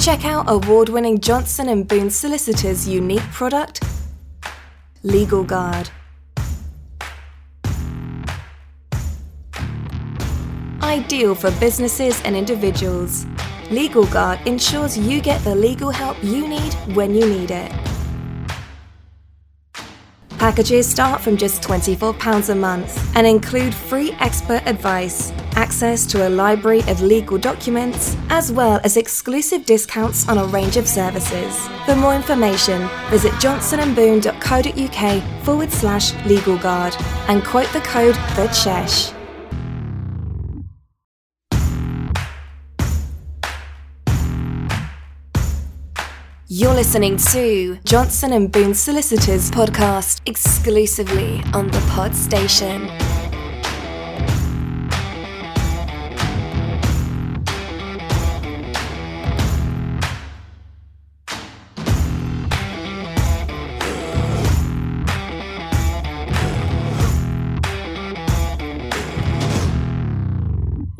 Check 0.00 0.24
out 0.24 0.46
award-winning 0.48 1.20
Johnson 1.20 1.82
& 1.82 1.84
Boone 1.84 2.08
Solicitors' 2.08 2.88
unique 2.88 3.22
product, 3.34 3.84
Legal 5.02 5.44
Guard. 5.44 5.90
Ideal 10.82 11.34
for 11.34 11.50
businesses 11.60 12.18
and 12.22 12.34
individuals, 12.34 13.26
Legal 13.70 14.06
Guard 14.06 14.40
ensures 14.46 14.96
you 14.96 15.20
get 15.20 15.44
the 15.44 15.54
legal 15.54 15.90
help 15.90 16.16
you 16.24 16.48
need 16.48 16.72
when 16.96 17.14
you 17.14 17.28
need 17.28 17.50
it. 17.50 17.70
Packages 20.38 20.88
start 20.88 21.20
from 21.20 21.36
just 21.36 21.62
£24 21.62 22.48
a 22.48 22.54
month 22.54 23.14
and 23.14 23.26
include 23.26 23.74
free 23.74 24.12
expert 24.12 24.62
advice, 24.64 25.30
access 25.60 26.06
to 26.06 26.26
a 26.26 26.30
library 26.30 26.80
of 26.88 27.02
legal 27.02 27.36
documents, 27.36 28.16
as 28.30 28.50
well 28.50 28.80
as 28.82 28.96
exclusive 28.96 29.66
discounts 29.66 30.26
on 30.26 30.38
a 30.38 30.44
range 30.46 30.78
of 30.78 30.88
services. 30.88 31.68
For 31.84 31.94
more 31.94 32.14
information, 32.14 32.88
visit 33.10 33.32
johnsonandboone.co.uk 33.44 35.44
forward 35.44 35.70
slash 35.70 36.14
legalguard 36.24 36.96
and 37.28 37.44
quote 37.44 37.70
the 37.74 37.80
code 37.80 38.14
THECHESH. 38.36 39.12
You're 46.52 46.74
listening 46.74 47.16
to 47.32 47.78
Johnson 47.84 48.32
and 48.32 48.50
Boone 48.50 48.74
Solicitors 48.74 49.50
podcast 49.50 50.20
exclusively 50.26 51.42
on 51.54 51.68
the 51.68 51.78
Pod 51.90 52.16
Station. 52.16 52.88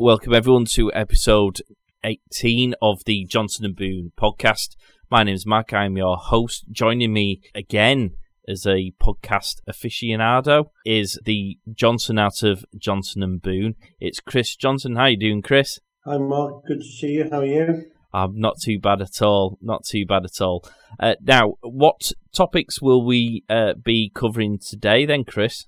Welcome 0.03 0.33
everyone 0.33 0.65
to 0.65 0.91
episode 0.93 1.61
18 2.03 2.73
of 2.81 3.03
the 3.05 3.23
Johnson 3.25 3.65
and 3.65 3.75
Boone 3.75 4.11
podcast. 4.19 4.75
My 5.11 5.21
name 5.21 5.35
is 5.35 5.45
Mark. 5.45 5.73
I'm 5.73 5.95
your 5.95 6.17
host. 6.17 6.65
Joining 6.71 7.13
me 7.13 7.41
again 7.53 8.15
as 8.47 8.65
a 8.65 8.93
podcast 8.99 9.57
aficionado 9.69 10.69
is 10.87 11.19
the 11.23 11.59
Johnson 11.71 12.17
out 12.17 12.41
of 12.41 12.65
Johnson 12.75 13.21
and 13.21 13.39
Boone. 13.39 13.75
It's 13.99 14.19
Chris 14.19 14.55
Johnson. 14.55 14.95
How 14.95 15.05
you 15.05 15.17
doing, 15.17 15.43
Chris? 15.43 15.79
Hi, 16.03 16.17
Mark. 16.17 16.65
Good 16.65 16.79
to 16.79 16.83
see 16.83 17.11
you. 17.11 17.29
How 17.29 17.41
are 17.41 17.45
you? 17.45 17.91
I'm 18.11 18.39
not 18.39 18.55
too 18.59 18.79
bad 18.79 19.03
at 19.03 19.21
all. 19.21 19.59
Not 19.61 19.85
too 19.85 20.07
bad 20.07 20.25
at 20.25 20.41
all. 20.41 20.65
Uh, 20.99 21.13
now, 21.21 21.57
what 21.61 22.11
topics 22.33 22.81
will 22.81 23.05
we 23.05 23.43
uh, 23.47 23.75
be 23.75 24.11
covering 24.15 24.57
today, 24.57 25.05
then, 25.05 25.25
Chris? 25.25 25.67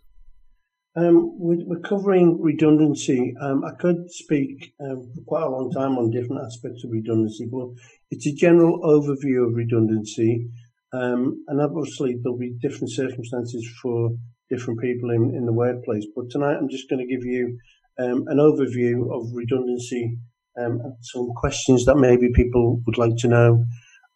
Um, 0.96 1.34
we're, 1.40 1.80
covering 1.80 2.40
redundancy. 2.40 3.34
Um, 3.42 3.64
I 3.66 3.72
could 3.80 4.12
speak 4.12 4.74
um, 4.80 5.12
for 5.16 5.22
quite 5.26 5.44
a 5.44 5.50
long 5.50 5.72
time 5.72 5.98
on 5.98 6.12
different 6.12 6.44
aspects 6.46 6.84
of 6.84 6.92
redundancy, 6.92 7.48
but 7.52 7.70
it's 8.12 8.28
a 8.28 8.34
general 8.34 8.80
overview 8.82 9.48
of 9.48 9.56
redundancy. 9.56 10.48
Um, 10.94 11.44
and 11.48 11.60
obviously, 11.60 12.18
there'll 12.22 12.38
be 12.38 12.56
different 12.62 12.92
circumstances 12.92 13.68
for 13.82 14.12
different 14.52 14.82
people 14.82 15.10
in, 15.10 15.34
in 15.36 15.48
the 15.48 15.54
workplace. 15.54 16.06
But 16.16 16.30
tonight, 16.30 16.58
I'm 16.58 16.70
just 16.70 16.88
going 16.88 17.00
to 17.00 17.12
give 17.12 17.26
you 17.26 17.58
um, 17.98 18.26
an 18.28 18.38
overview 18.38 19.12
of 19.12 19.34
redundancy 19.34 20.16
um, 20.60 20.80
and 20.84 20.94
some 21.02 21.32
questions 21.36 21.86
that 21.86 21.98
maybe 21.98 22.30
people 22.34 22.82
would 22.86 23.00
like 23.00 23.18
to 23.18 23.28
know 23.28 23.66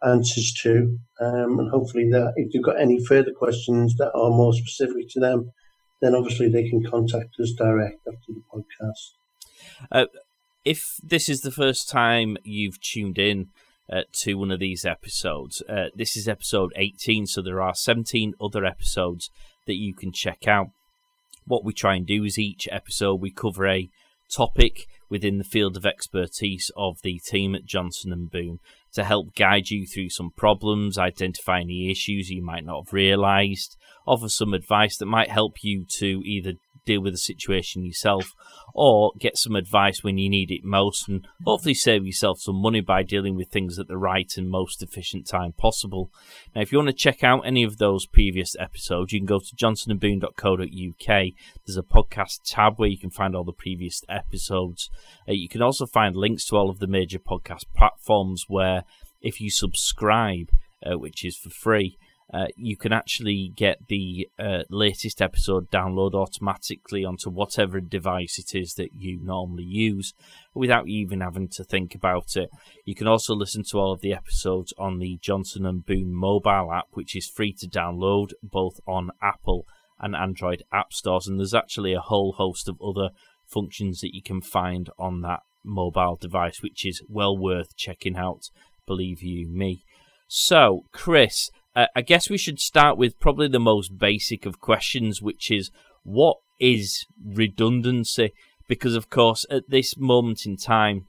answers 0.05 0.53
to. 0.61 0.95
and 1.19 1.71
hopefully, 1.71 2.07
that 2.11 2.33
if 2.35 2.53
you've 2.53 2.63
got 2.63 2.79
any 2.79 3.03
further 3.03 3.31
questions 3.35 3.95
that 3.95 4.11
are 4.13 4.29
more 4.29 4.53
specific 4.53 5.09
to 5.09 5.19
them, 5.19 5.51
then 6.01 6.15
obviously 6.15 6.49
they 6.49 6.69
can 6.69 6.83
contact 6.83 7.35
us 7.39 7.53
direct 7.57 8.07
after 8.07 8.33
the 8.33 8.43
podcast. 8.53 9.13
Uh, 9.91 10.05
if 10.63 10.97
this 11.03 11.29
is 11.29 11.41
the 11.41 11.51
first 11.51 11.89
time 11.89 12.37
you've 12.43 12.79
tuned 12.81 13.17
in 13.17 13.47
uh, 13.91 14.01
to 14.11 14.35
one 14.35 14.51
of 14.51 14.59
these 14.59 14.85
episodes, 14.85 15.63
uh, 15.69 15.85
this 15.95 16.17
is 16.17 16.27
episode 16.27 16.73
18, 16.75 17.25
so 17.25 17.41
there 17.41 17.61
are 17.61 17.73
17 17.73 18.33
other 18.41 18.65
episodes 18.65 19.29
that 19.65 19.75
you 19.75 19.93
can 19.93 20.11
check 20.11 20.47
out. 20.47 20.67
What 21.45 21.63
we 21.63 21.73
try 21.73 21.95
and 21.95 22.05
do 22.05 22.25
is 22.25 22.37
each 22.37 22.67
episode 22.71 23.21
we 23.21 23.31
cover 23.31 23.67
a 23.67 23.89
topic 24.29 24.87
within 25.09 25.37
the 25.37 25.43
field 25.43 25.77
of 25.77 25.85
expertise 25.85 26.69
of 26.75 27.01
the 27.01 27.19
team 27.19 27.55
at 27.55 27.65
Johnson 27.65 28.11
and 28.11 28.29
Boone 28.29 28.59
to 28.93 29.03
help 29.03 29.35
guide 29.35 29.69
you 29.69 29.85
through 29.85 30.09
some 30.09 30.31
problems, 30.35 30.97
identify 30.97 31.61
any 31.61 31.89
issues 31.89 32.29
you 32.29 32.43
might 32.43 32.65
not 32.65 32.85
have 32.85 32.93
realized, 32.93 33.77
offer 34.07 34.29
some 34.29 34.53
advice 34.53 34.97
that 34.97 35.05
might 35.05 35.29
help 35.29 35.63
you 35.63 35.85
to 35.99 36.21
either 36.25 36.53
deal 36.87 37.01
with 37.01 37.13
the 37.13 37.17
situation 37.17 37.85
yourself 37.85 38.33
or 38.73 39.11
get 39.19 39.37
some 39.37 39.55
advice 39.55 40.03
when 40.03 40.17
you 40.17 40.29
need 40.29 40.49
it 40.49 40.63
most 40.63 41.07
and 41.07 41.27
hopefully 41.45 41.73
save 41.73 42.05
yourself 42.05 42.39
some 42.39 42.55
money 42.55 42.79
by 42.79 43.03
dealing 43.03 43.35
with 43.35 43.49
things 43.49 43.77
at 43.77 43.87
the 43.87 43.97
right 43.97 44.31
and 44.37 44.49
most 44.49 44.81
efficient 44.81 45.27
time 45.27 45.51
possible. 45.51 46.09
Now, 46.55 46.61
if 46.61 46.71
you 46.71 46.77
want 46.77 46.87
to 46.87 46.93
check 46.93 47.23
out 47.23 47.41
any 47.45 47.63
of 47.63 47.77
those 47.77 48.05
previous 48.05 48.55
episodes, 48.59 49.11
you 49.11 49.19
can 49.19 49.27
go 49.27 49.39
to 49.39 49.55
johnsonandboone.co.uk. 49.55 51.25
There's 51.65 51.77
a 51.77 51.83
podcast 51.83 52.39
tab 52.45 52.77
where 52.77 52.89
you 52.89 52.97
can 52.97 53.11
find 53.11 53.35
all 53.35 53.43
the 53.43 53.51
previous 53.51 54.01
episodes. 54.07 54.89
Uh, 55.27 55.33
you 55.33 55.49
can 55.49 55.61
also 55.61 55.85
find 55.85 56.15
links 56.15 56.45
to 56.45 56.55
all 56.55 56.69
of 56.69 56.79
the 56.79 56.87
major 56.87 57.19
podcast 57.19 57.65
platforms 57.75 58.45
where 58.47 58.83
if 59.21 59.41
you 59.41 59.49
subscribe, 59.49 60.49
uh, 60.85 60.97
which 60.97 61.25
is 61.25 61.35
for 61.35 61.49
free, 61.49 61.97
uh, 62.33 62.47
you 62.57 62.75
can 62.75 62.91
actually 62.91 63.53
get 63.55 63.87
the 63.87 64.27
uh, 64.37 64.63
latest 64.69 65.21
episode 65.21 65.71
download 65.71 66.13
automatically 66.13 67.05
onto 67.05 67.29
whatever 67.29 67.79
device 67.79 68.37
it 68.37 68.53
is 68.53 68.73
that 68.73 68.89
you 68.93 69.17
normally 69.23 69.63
use 69.63 70.13
without 70.53 70.87
even 70.89 71.21
having 71.21 71.47
to 71.47 71.63
think 71.63 71.95
about 71.95 72.35
it. 72.35 72.49
You 72.83 72.95
can 72.95 73.07
also 73.07 73.33
listen 73.33 73.63
to 73.69 73.79
all 73.79 73.93
of 73.93 74.01
the 74.01 74.13
episodes 74.13 74.73
on 74.77 74.99
the 74.99 75.17
Johnson 75.21 75.65
and 75.65 75.85
Boone 75.85 76.13
mobile 76.13 76.73
app, 76.73 76.87
which 76.91 77.15
is 77.15 77.29
free 77.29 77.53
to 77.59 77.67
download 77.67 78.31
both 78.43 78.81
on 78.85 79.11
Apple 79.21 79.65
and 79.99 80.13
Android 80.13 80.63
app 80.71 80.91
stores. 80.91 81.27
And 81.27 81.39
there's 81.39 81.53
actually 81.53 81.93
a 81.93 82.01
whole 82.01 82.33
host 82.33 82.67
of 82.67 82.81
other 82.81 83.11
functions 83.45 84.01
that 84.01 84.13
you 84.13 84.21
can 84.21 84.41
find 84.41 84.89
on 84.99 85.21
that 85.21 85.41
mobile 85.63 86.17
device, 86.19 86.61
which 86.61 86.85
is 86.85 87.01
well 87.07 87.37
worth 87.37 87.75
checking 87.77 88.17
out, 88.17 88.49
believe 88.85 89.23
you 89.23 89.47
me. 89.47 89.83
So, 90.27 90.83
Chris, 90.91 91.49
uh, 91.77 91.85
I 91.95 92.01
guess 92.01 92.27
we 92.27 92.39
should 92.39 92.59
start 92.59 92.97
with 92.97 93.19
probably 93.19 93.47
the 93.47 93.59
most 93.59 93.99
basic 93.99 94.47
of 94.47 94.59
questions, 94.59 95.21
which 95.21 95.51
is 95.51 95.69
what 96.01 96.37
is 96.59 97.05
redundancy? 97.23 98.33
Because, 98.67 98.95
of 98.95 99.11
course, 99.11 99.45
at 99.51 99.69
this 99.69 99.95
moment 99.95 100.47
in 100.47 100.57
time, 100.57 101.05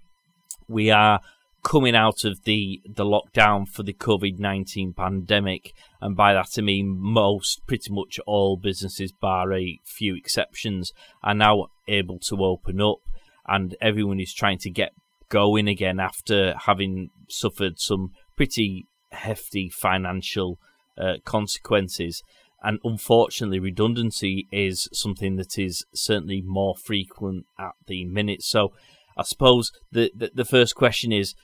we 0.68 0.90
are 0.90 1.20
coming 1.64 1.96
out 1.96 2.22
of 2.22 2.44
the, 2.44 2.82
the 2.86 3.04
lockdown 3.04 3.66
for 3.66 3.82
the 3.82 3.94
COVID 3.94 4.38
19 4.38 4.92
pandemic. 4.92 5.72
And 6.02 6.14
by 6.14 6.34
that, 6.34 6.50
I 6.58 6.60
mean 6.60 6.98
most, 7.00 7.66
pretty 7.66 7.90
much 7.90 8.20
all 8.26 8.58
businesses, 8.58 9.10
bar 9.10 9.54
a 9.54 9.80
few 9.84 10.14
exceptions, 10.14 10.92
are 11.22 11.34
now 11.34 11.68
able 11.88 12.18
to 12.28 12.44
open 12.44 12.82
up. 12.82 12.98
And 13.46 13.74
everyone 13.80 14.20
is 14.20 14.34
trying 14.34 14.58
to 14.58 14.70
get 14.70 14.92
going 15.30 15.66
again 15.66 15.98
after 15.98 16.54
having 16.66 17.08
suffered 17.30 17.80
some 17.80 18.12
pretty 18.36 18.86
hefty 19.10 19.68
financial 19.68 20.58
uh, 20.96 21.14
consequences. 21.24 22.22
And 22.62 22.80
unfortunately, 22.82 23.60
redundancy 23.60 24.48
is 24.50 24.88
something 24.92 25.36
that 25.36 25.58
is 25.58 25.84
certainly 25.94 26.42
more 26.42 26.74
frequent 26.76 27.46
at 27.58 27.72
the 27.86 28.04
minute. 28.04 28.42
So, 28.42 28.72
I 29.16 29.22
suppose 29.22 29.72
the, 29.92 30.10
the, 30.14 30.30
the 30.34 30.44
first 30.44 30.74
question 30.74 31.12
is 31.12 31.34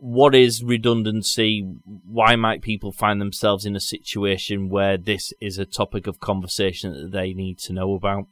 what 0.00 0.34
is 0.34 0.64
redundancy? 0.64 1.62
Why 1.84 2.34
might 2.34 2.62
people 2.62 2.90
find 2.90 3.20
themselves 3.20 3.66
in 3.66 3.76
a 3.76 3.80
situation 3.80 4.70
where 4.70 4.96
this 4.96 5.32
is 5.40 5.58
a 5.58 5.66
topic 5.66 6.06
of 6.06 6.20
conversation 6.20 6.92
that 6.94 7.12
they 7.12 7.34
need 7.34 7.58
to 7.60 7.74
know 7.74 7.94
about? 7.94 8.24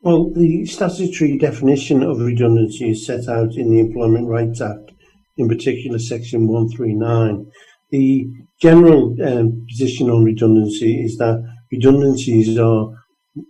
Well, 0.00 0.30
the 0.30 0.64
statutory 0.64 1.36
definition 1.36 2.02
of 2.02 2.20
redundancy 2.20 2.92
is 2.92 3.04
set 3.04 3.28
out 3.28 3.54
in 3.56 3.70
the 3.70 3.80
Employment 3.80 4.28
Rights 4.28 4.62
Act, 4.62 4.92
in 5.36 5.48
particular, 5.48 5.98
Section 5.98 6.46
139. 6.46 7.46
The 7.90 8.26
general 8.60 9.16
um, 9.24 9.66
position 9.68 10.10
on 10.10 10.24
redundancy 10.24 11.02
is 11.02 11.16
that 11.18 11.42
redundancies 11.72 12.58
are 12.58 12.90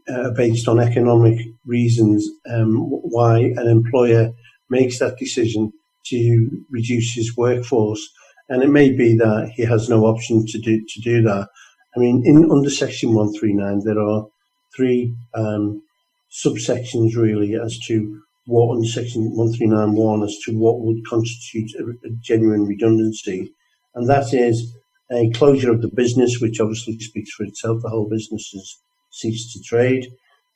uh, 0.08 0.30
based 0.36 0.68
on 0.68 0.78
economic 0.78 1.38
reasons 1.66 2.26
um, 2.50 2.76
why 2.88 3.38
an 3.56 3.66
employer 3.66 4.30
makes 4.68 4.98
that 4.98 5.18
decision 5.18 5.72
to 6.06 6.64
reduce 6.70 7.14
his 7.14 7.36
workforce. 7.36 8.06
And 8.48 8.62
it 8.62 8.68
may 8.68 8.90
be 8.92 9.16
that 9.16 9.52
he 9.54 9.64
has 9.64 9.88
no 9.88 10.04
option 10.04 10.44
to 10.46 10.58
do 10.58 10.84
to 10.86 11.00
do 11.00 11.22
that. 11.22 11.48
I 11.96 11.98
mean, 11.98 12.22
in 12.24 12.50
under 12.50 12.70
Section 12.70 13.14
139, 13.14 13.82
there 13.84 14.00
are 14.00 14.26
three 14.74 15.14
um, 15.34 15.82
subsections 16.30 17.16
really 17.16 17.54
as 17.54 17.78
to 17.86 18.22
what 18.46 18.76
on 18.76 18.84
Section 18.84 19.36
1391 19.36 20.22
as 20.22 20.36
to 20.44 20.56
what 20.56 20.80
would 20.80 21.06
constitute 21.06 21.70
a, 21.78 21.84
a 22.06 22.10
genuine 22.20 22.66
redundancy. 22.66 23.54
And 23.94 24.08
that 24.08 24.32
is 24.32 24.74
a 25.10 25.30
closure 25.30 25.72
of 25.72 25.82
the 25.82 25.88
business, 25.88 26.40
which 26.40 26.60
obviously 26.60 26.98
speaks 26.98 27.32
for 27.32 27.44
itself. 27.44 27.82
The 27.82 27.90
whole 27.90 28.08
business 28.08 28.50
has 28.52 28.76
ceased 29.10 29.52
to 29.52 29.62
trade. 29.62 30.06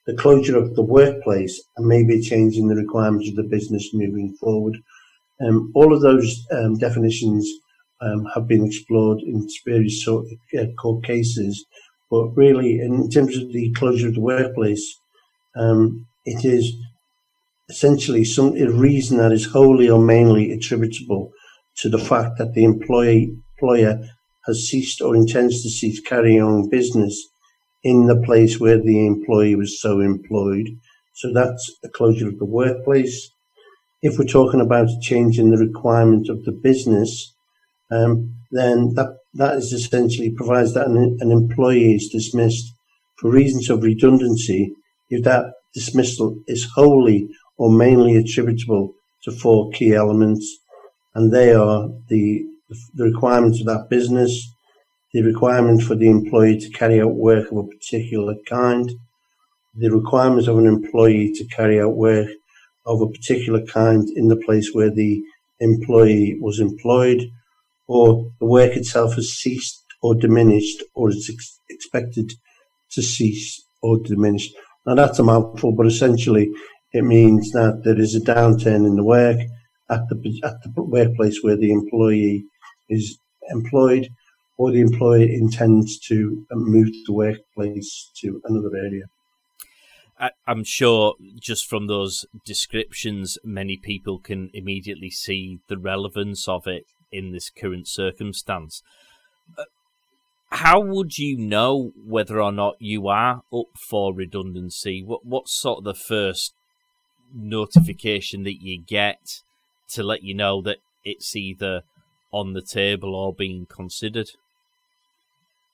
The 0.06 0.14
closure 0.14 0.58
of 0.58 0.74
the 0.76 0.82
workplace 0.82 1.62
and 1.76 1.86
maybe 1.86 2.18
a 2.18 2.22
change 2.22 2.56
in 2.56 2.68
the 2.68 2.76
requirements 2.76 3.28
of 3.28 3.36
the 3.36 3.42
business 3.42 3.90
moving 3.92 4.34
forward. 4.34 4.76
Um, 5.40 5.72
all 5.74 5.92
of 5.94 6.02
those 6.02 6.46
um, 6.52 6.78
definitions 6.78 7.50
um, 8.00 8.26
have 8.34 8.46
been 8.46 8.64
explored 8.64 9.20
in 9.20 9.48
various 9.66 10.04
sort 10.04 10.26
of, 10.26 10.60
uh, 10.60 10.72
court 10.74 11.04
cases, 11.04 11.64
but 12.10 12.28
really, 12.36 12.80
in 12.80 13.10
terms 13.10 13.36
of 13.36 13.52
the 13.52 13.72
closure 13.72 14.08
of 14.08 14.14
the 14.14 14.20
workplace, 14.20 15.00
um, 15.56 16.06
it 16.24 16.44
is 16.44 16.72
essentially 17.68 18.24
some 18.24 18.52
reason 18.52 19.18
that 19.18 19.32
is 19.32 19.46
wholly 19.46 19.88
or 19.88 20.00
mainly 20.00 20.52
attributable 20.52 21.30
to 21.76 21.88
the 21.88 21.98
fact 21.98 22.38
that 22.38 22.52
the 22.54 22.64
employee, 22.64 23.36
employer 23.56 24.00
has 24.46 24.68
ceased 24.68 25.00
or 25.00 25.16
intends 25.16 25.62
to 25.62 25.70
cease 25.70 26.00
carrying 26.00 26.42
on 26.42 26.68
business 26.68 27.28
in 27.82 28.06
the 28.06 28.20
place 28.22 28.60
where 28.60 28.80
the 28.80 29.06
employee 29.06 29.54
was 29.54 29.80
so 29.80 30.00
employed. 30.00 30.68
So 31.14 31.32
that's 31.32 31.72
a 31.84 31.88
closure 31.88 32.28
of 32.28 32.38
the 32.38 32.44
workplace. 32.44 33.30
If 34.02 34.18
we're 34.18 34.26
talking 34.26 34.60
about 34.60 34.88
a 34.88 35.00
change 35.00 35.38
in 35.38 35.50
the 35.50 35.58
requirement 35.58 36.28
of 36.28 36.44
the 36.44 36.52
business, 36.52 37.34
um, 37.90 38.34
then 38.50 38.94
that, 38.94 39.16
that 39.34 39.56
is 39.56 39.72
essentially 39.72 40.30
provides 40.30 40.74
that 40.74 40.86
an, 40.86 41.18
an 41.20 41.30
employee 41.30 41.94
is 41.94 42.08
dismissed 42.08 42.72
for 43.16 43.30
reasons 43.30 43.70
of 43.70 43.82
redundancy 43.82 44.72
if 45.08 45.24
that 45.24 45.46
dismissal 45.74 46.36
is 46.46 46.68
wholly 46.74 47.28
or 47.56 47.70
mainly 47.70 48.16
attributable 48.16 48.94
to 49.22 49.32
four 49.32 49.70
key 49.70 49.94
elements, 49.94 50.58
and 51.14 51.32
they 51.32 51.52
are 51.52 51.88
the, 52.08 52.44
the 52.94 53.04
requirements 53.04 53.60
of 53.60 53.66
that 53.66 53.88
business, 53.88 54.50
the 55.12 55.22
requirement 55.22 55.82
for 55.82 55.94
the 55.94 56.08
employee 56.08 56.58
to 56.58 56.68
carry 56.70 57.00
out 57.00 57.14
work 57.14 57.50
of 57.50 57.58
a 57.58 57.66
particular 57.66 58.34
kind, 58.48 58.90
the 59.76 59.90
requirements 59.90 60.48
of 60.48 60.58
an 60.58 60.66
employee 60.66 61.32
to 61.32 61.44
carry 61.46 61.80
out 61.80 61.96
work 61.96 62.28
of 62.86 63.00
a 63.00 63.08
particular 63.08 63.64
kind 63.64 64.08
in 64.16 64.28
the 64.28 64.36
place 64.36 64.70
where 64.72 64.90
the 64.90 65.22
employee 65.60 66.36
was 66.40 66.60
employed, 66.60 67.22
or 67.86 68.30
the 68.40 68.46
work 68.46 68.76
itself 68.76 69.14
has 69.14 69.30
ceased 69.30 69.84
or 70.02 70.14
diminished 70.14 70.82
or 70.94 71.10
is 71.10 71.30
ex- 71.32 71.60
expected 71.70 72.32
to 72.90 73.02
cease 73.02 73.62
or 73.82 73.98
diminish. 73.98 74.50
Now 74.86 74.94
that's 74.94 75.18
a 75.18 75.22
mouthful, 75.22 75.72
but 75.72 75.86
essentially 75.86 76.50
it 76.94 77.02
means 77.02 77.50
that 77.50 77.82
there 77.84 77.98
is 77.98 78.14
a 78.14 78.20
downturn 78.20 78.86
in 78.86 78.94
the 78.94 79.04
work 79.04 79.38
at 79.90 80.08
the 80.08 80.40
at 80.44 80.62
the 80.62 80.82
workplace 80.82 81.42
where 81.42 81.56
the 81.56 81.72
employee 81.72 82.44
is 82.88 83.18
employed, 83.50 84.08
or 84.56 84.70
the 84.70 84.80
employer 84.80 85.26
intends 85.26 85.98
to 85.98 86.46
move 86.52 86.88
the 87.06 87.12
workplace 87.12 88.10
to 88.20 88.40
another 88.44 88.76
area. 88.76 89.04
I'm 90.46 90.62
sure 90.62 91.16
just 91.40 91.68
from 91.68 91.88
those 91.88 92.24
descriptions, 92.46 93.36
many 93.42 93.76
people 93.76 94.20
can 94.20 94.48
immediately 94.54 95.10
see 95.10 95.58
the 95.68 95.76
relevance 95.76 96.46
of 96.48 96.68
it 96.68 96.86
in 97.10 97.32
this 97.32 97.50
current 97.50 97.88
circumstance. 97.88 98.82
Uh, 99.58 99.64
how 100.50 100.80
would 100.80 101.18
you 101.18 101.36
know 101.36 101.90
whether 101.96 102.40
or 102.40 102.52
not 102.52 102.76
you 102.78 103.08
are 103.08 103.42
up 103.52 103.66
for 103.76 104.14
redundancy? 104.14 105.02
What 105.02 105.26
what's 105.26 105.52
sort 105.52 105.78
of 105.78 105.84
the 105.84 105.94
first 105.94 106.54
notification 107.34 108.44
that 108.44 108.62
you 108.62 108.80
get 108.80 109.40
to 109.90 110.02
let 110.02 110.22
you 110.22 110.34
know 110.34 110.62
that 110.62 110.78
it's 111.04 111.36
either 111.36 111.82
on 112.32 112.52
the 112.52 112.62
table 112.62 113.14
or 113.14 113.34
being 113.34 113.66
considered? 113.66 114.30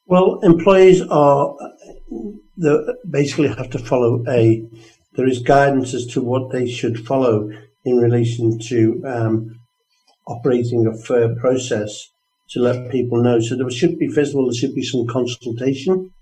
Well, 0.06 0.40
employees 0.40 1.02
are 1.02 1.54
basically 3.08 3.48
have 3.48 3.70
to 3.70 3.78
follow 3.78 4.24
a. 4.28 4.66
There 5.14 5.28
is 5.28 5.40
guidance 5.40 5.94
as 5.94 6.06
to 6.08 6.20
what 6.20 6.50
they 6.50 6.68
should 6.68 7.06
follow 7.06 7.50
in 7.84 7.96
relation 7.96 8.58
to 8.58 9.02
um, 9.06 9.60
operating 10.26 10.86
a 10.86 10.96
fair 10.96 11.34
process 11.36 12.10
to 12.50 12.60
let 12.60 12.90
people 12.90 13.22
know. 13.22 13.40
So 13.40 13.56
there 13.56 13.70
should 13.70 13.98
be, 13.98 14.08
first 14.08 14.32
of 14.32 14.36
all, 14.36 14.46
there 14.46 14.58
should 14.58 14.74
be 14.74 14.82
some 14.82 15.06
consultation 15.06 16.12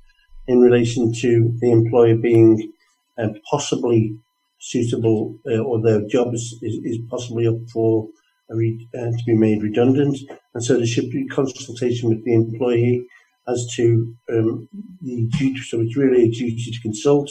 in 0.46 0.60
relation 0.60 1.12
to 1.12 1.56
the 1.60 1.70
employer 1.70 2.16
being 2.16 2.72
uh, 3.18 3.28
possibly 3.50 4.16
suitable 4.58 5.38
uh, 5.50 5.58
or 5.58 5.80
their 5.82 6.06
job 6.06 6.34
is, 6.34 6.58
is, 6.62 6.80
is 6.84 6.98
possibly 7.10 7.46
up 7.46 7.56
for 7.72 8.08
re, 8.48 8.88
uh, 8.96 9.10
to 9.10 9.24
be 9.26 9.36
made 9.36 9.62
redundant. 9.62 10.18
And 10.54 10.64
so 10.64 10.76
there 10.76 10.86
should 10.86 11.10
be 11.10 11.26
consultation 11.28 12.08
with 12.08 12.24
the 12.24 12.34
employee 12.34 13.06
as 13.46 13.66
to 13.76 14.14
um, 14.30 14.68
the 15.00 15.28
duty. 15.38 15.60
So 15.60 15.80
it's 15.80 15.96
really 15.96 16.24
a 16.24 16.30
duty 16.30 16.70
to 16.70 16.80
consult. 16.80 17.30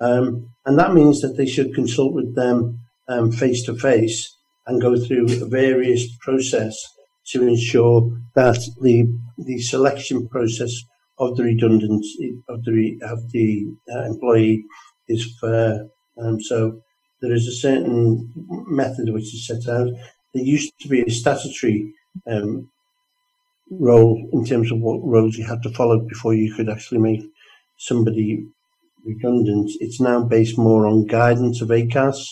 Um, 0.00 0.50
and 0.66 0.78
that 0.78 0.94
means 0.94 1.20
that 1.22 1.36
they 1.36 1.46
should 1.46 1.74
consult 1.74 2.14
with 2.14 2.36
them 2.36 2.80
face 3.32 3.64
to 3.64 3.74
face 3.74 4.36
and 4.66 4.82
go 4.82 4.96
through 4.96 5.26
a 5.42 5.48
various 5.48 6.06
process 6.20 6.76
to 7.28 7.46
ensure 7.46 8.10
that 8.34 8.58
the 8.82 9.06
the 9.38 9.58
selection 9.60 10.28
process 10.28 10.72
of 11.18 11.36
the 11.36 11.42
redundancy 11.42 12.38
of 12.48 12.64
the 12.64 12.98
of 13.02 13.30
the 13.32 13.66
uh, 13.92 14.04
employee 14.04 14.64
is 15.08 15.36
fair 15.40 15.86
um, 16.20 16.40
so 16.40 16.80
there 17.20 17.32
is 17.32 17.46
a 17.46 17.52
certain 17.52 18.32
method 18.66 19.12
which 19.12 19.34
is 19.34 19.46
set 19.46 19.68
out. 19.68 19.88
There 20.34 20.42
used 20.42 20.72
to 20.80 20.88
be 20.88 21.02
a 21.02 21.10
statutory 21.10 21.92
um, 22.26 22.70
role 23.70 24.28
in 24.32 24.44
terms 24.44 24.70
of 24.72 24.78
what 24.78 25.04
roles 25.04 25.36
you 25.36 25.46
had 25.46 25.62
to 25.62 25.70
follow 25.70 25.98
before 26.00 26.34
you 26.34 26.54
could 26.54 26.68
actually 26.68 26.98
make 26.98 27.22
somebody 27.76 28.46
redundant. 29.04 29.70
It's 29.80 30.00
now 30.00 30.22
based 30.22 30.58
more 30.58 30.86
on 30.86 31.06
guidance 31.06 31.60
of 31.60 31.68
ACAS, 31.70 32.26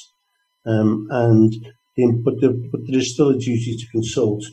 um, 0.66 1.06
and 1.10 1.52
the, 1.96 2.12
but, 2.24 2.34
but 2.40 2.80
there 2.86 2.98
is 2.98 3.14
still 3.14 3.30
a 3.30 3.38
duty 3.38 3.76
to 3.76 3.86
consult 3.90 4.44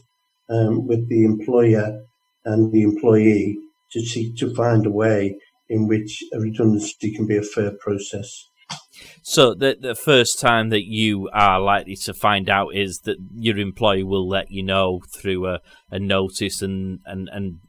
um, 0.50 0.88
with 0.88 1.10
the 1.10 1.26
employer 1.26 2.04
and 2.46 2.72
the 2.72 2.84
employee 2.84 3.58
to 3.92 4.02
seek 4.02 4.36
to 4.38 4.54
find 4.56 4.86
a 4.86 4.92
way 4.92 5.38
in 5.70 5.88
which 5.88 6.24
a 6.34 6.40
redundancy 6.40 7.14
can 7.16 7.26
be 7.26 7.38
a 7.38 7.42
fair 7.42 7.72
process. 7.80 8.50
So 9.22 9.54
the 9.54 9.78
the 9.80 9.96
first 9.96 10.40
time 10.40 10.70
that 10.70 10.86
you 10.86 11.30
are 11.34 11.60
likely 11.60 11.96
to 11.98 12.14
find 12.14 12.50
out 12.50 12.76
is 12.76 13.00
that 13.00 13.18
your 13.36 13.58
employer 13.58 14.06
will 14.06 14.28
let 14.28 14.52
you 14.52 14.64
know 14.64 15.02
through 15.14 15.48
a, 15.48 15.60
a 15.90 16.00
notice 16.00 16.62
and 16.62 17.00
and 17.06 17.30
and 17.32 17.60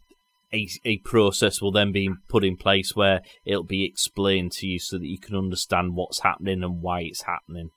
a, 0.52 0.68
a 0.84 0.98
process 0.98 1.60
will 1.60 1.72
then 1.72 1.92
be 1.92 2.10
put 2.28 2.44
in 2.44 2.56
place 2.56 2.94
where 2.94 3.22
it'll 3.44 3.64
be 3.64 3.84
explained 3.84 4.52
to 4.52 4.66
you 4.66 4.78
so 4.78 4.98
that 4.98 5.06
you 5.06 5.18
can 5.18 5.34
understand 5.34 5.94
what's 5.94 6.20
happening 6.20 6.62
and 6.62 6.80
why 6.80 7.00
it's 7.00 7.22
happening. 7.22 7.70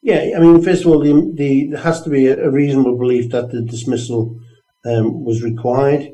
Yeah, 0.00 0.30
I 0.36 0.40
mean, 0.40 0.62
first 0.62 0.82
of 0.82 0.88
all, 0.88 1.00
the, 1.00 1.32
the 1.34 1.68
there 1.70 1.82
has 1.82 2.02
to 2.02 2.10
be 2.10 2.26
a, 2.28 2.50
reasonable 2.50 2.96
belief 2.96 3.30
that 3.32 3.50
the 3.50 3.60
dismissal 3.62 4.38
um, 4.86 5.24
was 5.24 5.42
required. 5.42 6.08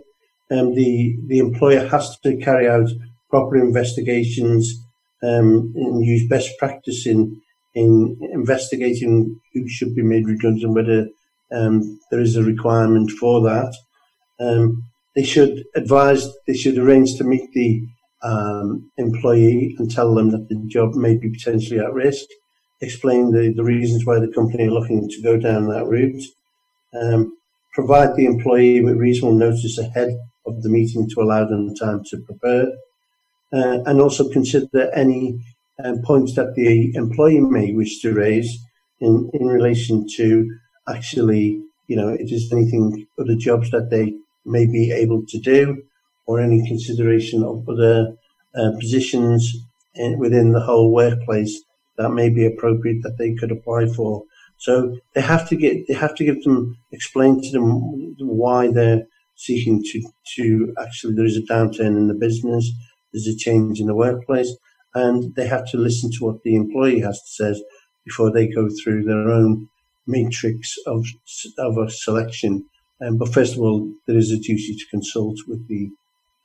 Um, 0.50 0.74
the 0.74 1.16
the 1.26 1.38
employer 1.38 1.86
has 1.86 2.18
to 2.20 2.36
carry 2.36 2.68
out 2.68 2.88
proper 3.30 3.56
investigations 3.56 4.83
um, 5.24 5.72
and 5.76 6.04
use 6.04 6.28
best 6.28 6.50
practice 6.58 7.06
in 7.06 7.40
in 7.74 8.16
investigating 8.32 9.40
who 9.52 9.68
should 9.68 9.94
be 9.94 10.02
made 10.02 10.28
redundant, 10.28 10.74
whether 10.74 11.08
um, 11.52 11.98
there 12.10 12.20
is 12.20 12.36
a 12.36 12.42
requirement 12.42 13.10
for 13.10 13.40
that. 13.42 13.74
Um, 14.38 14.84
they 15.16 15.24
should 15.24 15.64
advise, 15.74 16.28
they 16.46 16.54
should 16.54 16.78
arrange 16.78 17.16
to 17.16 17.24
meet 17.24 17.52
the 17.52 17.82
um, 18.22 18.90
employee 18.96 19.74
and 19.78 19.90
tell 19.90 20.14
them 20.14 20.30
that 20.30 20.48
the 20.48 20.56
job 20.66 20.94
may 20.94 21.16
be 21.16 21.30
potentially 21.30 21.80
at 21.80 21.92
risk, 21.92 22.26
explain 22.80 23.32
the, 23.32 23.52
the 23.54 23.64
reasons 23.64 24.04
why 24.04 24.18
the 24.18 24.32
company 24.32 24.66
are 24.66 24.72
looking 24.72 25.08
to 25.08 25.22
go 25.22 25.36
down 25.36 25.68
that 25.68 25.86
route, 25.86 26.22
um, 27.00 27.36
provide 27.74 28.16
the 28.16 28.26
employee 28.26 28.80
with 28.82 28.96
reasonable 28.96 29.36
notice 29.36 29.78
ahead 29.78 30.16
of 30.46 30.62
the 30.62 30.68
meeting 30.68 31.08
to 31.10 31.20
allow 31.20 31.44
them 31.44 31.74
time 31.74 32.02
to 32.04 32.18
prepare, 32.22 32.66
uh, 33.54 33.78
and 33.86 34.00
also 34.00 34.28
consider 34.30 34.90
any 34.94 35.38
um, 35.84 36.02
points 36.02 36.34
that 36.34 36.54
the 36.54 36.94
employee 36.94 37.40
may 37.40 37.72
wish 37.72 38.00
to 38.00 38.12
raise 38.12 38.58
in, 39.00 39.30
in 39.34 39.46
relation 39.46 40.06
to 40.16 40.50
actually, 40.88 41.62
you 41.86 41.96
know, 41.96 42.08
if 42.08 42.28
there's 42.28 42.52
anything, 42.52 43.06
other 43.18 43.36
jobs 43.36 43.70
that 43.70 43.90
they 43.90 44.14
may 44.44 44.66
be 44.66 44.90
able 44.90 45.24
to 45.26 45.38
do, 45.38 45.82
or 46.26 46.40
any 46.40 46.66
consideration 46.66 47.42
of 47.44 47.68
other 47.68 48.14
uh, 48.54 48.72
positions 48.80 49.54
in, 49.94 50.18
within 50.18 50.52
the 50.52 50.60
whole 50.60 50.92
workplace 50.92 51.62
that 51.96 52.10
may 52.10 52.28
be 52.28 52.46
appropriate 52.46 53.02
that 53.02 53.18
they 53.18 53.34
could 53.34 53.52
apply 53.52 53.86
for. 53.86 54.24
So 54.56 54.96
they 55.14 55.20
have 55.20 55.48
to 55.48 55.56
get, 55.56 55.86
they 55.86 55.94
have 55.94 56.14
to 56.16 56.24
give 56.24 56.42
them, 56.44 56.76
explain 56.92 57.42
to 57.42 57.50
them 57.50 58.16
why 58.18 58.70
they're 58.72 59.04
seeking 59.36 59.82
to, 59.82 60.02
to 60.36 60.74
actually, 60.80 61.14
there 61.14 61.26
is 61.26 61.36
a 61.36 61.42
downturn 61.42 61.96
in 61.96 62.08
the 62.08 62.14
business 62.14 62.70
there's 63.14 63.28
a 63.28 63.36
change 63.36 63.80
in 63.80 63.86
the 63.86 63.94
workplace, 63.94 64.54
and 64.94 65.34
they 65.36 65.46
have 65.46 65.70
to 65.70 65.78
listen 65.78 66.10
to 66.10 66.24
what 66.24 66.42
the 66.42 66.56
employee 66.56 67.00
has 67.00 67.20
to 67.22 67.28
say 67.54 67.64
before 68.04 68.30
they 68.30 68.48
go 68.48 68.68
through 68.68 69.04
their 69.04 69.30
own 69.30 69.68
matrix 70.06 70.76
of 70.86 71.06
of 71.58 71.78
a 71.78 71.88
selection. 71.88 72.66
Um, 73.00 73.16
but 73.16 73.32
first 73.32 73.54
of 73.54 73.60
all, 73.60 73.90
there 74.06 74.18
is 74.18 74.30
a 74.30 74.36
duty 74.36 74.74
to 74.76 74.86
consult 74.90 75.38
with 75.46 75.66
the 75.68 75.90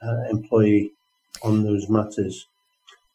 uh, 0.01 0.29
employee 0.29 0.93
on 1.43 1.63
those 1.63 1.89
matters. 1.89 2.47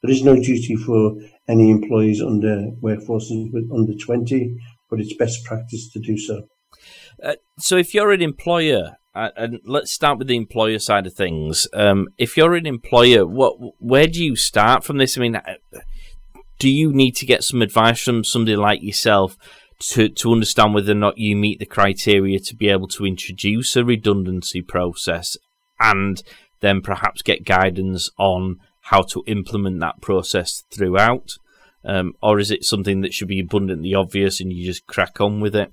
There 0.03 0.13
is 0.13 0.23
no 0.23 0.35
duty 0.35 0.77
for 0.77 1.17
any 1.49 1.71
employees 1.71 2.21
under 2.21 2.71
workforces 2.83 3.51
under 3.73 3.95
20, 3.95 4.57
but 4.91 5.01
it's 5.01 5.17
best 5.17 5.45
practice 5.45 5.91
to 5.93 5.99
do 5.99 6.19
so. 6.19 6.47
Uh, 7.23 7.35
so, 7.59 7.77
if 7.77 7.95
you're 7.95 8.13
an 8.13 8.21
employer, 8.21 8.97
and 9.15 9.61
let's 9.65 9.93
start 9.93 10.19
with 10.19 10.29
the 10.29 10.37
employer 10.37 10.79
side 10.79 11.07
of 11.07 11.15
things. 11.15 11.69
Um, 11.73 12.09
if 12.19 12.37
you're 12.37 12.55
an 12.55 12.67
employer, 12.67 13.27
what 13.27 13.55
where 13.79 14.07
do 14.07 14.25
you 14.25 14.37
start 14.37 14.85
from 14.85 14.99
this? 14.99 15.17
I 15.17 15.21
mean, 15.21 15.37
uh, 15.37 15.55
do 16.59 16.69
you 16.69 16.93
need 16.93 17.17
to 17.17 17.27
get 17.27 17.45
some 17.45 17.63
advice 17.63 18.03
from 18.03 18.25
somebody 18.25 18.57
like 18.57 18.83
yourself 18.83 19.37
to 19.91 20.09
to 20.09 20.33
understand 20.33 20.75
whether 20.75 20.93
or 20.93 20.97
not 20.97 21.19
you 21.19 21.37
meet 21.37 21.59
the 21.59 21.67
criteria 21.67 22.39
to 22.41 22.57
be 22.57 22.69
able 22.69 22.89
to 22.89 23.07
introduce 23.07 23.77
a 23.77 23.85
redundancy 23.85 24.63
process, 24.63 25.37
and 25.79 26.23
then 26.61 26.81
perhaps 26.81 27.23
get 27.23 27.45
guidance 27.45 28.11
on 28.19 28.59
how 28.83 29.03
to 29.03 29.23
implement 29.27 29.81
that 29.81 30.01
process 30.01 30.65
throughout? 30.71 31.33
Um, 31.85 32.15
or 32.23 32.39
is 32.39 32.51
it 32.51 32.65
something 32.65 33.03
that 33.03 33.13
should 33.13 33.29
be 33.29 33.41
abundantly 33.41 33.95
obvious 33.95 34.41
and 34.41 34.53
you 34.53 34.65
just 34.65 34.87
crack 34.87 35.21
on 35.21 35.41
with 35.41 35.55
it? 35.55 35.73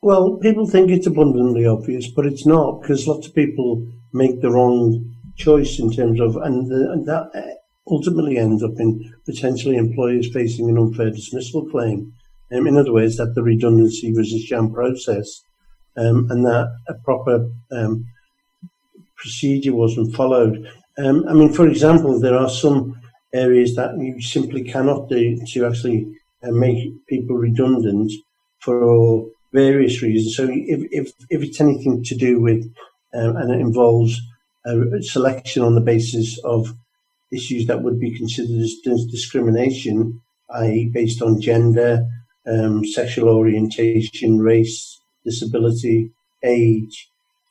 Well, 0.00 0.36
people 0.36 0.66
think 0.66 0.90
it's 0.90 1.08
abundantly 1.08 1.66
obvious, 1.66 2.08
but 2.08 2.24
it's 2.24 2.46
not 2.46 2.80
because 2.80 3.08
lots 3.08 3.26
of 3.26 3.34
people 3.34 3.84
make 4.12 4.40
the 4.40 4.50
wrong 4.50 5.16
choice 5.36 5.80
in 5.80 5.92
terms 5.92 6.20
of, 6.20 6.36
and, 6.36 6.70
the, 6.70 6.92
and 6.92 7.06
that 7.06 7.58
ultimately 7.90 8.38
ends 8.38 8.62
up 8.62 8.78
in 8.78 9.12
potentially 9.26 9.76
employers 9.76 10.32
facing 10.32 10.68
an 10.68 10.78
unfair 10.78 11.10
dismissal 11.10 11.68
claim. 11.68 12.12
Um, 12.52 12.66
in 12.68 12.76
other 12.76 12.92
words, 12.92 13.16
that 13.16 13.34
the 13.34 13.42
redundancy 13.42 14.12
was 14.12 14.32
a 14.32 14.38
sham 14.38 14.72
process 14.72 15.42
um, 15.96 16.30
and 16.30 16.46
that 16.46 16.72
a 16.88 16.94
proper 16.94 17.50
um, 17.72 18.06
procedure 19.16 19.74
wasn't 19.74 20.14
followed. 20.14 20.70
Um, 20.96 21.24
I 21.28 21.32
mean, 21.32 21.52
for 21.52 21.66
example, 21.66 22.20
there 22.20 22.36
are 22.36 22.48
some 22.48 23.00
areas 23.34 23.74
that 23.74 23.98
you 23.98 24.20
simply 24.22 24.62
cannot 24.62 25.08
do 25.08 25.44
to 25.44 25.66
actually 25.66 26.06
uh, 26.44 26.52
make 26.52 27.06
people 27.08 27.36
redundant 27.36 28.12
for 28.60 29.28
various 29.52 30.02
reasons. 30.02 30.36
So 30.36 30.48
if, 30.50 30.88
if, 30.90 31.12
if 31.30 31.42
it's 31.42 31.60
anything 31.60 32.02
to 32.04 32.14
do 32.14 32.40
with, 32.40 32.64
um, 33.14 33.36
and 33.36 33.52
it 33.52 33.60
involves 33.60 34.20
a 34.66 35.02
selection 35.02 35.62
on 35.62 35.74
the 35.74 35.80
basis 35.80 36.38
of 36.44 36.74
issues 37.32 37.66
that 37.66 37.82
would 37.82 37.98
be 37.98 38.16
considered 38.16 38.60
as 38.60 39.06
discrimination, 39.10 40.20
i.e. 40.50 40.90
based 40.92 41.22
on 41.22 41.40
gender, 41.40 42.06
um, 42.46 42.84
sexual 42.84 43.28
orientation, 43.28 44.38
race, 44.38 45.00
disability, 45.24 46.10
age, 46.42 47.10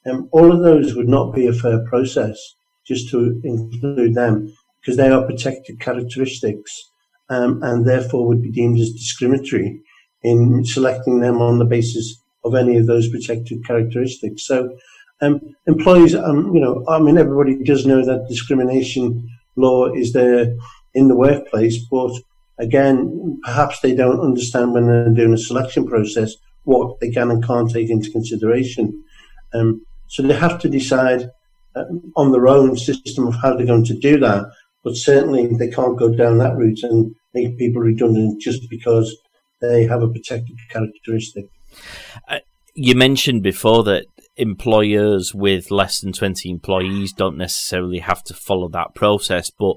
um, 0.09 0.29
all 0.31 0.51
of 0.51 0.63
those 0.63 0.95
would 0.95 1.09
not 1.09 1.33
be 1.33 1.47
a 1.47 1.53
fair 1.53 1.83
process 1.85 2.37
just 2.85 3.09
to 3.09 3.41
include 3.43 4.15
them 4.15 4.53
because 4.79 4.97
they 4.97 5.09
are 5.09 5.25
protected 5.25 5.79
characteristics 5.79 6.89
um, 7.29 7.61
and 7.61 7.85
therefore 7.85 8.25
would 8.25 8.41
be 8.41 8.51
deemed 8.51 8.79
as 8.79 8.91
discriminatory 8.91 9.81
in 10.23 10.65
selecting 10.65 11.19
them 11.19 11.41
on 11.41 11.59
the 11.59 11.65
basis 11.65 12.21
of 12.43 12.55
any 12.55 12.77
of 12.77 12.87
those 12.87 13.09
protected 13.09 13.65
characteristics. 13.65 14.45
So, 14.45 14.77
um, 15.21 15.41
employees, 15.65 16.15
um, 16.15 16.53
you 16.53 16.61
know, 16.61 16.85
I 16.87 16.99
mean, 16.99 17.17
everybody 17.17 17.63
does 17.63 17.85
know 17.85 18.05
that 18.05 18.27
discrimination 18.29 19.29
law 19.55 19.91
is 19.93 20.13
there 20.13 20.55
in 20.93 21.07
the 21.07 21.15
workplace, 21.15 21.77
but 21.89 22.11
again, 22.59 23.39
perhaps 23.43 23.79
they 23.79 23.95
don't 23.95 24.19
understand 24.19 24.73
when 24.73 24.87
they're 24.87 25.09
doing 25.09 25.33
a 25.33 25.37
selection 25.37 25.87
process 25.87 26.35
what 26.63 26.99
they 26.99 27.09
can 27.09 27.31
and 27.31 27.45
can't 27.45 27.71
take 27.71 27.89
into 27.89 28.11
consideration. 28.11 29.03
Um, 29.53 29.85
so 30.07 30.21
they 30.21 30.33
have 30.33 30.59
to 30.59 30.69
decide 30.69 31.29
uh, 31.75 31.85
on 32.15 32.31
their 32.31 32.47
own 32.47 32.75
system 32.75 33.27
of 33.27 33.35
how 33.35 33.55
they're 33.55 33.65
going 33.65 33.85
to 33.85 33.97
do 33.97 34.19
that. 34.19 34.45
But 34.83 34.95
certainly 34.95 35.47
they 35.47 35.69
can't 35.69 35.97
go 35.97 36.13
down 36.13 36.37
that 36.37 36.55
route 36.55 36.83
and 36.83 37.15
make 37.33 37.57
people 37.57 37.81
redundant 37.81 38.41
just 38.41 38.69
because 38.69 39.15
they 39.61 39.85
have 39.85 40.01
a 40.01 40.07
protected 40.07 40.57
characteristic. 40.69 41.45
Uh, 42.27 42.39
you 42.73 42.95
mentioned 42.95 43.43
before 43.43 43.83
that 43.83 44.05
employers 44.35 45.33
with 45.33 45.71
less 45.71 45.99
than 45.99 46.13
20 46.13 46.49
employees 46.49 47.11
don't 47.11 47.37
necessarily 47.37 47.99
have 47.99 48.23
to 48.23 48.33
follow 48.33 48.67
that 48.69 48.93
process, 48.93 49.49
but 49.49 49.75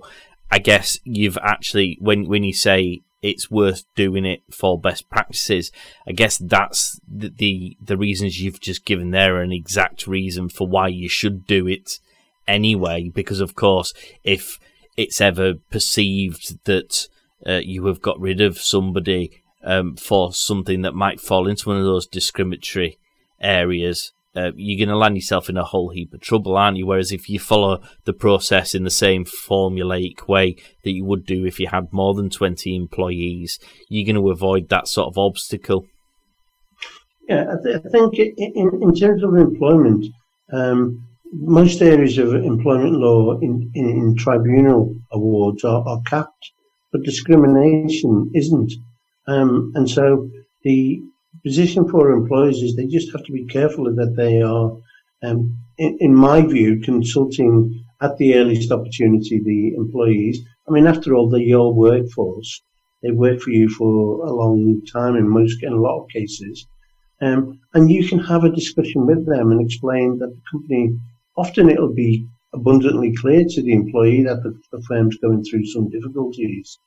I 0.51 0.59
guess 0.59 0.99
you've 1.05 1.39
actually, 1.39 1.97
when, 2.01 2.29
when 2.29 2.45
you 2.45 2.53
say 2.53 3.03
it's 3.23 3.51
worth 3.51 3.85
doing 3.95 4.25
it 4.25 4.43
for 4.51 4.81
best 4.81 5.09
practices. 5.11 5.71
I 6.07 6.13
guess 6.13 6.39
that's 6.39 6.99
the, 7.07 7.29
the, 7.29 7.77
the 7.81 7.97
reasons 7.97 8.41
you've 8.41 8.61
just 8.61 8.85
given 8.85 9.11
there 9.11 9.41
an 9.41 9.53
exact 9.53 10.07
reason 10.07 10.49
for 10.49 10.67
why 10.67 10.89
you 10.89 11.09
should 11.09 11.47
do 11.47 11.67
it 11.67 11.99
anyway. 12.49 13.11
Because 13.13 13.41
of 13.41 13.55
course, 13.55 13.93
if 14.25 14.59
it's 14.97 15.21
ever 15.21 15.55
perceived 15.71 16.65
that 16.65 17.09
uh, 17.47 17.61
you 17.63 17.87
have 17.87 18.01
got 18.01 18.19
rid 18.21 18.41
of 18.41 18.59
somebody 18.59 19.43
um, 19.63 19.97
for 19.97 20.33
something 20.33 20.83
that 20.83 20.95
might 20.95 21.21
fall 21.21 21.49
into 21.49 21.69
one 21.69 21.79
of 21.79 21.85
those 21.85 22.07
discriminatory 22.07 22.99
areas, 23.41 24.13
uh, 24.37 24.53
you're 24.55 24.79
going 24.79 24.93
to 24.93 24.97
land 24.97 25.17
yourself 25.17 25.49
in 25.49 25.57
a 25.57 25.65
whole 25.65 25.91
heap 25.91 26.15
of 26.15 26.21
trouble, 26.21 26.57
aren't 26.57 26.77
you? 26.77 26.87
Whereas 26.87 27.11
if 27.11 27.29
you 27.29 27.41
follow 27.41 27.81
the 28.05 28.13
process 28.13 28.75
in 28.75 28.85
the 28.85 28.91
same 28.91 29.25
formulaic 29.25 30.29
way 30.29 30.57
that 30.85 30.93
you 30.93 31.05
would 31.05 31.27
do 31.27 31.45
if 31.45 31.59
you 31.59 31.67
had 31.67 31.93
more 31.93 32.15
than 32.15 32.31
20 32.31 32.77
employees, 32.77 33.59
you're 33.89 34.07
going 34.07 34.23
to 34.23 34.31
avoid 34.31 34.69
that 34.69 34.87
sort 34.87 35.09
of 35.09 35.19
obstacle. 35.19 35.87
Yeah, 37.29 37.45
I, 37.53 37.63
th- 37.63 37.83
I 37.85 37.89
think 37.91 38.19
in, 38.19 38.81
in 38.83 38.95
terms 38.95 39.23
of 39.25 39.35
employment, 39.35 40.07
um, 40.53 41.07
most 41.33 41.81
areas 41.81 42.19
of 42.19 42.35
employment 42.35 42.93
law 42.93 43.39
in, 43.39 43.71
in, 43.75 43.89
in 43.89 44.17
tribunal 44.17 44.97
awards 45.13 45.65
are, 45.65 45.87
are, 45.87 46.01
capped, 46.07 46.51
but 46.93 47.03
discrimination 47.03 48.31
isn't. 48.35 48.73
Um, 49.31 49.71
and 49.77 49.89
so 49.89 50.29
the 50.65 51.01
position 51.45 51.89
for 51.89 52.11
employers 52.11 52.57
is 52.63 52.75
they 52.75 52.87
just 52.87 53.13
have 53.13 53.25
to 53.27 53.33
be 53.33 53.47
careful 53.47 53.85
that 53.85 54.17
they 54.17 54.43
are, 54.43 54.77
um, 55.23 55.57
in, 55.79 55.99
in, 56.01 56.15
my 56.15 56.45
view, 56.45 56.81
consulting 56.81 57.85
at 58.01 58.17
the 58.17 58.35
earliest 58.35 58.73
opportunity 58.73 59.39
the 59.39 59.75
employees. 59.77 60.41
I 60.69 60.73
mean, 60.73 60.89
after 60.89 61.15
all, 61.15 61.29
they're 61.29 61.41
your 61.41 61.73
workforce. 61.73 62.61
They 63.05 63.13
work 63.13 63.41
for 63.41 63.51
you 63.51 63.69
for 63.69 64.27
a 64.27 64.33
long 64.33 64.83
time 64.93 65.15
in 65.15 65.29
most, 65.29 65.63
in 65.63 65.73
a 65.73 65.81
lot 65.81 66.03
of 66.03 66.09
cases. 66.09 66.67
Um, 67.21 67.61
and 67.73 67.89
you 67.89 68.09
can 68.09 68.19
have 68.19 68.43
a 68.43 68.51
discussion 68.51 69.07
with 69.07 69.27
them 69.27 69.53
and 69.53 69.61
explain 69.61 70.19
that 70.19 70.31
the 70.31 70.43
company, 70.51 70.99
often 71.37 71.71
it'll 71.71 71.95
be 71.95 72.27
abundantly 72.53 73.15
clear 73.15 73.45
to 73.49 73.63
the 73.63 73.75
employee 73.75 74.25
that 74.25 74.43
the, 74.43 74.59
the 74.73 74.83
firm's 74.89 75.19
going 75.19 75.45
through 75.45 75.67
some 75.67 75.89
difficulties. 75.89 76.79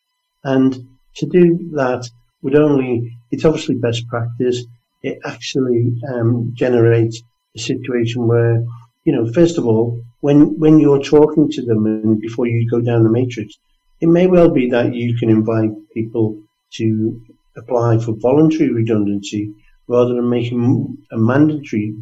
And 0.44 0.74
to 1.16 1.26
do 1.26 1.70
that, 1.76 2.10
would 2.44 2.56
only, 2.56 3.18
it's 3.32 3.46
obviously 3.46 3.76
best 3.76 4.08
practice. 4.08 4.66
It 5.02 5.18
actually 5.26 5.94
um, 6.14 6.52
generates 6.54 7.22
a 7.56 7.60
situation 7.60 8.28
where, 8.28 8.64
you 9.06 9.14
know, 9.14 9.32
first 9.34 9.58
of 9.58 9.66
all, 9.66 10.02
when, 10.22 10.58
when 10.60 10.80
you're 10.80 11.02
talking 11.02 11.50
to 11.52 11.62
them 11.66 11.86
and 11.86 12.22
before 12.22 12.48
you 12.48 12.70
go 12.70 12.80
down 12.80 13.04
the 13.04 13.10
matrix, 13.10 13.58
it 14.00 14.08
may 14.08 14.28
well 14.28 14.50
be 14.50 14.70
that 14.70 14.94
you 14.94 15.18
can 15.18 15.30
invite 15.30 15.72
people 15.94 16.42
to 16.74 17.22
apply 17.58 17.98
for 18.00 18.14
voluntary 18.18 18.72
redundancy 18.72 19.54
rather 19.88 20.16
than 20.16 20.30
making 20.30 20.98
a 21.12 21.18
mandatory 21.18 21.96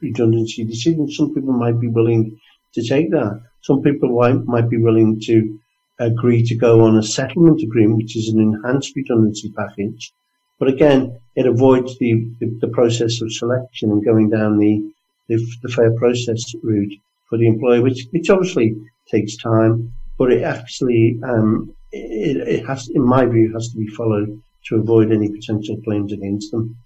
redundancy 0.00 0.64
decision. 0.64 1.10
Some 1.10 1.34
people 1.34 1.52
might 1.52 1.80
be 1.80 1.88
willing 1.88 2.38
to 2.74 2.82
take 2.86 3.10
that. 3.10 3.40
Some 3.62 3.82
people 3.82 4.10
might, 4.10 4.44
might 4.44 4.68
be 4.68 4.78
willing 4.78 5.20
to 5.20 5.58
agree 5.98 6.42
to 6.44 6.54
go 6.54 6.84
on 6.84 6.96
a 6.96 7.02
settlement 7.02 7.62
agreement, 7.62 7.98
which 7.98 8.16
is 8.16 8.28
an 8.28 8.40
enhanced 8.40 8.94
redundancy 8.96 9.52
package. 9.56 10.12
But 10.58 10.68
again, 10.68 11.18
it 11.36 11.46
avoids 11.46 11.98
the, 11.98 12.28
the, 12.40 12.46
the 12.60 12.68
process 12.68 13.20
of 13.20 13.32
selection 13.32 13.90
and 13.90 14.04
going 14.04 14.30
down 14.30 14.58
the, 14.58 14.92
the, 15.28 15.44
the 15.62 15.68
fair 15.68 15.92
process 15.92 16.54
route 16.62 16.94
for 17.28 17.38
the 17.38 17.46
employer, 17.46 17.82
which, 17.82 18.06
which 18.10 18.30
obviously 18.30 18.76
takes 19.10 19.36
time, 19.36 19.92
but 20.18 20.32
it 20.32 20.42
actually, 20.42 21.18
um, 21.24 21.74
it, 21.90 22.36
it 22.36 22.66
has, 22.66 22.88
in 22.88 23.02
my 23.02 23.24
view, 23.26 23.52
has 23.52 23.68
to 23.70 23.78
be 23.78 23.86
followed 23.88 24.40
to 24.66 24.76
avoid 24.76 25.10
any 25.10 25.28
potential 25.28 25.76
claims 25.84 26.12
against 26.12 26.50
them. 26.52 26.76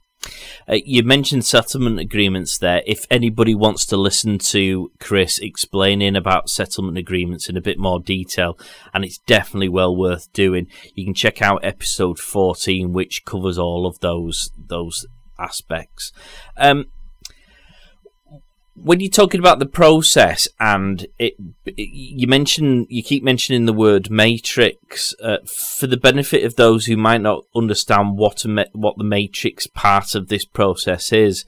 Uh, 0.68 0.78
you 0.84 1.02
mentioned 1.02 1.44
settlement 1.44 1.98
agreements 1.98 2.58
there. 2.58 2.82
If 2.86 3.06
anybody 3.10 3.54
wants 3.54 3.86
to 3.86 3.96
listen 3.96 4.38
to 4.38 4.90
Chris 4.98 5.38
explaining 5.38 6.16
about 6.16 6.50
settlement 6.50 6.98
agreements 6.98 7.48
in 7.48 7.56
a 7.56 7.60
bit 7.62 7.78
more 7.78 8.00
detail, 8.00 8.58
and 8.92 9.04
it's 9.04 9.18
definitely 9.18 9.68
well 9.68 9.94
worth 9.94 10.32
doing, 10.32 10.66
you 10.94 11.04
can 11.04 11.14
check 11.14 11.40
out 11.40 11.64
episode 11.64 12.18
14, 12.18 12.92
which 12.92 13.24
covers 13.24 13.58
all 13.58 13.86
of 13.86 14.00
those 14.00 14.50
those 14.56 15.06
aspects. 15.38 16.12
Um, 16.56 16.86
when 18.76 19.00
you're 19.00 19.10
talking 19.10 19.40
about 19.40 19.58
the 19.58 19.66
process 19.66 20.48
and 20.60 21.06
it, 21.18 21.34
it 21.64 21.88
you 21.88 22.26
mention 22.26 22.86
you 22.88 23.02
keep 23.02 23.24
mentioning 23.24 23.66
the 23.66 23.72
word 23.72 24.10
matrix 24.10 25.14
uh, 25.22 25.38
for 25.46 25.86
the 25.86 25.96
benefit 25.96 26.44
of 26.44 26.56
those 26.56 26.86
who 26.86 26.96
might 26.96 27.20
not 27.20 27.44
understand 27.54 28.18
what 28.18 28.44
a, 28.44 28.66
what 28.72 28.96
the 28.98 29.04
matrix 29.04 29.66
part 29.66 30.14
of 30.14 30.28
this 30.28 30.44
process 30.44 31.12
is 31.12 31.44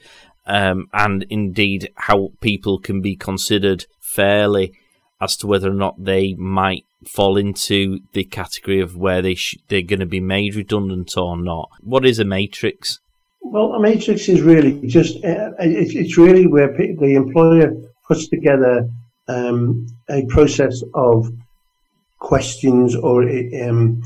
um, 0.47 0.87
and 0.93 1.23
indeed 1.29 1.91
how 1.95 2.31
people 2.41 2.79
can 2.79 3.01
be 3.01 3.15
considered 3.15 3.85
fairly 4.01 4.73
as 5.21 5.37
to 5.37 5.47
whether 5.47 5.69
or 5.69 5.75
not 5.75 6.03
they 6.03 6.33
might 6.33 6.85
fall 7.07 7.37
into 7.37 7.99
the 8.13 8.23
category 8.23 8.81
of 8.81 8.97
where 8.97 9.21
they 9.21 9.35
sh- 9.35 9.57
they're 9.67 9.81
going 9.81 9.99
to 9.99 10.05
be 10.05 10.19
made 10.19 10.55
redundant 10.55 11.15
or 11.17 11.37
not. 11.37 11.69
What 11.81 12.05
is 12.05 12.19
a 12.19 12.25
matrix 12.25 12.99
well, 13.41 13.73
a 13.73 13.79
matrix 13.79 14.27
is 14.29 14.41
really 14.41 14.79
just, 14.87 15.15
uh, 15.23 15.51
it's 15.59 16.17
really 16.17 16.47
where 16.47 16.71
the 16.71 17.15
employer 17.15 17.71
puts 18.07 18.27
together 18.27 18.89
um, 19.27 19.87
a 20.09 20.25
process 20.25 20.81
of 20.93 21.31
questions 22.19 22.95
or 22.95 23.23
um, 23.63 24.01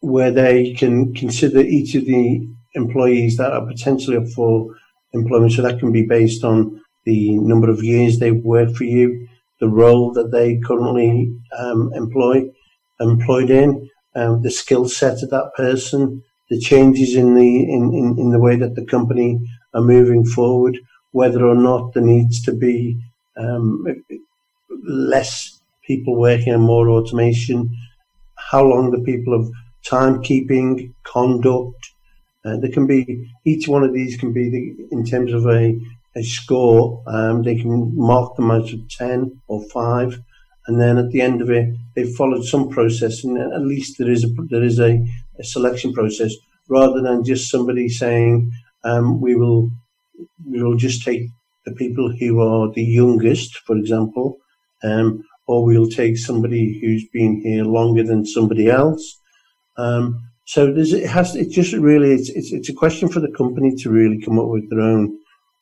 where 0.00 0.30
they 0.30 0.74
can 0.74 1.14
consider 1.14 1.60
each 1.60 1.94
of 1.94 2.04
the 2.06 2.48
employees 2.74 3.36
that 3.36 3.52
are 3.52 3.66
potentially 3.66 4.16
up 4.16 4.28
for 4.28 4.74
employment. 5.12 5.52
So 5.52 5.62
that 5.62 5.78
can 5.78 5.92
be 5.92 6.06
based 6.06 6.44
on 6.44 6.80
the 7.04 7.38
number 7.38 7.70
of 7.70 7.82
years 7.82 8.18
they've 8.18 8.44
worked 8.44 8.76
for 8.76 8.84
you, 8.84 9.28
the 9.60 9.68
role 9.68 10.12
that 10.12 10.30
they 10.30 10.58
currently 10.58 11.34
um, 11.56 11.90
employ 11.94 12.50
employed 13.00 13.48
in, 13.48 13.88
um, 14.16 14.42
the 14.42 14.50
skill 14.50 14.88
set 14.88 15.22
of 15.22 15.30
that 15.30 15.52
person, 15.56 16.22
the 16.50 16.58
changes 16.58 17.14
in 17.14 17.34
the 17.34 17.62
in, 17.62 17.92
in, 17.92 18.18
in 18.18 18.30
the 18.30 18.38
way 18.38 18.56
that 18.56 18.74
the 18.74 18.84
company 18.84 19.38
are 19.74 19.82
moving 19.82 20.24
forward, 20.24 20.78
whether 21.12 21.46
or 21.46 21.54
not 21.54 21.92
there 21.94 22.02
needs 22.02 22.42
to 22.42 22.52
be 22.52 23.00
um, 23.36 23.84
less 24.86 25.60
people 25.86 26.16
working 26.16 26.52
and 26.52 26.62
more 26.62 26.88
automation, 26.88 27.74
how 28.36 28.64
long 28.64 28.90
the 28.90 29.02
people 29.02 29.34
of 29.34 29.50
timekeeping, 29.86 30.92
conduct. 31.04 31.90
Uh, 32.44 32.56
there 32.58 32.70
can 32.70 32.86
be 32.86 33.30
each 33.44 33.68
one 33.68 33.82
of 33.82 33.92
these 33.92 34.16
can 34.16 34.32
be 34.32 34.48
the, 34.48 34.88
in 34.90 35.04
terms 35.04 35.32
of 35.32 35.46
a, 35.46 35.78
a 36.14 36.22
score. 36.22 37.02
Um, 37.06 37.42
they 37.42 37.56
can 37.56 37.96
mark 37.96 38.36
them 38.36 38.50
out 38.50 38.72
of 38.72 38.88
ten 38.88 39.40
or 39.48 39.62
five, 39.70 40.20
and 40.68 40.80
then 40.80 40.98
at 40.98 41.10
the 41.10 41.20
end 41.20 41.42
of 41.42 41.50
it, 41.50 41.74
they've 41.94 42.14
followed 42.14 42.44
some 42.44 42.68
process, 42.68 43.24
and 43.24 43.36
at 43.38 43.62
least 43.62 43.96
there 43.98 44.10
is 44.10 44.22
a 44.22 44.28
there 44.50 44.62
is 44.62 44.78
a 44.78 45.04
a 45.38 45.44
selection 45.44 45.92
process 45.92 46.32
rather 46.68 47.00
than 47.00 47.24
just 47.24 47.50
somebody 47.50 47.88
saying 47.88 48.50
um, 48.84 49.20
we 49.20 49.34
will 49.34 49.70
we 50.46 50.62
will 50.62 50.76
just 50.76 51.04
take 51.04 51.28
the 51.64 51.72
people 51.72 52.12
who 52.18 52.40
are 52.40 52.72
the 52.72 52.84
youngest, 52.84 53.58
for 53.66 53.76
example, 53.76 54.38
um, 54.82 55.24
or 55.46 55.64
we'll 55.64 55.88
take 55.88 56.16
somebody 56.16 56.78
who's 56.80 57.06
been 57.12 57.40
here 57.40 57.64
longer 57.64 58.02
than 58.02 58.24
somebody 58.24 58.68
else. 58.68 59.18
Um, 59.76 60.22
so 60.44 60.74
it 60.74 61.06
has 61.06 61.36
it 61.36 61.50
just 61.50 61.72
really 61.74 62.12
it's, 62.12 62.30
it's 62.30 62.52
it's 62.52 62.68
a 62.68 62.74
question 62.74 63.08
for 63.08 63.20
the 63.20 63.32
company 63.36 63.74
to 63.76 63.90
really 63.90 64.20
come 64.20 64.38
up 64.38 64.48
with 64.48 64.68
their 64.70 64.80
own 64.80 65.18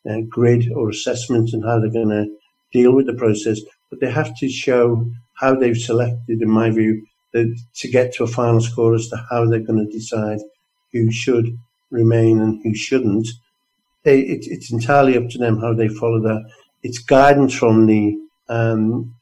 uh, 0.08 0.20
grid 0.28 0.70
or 0.74 0.90
assessment 0.90 1.50
and 1.52 1.64
how 1.64 1.80
they're 1.80 1.90
going 1.90 2.10
to 2.10 2.26
deal 2.72 2.92
with 2.92 3.06
the 3.06 3.14
process, 3.14 3.60
but 3.90 4.00
they 4.00 4.10
have 4.10 4.36
to 4.38 4.48
show 4.48 5.10
how 5.34 5.54
they've 5.54 5.76
selected, 5.76 6.42
in 6.42 6.50
my 6.50 6.70
view, 6.70 7.06
to 7.34 7.88
get 7.90 8.14
to 8.14 8.24
a 8.24 8.26
final 8.26 8.60
score 8.60 8.94
as 8.94 9.08
to 9.08 9.16
how 9.30 9.44
they're 9.44 9.60
going 9.60 9.84
to 9.84 9.92
decide 9.92 10.38
who 10.92 11.10
should 11.10 11.58
remain 11.90 12.40
and 12.40 12.60
who 12.62 12.74
shouldn't. 12.74 13.28
It, 14.04 14.46
it's 14.46 14.72
entirely 14.72 15.16
up 15.16 15.28
to 15.30 15.38
them 15.38 15.60
how 15.60 15.74
they 15.74 15.88
follow 15.88 16.20
that. 16.22 16.48
It's 16.82 16.98
guidance 16.98 17.54
from 17.54 17.86
the 17.86 18.16
um, 18.48 19.14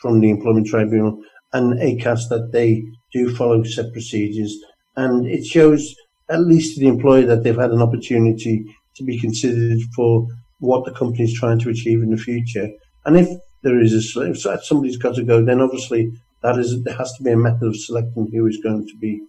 from 0.00 0.20
the 0.20 0.30
employment 0.30 0.66
tribunal 0.66 1.20
and 1.52 1.78
ACAS 1.78 2.28
that 2.28 2.50
they 2.52 2.84
do 3.12 3.34
follow 3.34 3.62
set 3.64 3.92
procedures, 3.92 4.56
and 4.96 5.26
it 5.26 5.44
shows 5.44 5.94
at 6.30 6.40
least 6.40 6.74
to 6.74 6.80
the 6.80 6.88
employer 6.88 7.26
that 7.26 7.42
they've 7.42 7.58
had 7.58 7.72
an 7.72 7.82
opportunity 7.82 8.64
to 8.96 9.04
be 9.04 9.18
considered 9.18 9.80
for 9.94 10.26
what 10.60 10.84
the 10.84 10.92
company 10.92 11.24
is 11.24 11.34
trying 11.34 11.58
to 11.58 11.68
achieve 11.68 12.02
in 12.02 12.10
the 12.10 12.16
future. 12.16 12.68
And 13.04 13.16
if 13.16 13.28
there 13.62 13.80
is 13.80 14.16
a 14.16 14.20
if 14.22 14.64
somebody's 14.64 14.96
got 14.96 15.14
to 15.16 15.24
go, 15.24 15.44
then 15.44 15.60
obviously 15.60 16.12
that 16.42 16.58
is 16.58 16.82
there 16.82 16.96
has 16.96 17.12
to 17.14 17.22
be 17.22 17.30
a 17.30 17.36
method 17.36 17.66
of 17.66 17.76
selecting 17.76 18.28
who 18.32 18.46
is 18.46 18.58
going 18.62 18.86
to 18.86 18.96
be 18.98 19.22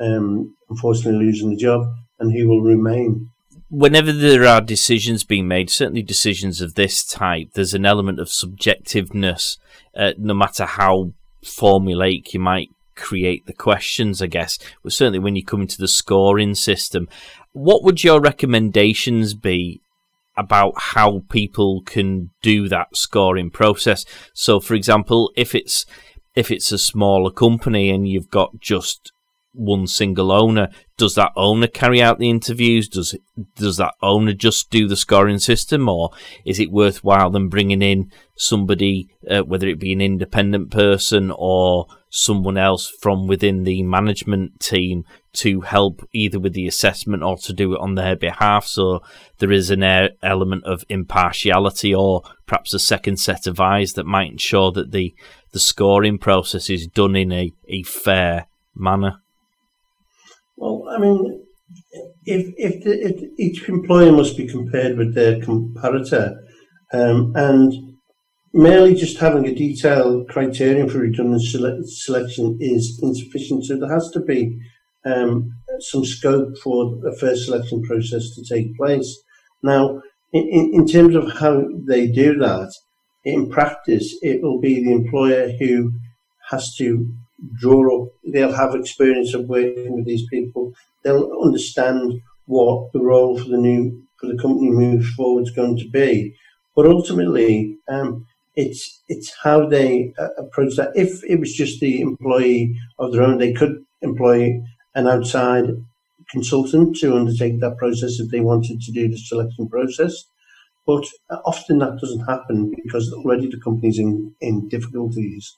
um, 0.00 0.56
unfortunately 0.68 1.26
losing 1.26 1.50
the 1.50 1.56
job 1.56 1.94
and 2.18 2.32
who 2.32 2.48
will 2.48 2.62
remain. 2.62 3.30
Whenever 3.70 4.12
there 4.12 4.46
are 4.46 4.60
decisions 4.60 5.24
being 5.24 5.48
made, 5.48 5.70
certainly 5.70 6.02
decisions 6.02 6.60
of 6.60 6.74
this 6.74 7.04
type, 7.04 7.50
there's 7.54 7.74
an 7.74 7.86
element 7.86 8.20
of 8.20 8.28
subjectiveness, 8.28 9.58
uh, 9.96 10.12
no 10.16 10.34
matter 10.34 10.64
how 10.64 11.12
formulaic 11.42 12.32
you 12.32 12.40
might 12.40 12.70
create 12.94 13.46
the 13.46 13.52
questions, 13.52 14.22
I 14.22 14.26
guess. 14.26 14.58
But 14.82 14.92
certainly 14.92 15.18
when 15.18 15.36
you 15.36 15.44
come 15.44 15.62
into 15.62 15.78
the 15.78 15.88
scoring 15.88 16.54
system, 16.54 17.08
what 17.52 17.82
would 17.82 18.04
your 18.04 18.20
recommendations 18.20 19.34
be 19.34 19.80
about 20.36 20.72
how 20.76 21.22
people 21.28 21.82
can 21.84 22.30
do 22.42 22.68
that 22.68 22.96
scoring 22.96 23.50
process? 23.50 24.04
So, 24.34 24.60
for 24.60 24.74
example, 24.74 25.32
if 25.36 25.54
it's 25.54 25.86
if 26.34 26.50
it's 26.50 26.72
a 26.72 26.78
smaller 26.78 27.30
company 27.30 27.90
and 27.90 28.08
you've 28.08 28.30
got 28.30 28.60
just 28.60 29.12
one 29.54 29.86
single 29.86 30.32
owner, 30.32 30.68
does 30.96 31.14
that 31.14 31.30
owner 31.36 31.68
carry 31.68 32.02
out 32.02 32.18
the 32.18 32.28
interviews? 32.28 32.88
Does 32.88 33.16
does 33.54 33.76
that 33.76 33.94
owner 34.02 34.32
just 34.32 34.70
do 34.70 34.86
the 34.88 34.96
scoring 34.96 35.38
system, 35.38 35.88
or 35.88 36.10
is 36.44 36.58
it 36.58 36.70
worthwhile 36.70 37.30
them 37.30 37.48
bringing 37.48 37.82
in 37.82 38.10
somebody, 38.36 39.08
uh, 39.30 39.42
whether 39.42 39.68
it 39.68 39.78
be 39.78 39.92
an 39.92 40.00
independent 40.00 40.70
person 40.70 41.32
or 41.36 41.86
someone 42.10 42.56
else 42.56 42.92
from 43.00 43.26
within 43.26 43.64
the 43.64 43.82
management 43.82 44.60
team, 44.60 45.04
to 45.34 45.60
help 45.62 46.06
either 46.12 46.38
with 46.38 46.52
the 46.52 46.66
assessment 46.66 47.22
or 47.22 47.36
to 47.38 47.52
do 47.52 47.74
it 47.74 47.80
on 47.80 47.94
their 47.94 48.16
behalf? 48.16 48.66
So 48.66 49.02
there 49.38 49.52
is 49.52 49.70
an 49.70 49.82
element 50.22 50.64
of 50.64 50.84
impartiality, 50.88 51.94
or 51.94 52.22
perhaps 52.46 52.74
a 52.74 52.78
second 52.78 53.18
set 53.18 53.46
of 53.46 53.60
eyes 53.60 53.92
that 53.94 54.06
might 54.06 54.32
ensure 54.32 54.72
that 54.72 54.92
the 54.92 55.14
the 55.52 55.60
scoring 55.60 56.18
process 56.18 56.68
is 56.68 56.86
done 56.88 57.14
in 57.14 57.30
a, 57.32 57.52
a 57.68 57.82
fair 57.84 58.48
manner? 58.74 59.20
Well, 60.56 60.84
I 60.90 60.98
mean, 60.98 61.44
if 62.24 62.52
if, 62.56 62.84
the, 62.84 63.00
if 63.00 63.38
each 63.38 63.68
employer 63.68 64.12
must 64.12 64.36
be 64.36 64.46
compared 64.46 64.98
with 64.98 65.14
their 65.14 65.40
comparator, 65.40 66.36
um, 66.92 67.32
and 67.36 67.72
merely 68.52 68.94
just 68.94 69.18
having 69.18 69.46
a 69.46 69.54
detailed 69.54 70.28
criterion 70.28 70.88
for 70.88 70.98
redundant 70.98 71.42
sele- 71.42 71.82
selection 71.84 72.56
is 72.60 73.00
insufficient. 73.02 73.64
So 73.64 73.76
there 73.76 73.92
has 73.92 74.10
to 74.10 74.20
be 74.20 74.56
um, 75.04 75.54
some 75.80 76.04
scope 76.04 76.56
for 76.58 76.98
a 77.06 77.14
fair 77.16 77.36
selection 77.36 77.82
process 77.82 78.30
to 78.34 78.44
take 78.44 78.76
place. 78.76 79.20
Now, 79.62 80.02
in, 80.32 80.70
in 80.72 80.86
terms 80.86 81.14
of 81.14 81.32
how 81.32 81.64
they 81.86 82.06
do 82.06 82.36
that, 82.38 82.72
in 83.24 83.50
practice, 83.50 84.16
it 84.22 84.42
will 84.42 84.60
be 84.60 84.84
the 84.84 84.92
employer 84.92 85.50
who 85.58 85.92
has 86.50 86.74
to 86.76 87.08
draw 87.58 88.02
up, 88.02 88.08
they'll 88.24 88.52
have 88.52 88.74
experience 88.74 89.34
of 89.34 89.48
working 89.48 89.96
with 89.96 90.06
these 90.06 90.26
people. 90.28 90.72
They'll 91.02 91.40
understand 91.42 92.20
what 92.46 92.92
the 92.92 93.00
role 93.00 93.38
for 93.38 93.48
the 93.48 93.56
new, 93.56 94.02
for 94.18 94.26
the 94.26 94.38
company 94.38 94.70
moves 94.70 95.10
forward 95.14 95.44
is 95.44 95.50
going 95.50 95.78
to 95.78 95.88
be. 95.88 96.34
But 96.76 96.86
ultimately, 96.86 97.78
um, 97.88 98.26
it's 98.56 99.02
it's 99.08 99.32
how 99.42 99.68
they 99.68 100.12
uh, 100.18 100.28
approach 100.38 100.76
that. 100.76 100.92
If 100.94 101.22
it 101.24 101.40
was 101.40 101.54
just 101.54 101.80
the 101.80 102.00
employee 102.00 102.78
of 102.98 103.12
their 103.12 103.22
own, 103.22 103.38
they 103.38 103.52
could 103.52 103.84
employ 104.02 104.60
an 104.94 105.08
outside 105.08 105.66
consultant 106.30 106.96
to 106.96 107.16
undertake 107.16 107.60
that 107.60 107.76
process 107.76 108.18
if 108.18 108.30
they 108.30 108.40
wanted 108.40 108.80
to 108.80 108.92
do 108.92 109.08
the 109.08 109.18
selection 109.18 109.68
process. 109.68 110.24
But 110.86 111.04
often 111.44 111.78
that 111.78 111.98
doesn't 112.00 112.26
happen 112.26 112.74
because 112.82 113.12
already 113.12 113.48
the 113.48 113.60
company's 113.60 113.98
in, 113.98 114.34
in 114.40 114.68
difficulties. 114.68 115.56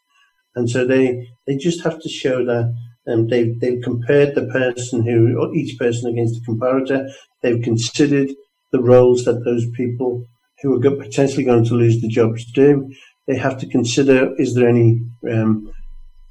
And 0.54 0.70
so 0.70 0.86
they, 0.86 1.28
they 1.46 1.56
just 1.56 1.82
have 1.82 2.00
to 2.00 2.08
show 2.08 2.44
that 2.44 2.74
um, 3.08 3.28
they've, 3.28 3.58
they've 3.60 3.82
compared 3.82 4.34
the 4.34 4.46
person 4.46 5.04
who, 5.04 5.36
or 5.38 5.54
each 5.54 5.78
person 5.78 6.10
against 6.10 6.34
the 6.34 6.52
comparator. 6.52 7.10
They've 7.42 7.62
considered 7.62 8.30
the 8.72 8.82
roles 8.82 9.24
that 9.24 9.44
those 9.44 9.68
people 9.76 10.24
who 10.62 10.74
are 10.74 10.96
potentially 10.96 11.44
going 11.44 11.64
to 11.66 11.74
lose 11.74 12.00
the 12.00 12.08
jobs 12.08 12.44
do. 12.52 12.90
They 13.26 13.36
have 13.36 13.58
to 13.58 13.68
consider 13.68 14.34
is 14.40 14.54
there 14.54 14.68
any 14.68 15.00
um, 15.30 15.70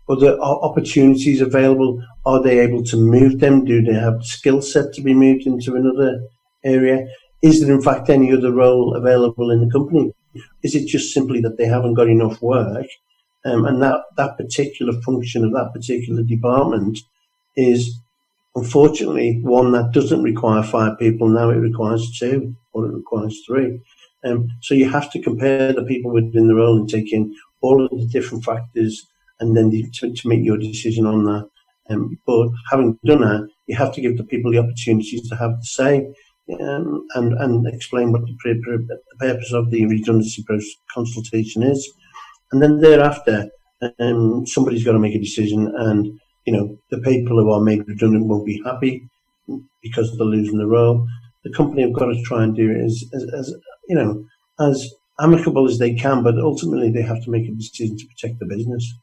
other 0.07 0.39
opportunities 0.39 1.41
available? 1.41 2.03
Are 2.25 2.41
they 2.41 2.59
able 2.59 2.83
to 2.83 2.97
move 2.97 3.39
them? 3.39 3.65
Do 3.65 3.81
they 3.81 3.93
have 3.93 4.19
the 4.19 4.25
skill 4.25 4.61
set 4.61 4.93
to 4.93 5.01
be 5.01 5.13
moved 5.13 5.45
into 5.45 5.75
another 5.75 6.21
area? 6.63 7.07
Is 7.41 7.61
there, 7.61 7.73
in 7.73 7.81
fact, 7.81 8.09
any 8.09 8.31
other 8.31 8.51
role 8.51 8.95
available 8.95 9.51
in 9.51 9.61
the 9.61 9.71
company? 9.71 10.13
Is 10.63 10.75
it 10.75 10.87
just 10.87 11.13
simply 11.13 11.41
that 11.41 11.57
they 11.57 11.65
haven't 11.65 11.93
got 11.93 12.09
enough 12.09 12.41
work? 12.41 12.87
Um, 13.45 13.65
and 13.65 13.81
that, 13.81 14.01
that 14.17 14.37
particular 14.37 14.93
function 15.01 15.45
of 15.45 15.51
that 15.53 15.71
particular 15.73 16.23
department 16.23 16.97
is 17.55 17.99
unfortunately 18.55 19.39
one 19.43 19.71
that 19.73 19.91
doesn't 19.91 20.23
require 20.23 20.63
five 20.63 20.97
people. 20.97 21.27
Now 21.27 21.49
it 21.49 21.55
requires 21.55 22.17
two 22.17 22.55
or 22.73 22.85
it 22.87 22.93
requires 22.93 23.39
three. 23.45 23.79
Um, 24.23 24.47
so 24.61 24.73
you 24.73 24.89
have 24.89 25.11
to 25.11 25.21
compare 25.21 25.71
the 25.71 25.83
people 25.83 26.11
within 26.11 26.47
the 26.47 26.55
role 26.55 26.77
and 26.77 26.89
take 26.89 27.13
in 27.13 27.35
all 27.61 27.85
of 27.85 27.91
the 27.91 28.07
different 28.07 28.43
factors 28.43 29.05
and 29.39 29.55
then 29.55 29.71
to, 29.71 30.13
to 30.13 30.27
make 30.27 30.43
your 30.43 30.57
decision 30.57 31.05
on 31.05 31.23
that. 31.25 31.49
Um, 31.89 32.17
but 32.25 32.49
having 32.71 32.97
done 33.05 33.21
that, 33.21 33.47
you 33.67 33.75
have 33.75 33.93
to 33.93 34.01
give 34.01 34.17
the 34.17 34.23
people 34.23 34.51
the 34.51 34.59
opportunities 34.59 35.27
to 35.29 35.35
have 35.35 35.51
the 35.51 35.65
say 35.65 36.07
um, 36.59 37.05
and, 37.15 37.33
and 37.33 37.67
explain 37.67 38.11
what 38.11 38.21
the, 38.21 38.99
purpose 39.19 39.53
of 39.53 39.69
the 39.71 39.85
redundancy 39.85 40.43
consultation 40.93 41.63
is. 41.63 41.91
And 42.51 42.61
then 42.61 42.79
thereafter, 42.79 43.49
um, 43.99 44.45
somebody's 44.45 44.83
got 44.83 44.93
to 44.93 44.99
make 44.99 45.15
a 45.15 45.19
decision, 45.19 45.73
and 45.75 46.19
you 46.45 46.53
know 46.53 46.77
the 46.89 46.99
people 46.99 47.37
who 47.37 47.51
are 47.51 47.61
made 47.61 47.87
redundant 47.87 48.25
won't 48.25 48.45
be 48.45 48.61
happy 48.63 49.09
because 49.81 50.15
they're 50.17 50.25
losing 50.25 50.57
the 50.57 50.67
role. 50.67 51.07
The 51.43 51.51
company 51.51 51.81
have 51.81 51.93
got 51.93 52.05
to 52.05 52.21
try 52.23 52.43
and 52.43 52.55
do 52.55 52.71
it 52.71 52.83
as, 52.83 53.03
as, 53.13 53.23
as 53.33 53.55
you 53.87 53.95
know 53.95 54.25
as 54.59 54.89
amicable 55.19 55.67
as 55.67 55.79
they 55.79 55.93
can, 55.93 56.23
but 56.23 56.37
ultimately 56.39 56.91
they 56.91 57.01
have 57.01 57.23
to 57.23 57.31
make 57.31 57.47
a 57.47 57.51
decision 57.51 57.97
to 57.97 58.07
protect 58.07 58.39
the 58.39 58.45
business. 58.45 58.93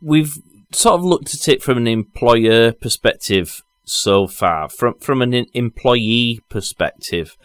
We've 0.00 0.36
sort 0.72 0.94
of 0.94 1.04
looked 1.04 1.34
at 1.34 1.48
it 1.48 1.62
from 1.62 1.78
an 1.78 1.86
employer 1.86 2.72
perspective 2.72 3.62
so 3.84 4.26
far. 4.26 4.68
From 4.68 4.98
from 4.98 5.22
an 5.22 5.34
employee 5.52 6.40
perspective, 6.48 7.36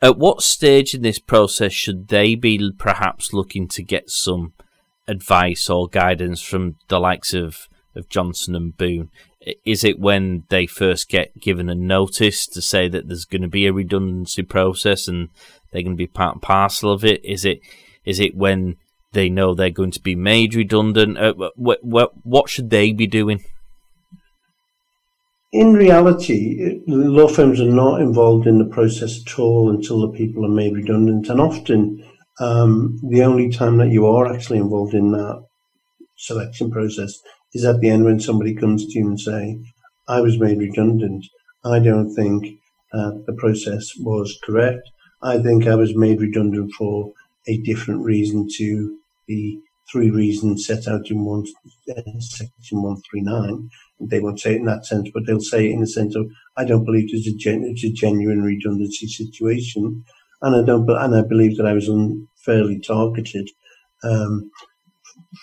at 0.00 0.18
what 0.18 0.42
stage 0.42 0.94
in 0.94 1.02
this 1.02 1.20
process 1.20 1.72
should 1.72 2.08
they 2.08 2.34
be 2.34 2.72
perhaps 2.76 3.32
looking 3.32 3.68
to 3.68 3.82
get 3.82 4.10
some 4.10 4.52
advice 5.06 5.70
or 5.70 5.88
guidance 5.88 6.42
from 6.42 6.76
the 6.88 6.98
likes 6.98 7.32
of, 7.32 7.68
of 7.94 8.08
Johnson 8.08 8.56
and 8.56 8.76
Boone? 8.76 9.10
Is 9.64 9.84
it 9.84 9.98
when 9.98 10.44
they 10.48 10.66
first 10.66 11.08
get 11.08 11.40
given 11.40 11.68
a 11.68 11.74
notice 11.74 12.46
to 12.48 12.60
say 12.62 12.88
that 12.88 13.08
there's 13.08 13.24
going 13.24 13.42
to 13.42 13.48
be 13.48 13.66
a 13.66 13.72
redundancy 13.72 14.42
process 14.42 15.08
and 15.08 15.28
they're 15.70 15.82
going 15.82 15.96
to 15.96 16.04
be 16.04 16.06
part 16.06 16.34
and 16.34 16.42
parcel 16.42 16.92
of 16.92 17.04
it? 17.04 17.24
Is 17.24 17.44
it 17.44 17.60
is 18.04 18.18
it 18.18 18.36
when 18.36 18.76
they 19.12 19.28
know 19.28 19.54
they're 19.54 19.70
going 19.70 19.90
to 19.92 20.00
be 20.00 20.14
made 20.14 20.54
redundant? 20.54 21.18
Uh, 21.18 21.34
what, 21.56 21.82
what, 21.82 22.12
what 22.24 22.48
should 22.48 22.70
they 22.70 22.92
be 22.92 23.06
doing? 23.06 23.44
In 25.52 25.74
reality, 25.74 26.80
law 26.86 27.28
firms 27.28 27.60
are 27.60 27.64
not 27.64 28.00
involved 28.00 28.46
in 28.46 28.58
the 28.58 28.64
process 28.64 29.20
at 29.20 29.38
all 29.38 29.68
until 29.68 30.00
the 30.00 30.16
people 30.16 30.46
are 30.46 30.54
made 30.54 30.74
redundant. 30.74 31.28
And 31.28 31.40
often, 31.40 32.02
um, 32.40 32.98
the 33.02 33.22
only 33.22 33.50
time 33.50 33.76
that 33.76 33.90
you 33.90 34.06
are 34.06 34.32
actually 34.32 34.58
involved 34.58 34.94
in 34.94 35.12
that 35.12 35.44
selection 36.16 36.70
process 36.70 37.12
is 37.52 37.64
at 37.64 37.80
the 37.80 37.90
end 37.90 38.04
when 38.04 38.18
somebody 38.18 38.54
comes 38.54 38.86
to 38.86 38.98
you 38.98 39.06
and 39.06 39.20
say, 39.20 39.58
I 40.08 40.20
was 40.20 40.40
made 40.40 40.58
redundant. 40.58 41.26
I 41.64 41.78
don't 41.80 42.14
think 42.14 42.46
uh, 42.92 43.12
the 43.26 43.36
process 43.36 43.92
was 44.00 44.38
correct. 44.42 44.82
I 45.22 45.38
think 45.38 45.66
I 45.66 45.74
was 45.74 45.94
made 45.94 46.20
redundant 46.20 46.72
for 46.78 47.12
a 47.46 47.58
different 47.58 48.04
reason 48.04 48.48
to 48.56 48.98
the 49.26 49.58
three 49.90 50.10
reasons 50.10 50.66
set 50.66 50.86
out 50.88 51.10
in 51.10 51.24
one, 51.24 51.44
uh, 51.90 52.02
section 52.20 52.82
139. 52.82 53.68
They 54.00 54.20
won't 54.20 54.40
say 54.40 54.54
it 54.54 54.58
in 54.58 54.64
that 54.66 54.86
sense, 54.86 55.10
but 55.12 55.26
they'll 55.26 55.40
say 55.40 55.66
it 55.68 55.72
in 55.72 55.80
the 55.80 55.86
sense 55.86 56.14
of, 56.16 56.26
I 56.56 56.64
don't 56.64 56.84
believe 56.84 57.10
there's 57.10 57.26
a, 57.26 57.36
gen- 57.36 57.64
it's 57.64 57.84
a 57.84 57.92
genuine 57.92 58.42
redundancy 58.42 59.06
situation. 59.06 60.04
And 60.40 60.56
I 60.56 60.62
don't, 60.64 60.88
and 60.88 61.14
I 61.14 61.22
believe 61.22 61.56
that 61.56 61.66
I 61.66 61.72
was 61.72 61.88
unfairly 61.88 62.80
targeted 62.80 63.48
um, 64.02 64.50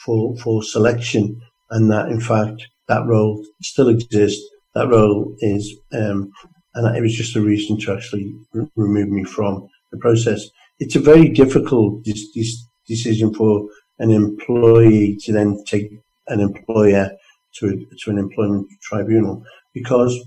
for 0.06 0.36
for 0.38 0.64
selection, 0.64 1.40
and 1.70 1.90
that 1.92 2.10
in 2.10 2.20
fact 2.22 2.68
that 2.88 3.06
role 3.06 3.44
still 3.62 3.90
exists. 3.90 4.42
That 4.76 4.90
role 4.90 5.36
is, 5.40 5.76
um, 5.94 6.32
and 6.76 6.96
it 6.96 7.02
was 7.02 7.16
just 7.16 7.36
a 7.36 7.42
reason 7.42 7.80
to 7.80 7.94
actually 7.94 8.34
r- 8.56 8.70
remove 8.76 9.10
me 9.10 9.24
from 9.24 9.68
the 9.92 9.98
process. 9.98 10.48
It's 10.80 10.96
a 10.96 11.00
very 11.00 11.30
difficult 11.30 12.04
dis- 12.04 12.30
dis- 12.34 12.68
decision 12.90 13.34
for 13.34 13.70
an 14.00 14.12
employee 14.12 15.16
to 15.22 15.32
then 15.32 15.64
take 15.66 15.92
an 16.28 16.42
employer 16.42 17.12
to, 17.56 17.86
to 18.00 18.12
an 18.12 18.18
employment 18.18 18.68
tribunal 18.82 19.44
because 19.74 20.20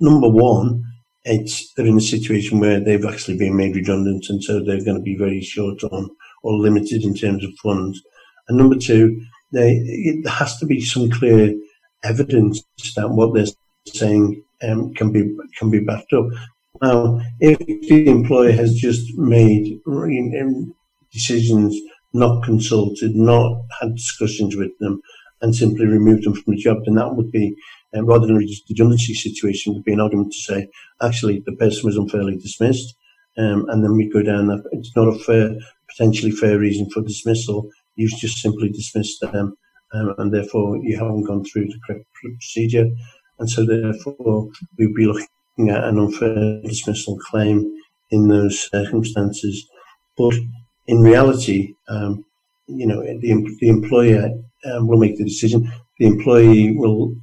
number 0.00 0.28
one, 0.28 0.84
it's 1.24 1.72
they're 1.74 1.86
in 1.86 1.98
a 1.98 2.00
situation 2.00 2.60
where 2.60 2.80
they've 2.80 3.04
actually 3.04 3.36
been 3.36 3.56
made 3.56 3.74
redundant 3.74 4.26
and 4.28 4.42
so 4.42 4.60
they're 4.60 4.84
going 4.84 4.96
to 4.96 5.02
be 5.02 5.16
very 5.16 5.40
short 5.40 5.82
on 5.84 6.08
or 6.42 6.52
limited 6.54 7.02
in 7.02 7.14
terms 7.14 7.44
of 7.44 7.52
funds. 7.62 8.00
And 8.48 8.56
number 8.56 8.76
two, 8.76 9.20
they, 9.52 9.72
it 9.84 10.28
has 10.28 10.58
to 10.58 10.66
be 10.66 10.80
some 10.80 11.10
clear 11.10 11.52
evidence 12.04 12.62
that 12.94 13.10
what 13.10 13.34
they're 13.34 13.46
saying 13.86 14.42
um, 14.62 14.94
can 14.94 15.10
be 15.10 15.36
can 15.58 15.70
be 15.70 15.80
backed 15.80 16.12
up. 16.12 16.26
Now, 16.82 17.20
if 17.40 17.58
the 17.88 18.06
employer 18.06 18.52
has 18.52 18.74
just 18.74 19.16
made 19.16 19.80
decisions 21.12 21.76
not 22.12 22.42
consulted, 22.44 23.14
not 23.14 23.62
had 23.80 23.94
discussions 23.94 24.56
with 24.56 24.72
them, 24.80 25.00
and 25.42 25.54
simply 25.54 25.86
removed 25.86 26.24
them 26.24 26.34
from 26.34 26.54
the 26.54 26.60
job, 26.60 26.78
then 26.84 26.94
that 26.94 27.14
would 27.14 27.30
be, 27.30 27.54
um, 27.94 28.06
rather 28.06 28.26
than 28.26 28.36
a 28.36 28.46
redundancy 28.68 29.14
situation, 29.14 29.74
would 29.74 29.84
be 29.84 29.92
an 29.92 30.00
argument 30.00 30.32
to 30.32 30.38
say, 30.38 30.68
actually, 31.02 31.42
the 31.44 31.52
person 31.52 31.82
was 31.84 31.96
unfairly 31.96 32.36
dismissed, 32.36 32.96
um, 33.36 33.66
and 33.68 33.84
then 33.84 33.96
we 33.96 34.08
go 34.08 34.22
down 34.22 34.46
that 34.46 34.64
it's 34.72 34.96
not 34.96 35.08
a 35.08 35.18
fair, 35.18 35.54
potentially 35.90 36.30
fair 36.30 36.58
reason 36.58 36.88
for 36.90 37.02
dismissal. 37.02 37.68
You've 37.96 38.18
just 38.18 38.38
simply 38.38 38.70
dismissed 38.70 39.20
them, 39.20 39.56
um, 39.92 40.14
and 40.18 40.32
therefore 40.32 40.78
you 40.82 40.96
haven't 40.96 41.24
gone 41.24 41.44
through 41.44 41.66
the 41.66 41.80
correct 41.86 42.06
procedure, 42.14 42.86
and 43.38 43.50
so 43.50 43.66
therefore 43.66 44.48
we'd 44.78 44.94
be 44.94 45.06
looking 45.06 45.70
at 45.70 45.84
an 45.84 45.98
unfair 45.98 46.62
dismissal 46.62 47.18
claim 47.18 47.70
in 48.10 48.28
those 48.28 48.68
circumstances. 48.70 49.68
But 50.16 50.34
in 50.86 51.00
reality, 51.00 51.74
um, 51.88 52.24
you 52.66 52.86
know, 52.86 53.02
the, 53.02 53.56
the 53.60 53.68
employer 53.68 54.30
um, 54.64 54.86
will 54.86 54.98
make 54.98 55.16
the 55.16 55.24
decision. 55.24 55.70
The 55.98 56.06
employee 56.06 56.76
will 56.76 57.14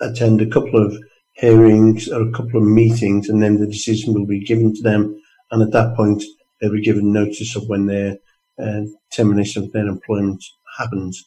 attend 0.00 0.40
a 0.40 0.46
couple 0.46 0.84
of 0.84 0.96
hearings 1.32 2.08
or 2.08 2.22
a 2.22 2.32
couple 2.32 2.56
of 2.56 2.66
meetings, 2.66 3.28
and 3.28 3.42
then 3.42 3.58
the 3.58 3.66
decision 3.66 4.14
will 4.14 4.26
be 4.26 4.44
given 4.44 4.74
to 4.74 4.82
them. 4.82 5.20
And 5.50 5.62
at 5.62 5.72
that 5.72 5.96
point, 5.96 6.22
they'll 6.60 6.72
be 6.72 6.82
given 6.82 7.12
notice 7.12 7.56
of 7.56 7.68
when 7.68 7.86
their 7.86 8.18
uh, 8.58 8.82
termination 9.12 9.64
of 9.64 9.72
their 9.72 9.86
employment 9.86 10.44
happens. 10.78 11.24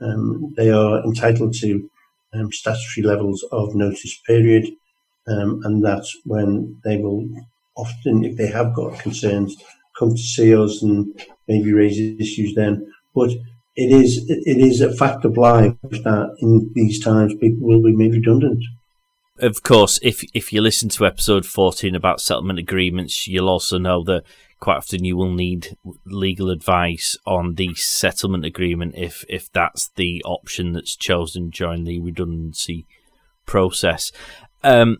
Um, 0.00 0.52
they 0.56 0.70
are 0.70 1.02
entitled 1.04 1.54
to 1.54 1.88
um, 2.34 2.50
statutory 2.52 3.06
levels 3.06 3.44
of 3.52 3.74
notice 3.74 4.18
period, 4.26 4.66
um, 5.28 5.60
and 5.64 5.84
that's 5.84 6.16
when 6.24 6.80
they 6.84 6.96
will 6.98 7.28
often, 7.76 8.24
if 8.24 8.36
they 8.36 8.48
have 8.48 8.74
got 8.74 8.98
concerns, 8.98 9.56
come 9.98 10.10
to 10.10 10.22
see 10.22 10.54
us 10.54 10.82
and 10.82 11.12
maybe 11.48 11.72
raise 11.72 11.98
issues 11.98 12.54
then. 12.54 12.92
But 13.14 13.30
it 13.74 13.90
is 13.90 14.24
it 14.28 14.58
is 14.58 14.80
a 14.80 14.94
fact 14.94 15.24
of 15.24 15.36
life 15.36 15.74
that 15.82 16.36
in 16.40 16.70
these 16.74 17.02
times 17.02 17.34
people 17.34 17.66
will 17.66 17.82
be 17.82 17.96
made 17.96 18.12
redundant. 18.12 18.62
Of 19.38 19.62
course, 19.62 19.98
if 20.02 20.22
if 20.34 20.52
you 20.52 20.60
listen 20.60 20.88
to 20.90 21.06
episode 21.06 21.46
fourteen 21.46 21.94
about 21.94 22.20
settlement 22.20 22.58
agreements, 22.58 23.26
you'll 23.26 23.48
also 23.48 23.78
know 23.78 24.04
that 24.04 24.24
quite 24.60 24.76
often 24.76 25.04
you 25.04 25.16
will 25.16 25.32
need 25.32 25.76
legal 26.04 26.50
advice 26.50 27.16
on 27.26 27.54
the 27.54 27.74
settlement 27.74 28.44
agreement 28.44 28.94
if 28.96 29.24
if 29.28 29.50
that's 29.50 29.90
the 29.96 30.22
option 30.24 30.72
that's 30.72 30.94
chosen 30.94 31.50
during 31.50 31.84
the 31.84 31.98
redundancy 32.00 32.86
process. 33.46 34.12
Um, 34.62 34.98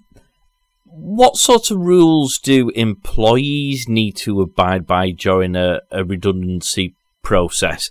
what 0.95 1.37
sort 1.37 1.71
of 1.71 1.79
rules 1.79 2.39
do 2.39 2.71
employees 2.71 3.89
need 3.89 4.13
to 4.17 4.41
abide 4.41 4.87
by 4.87 5.11
during 5.11 5.57
a, 5.57 5.81
a 5.91 6.05
redundancy 6.05 6.95
process 7.23 7.91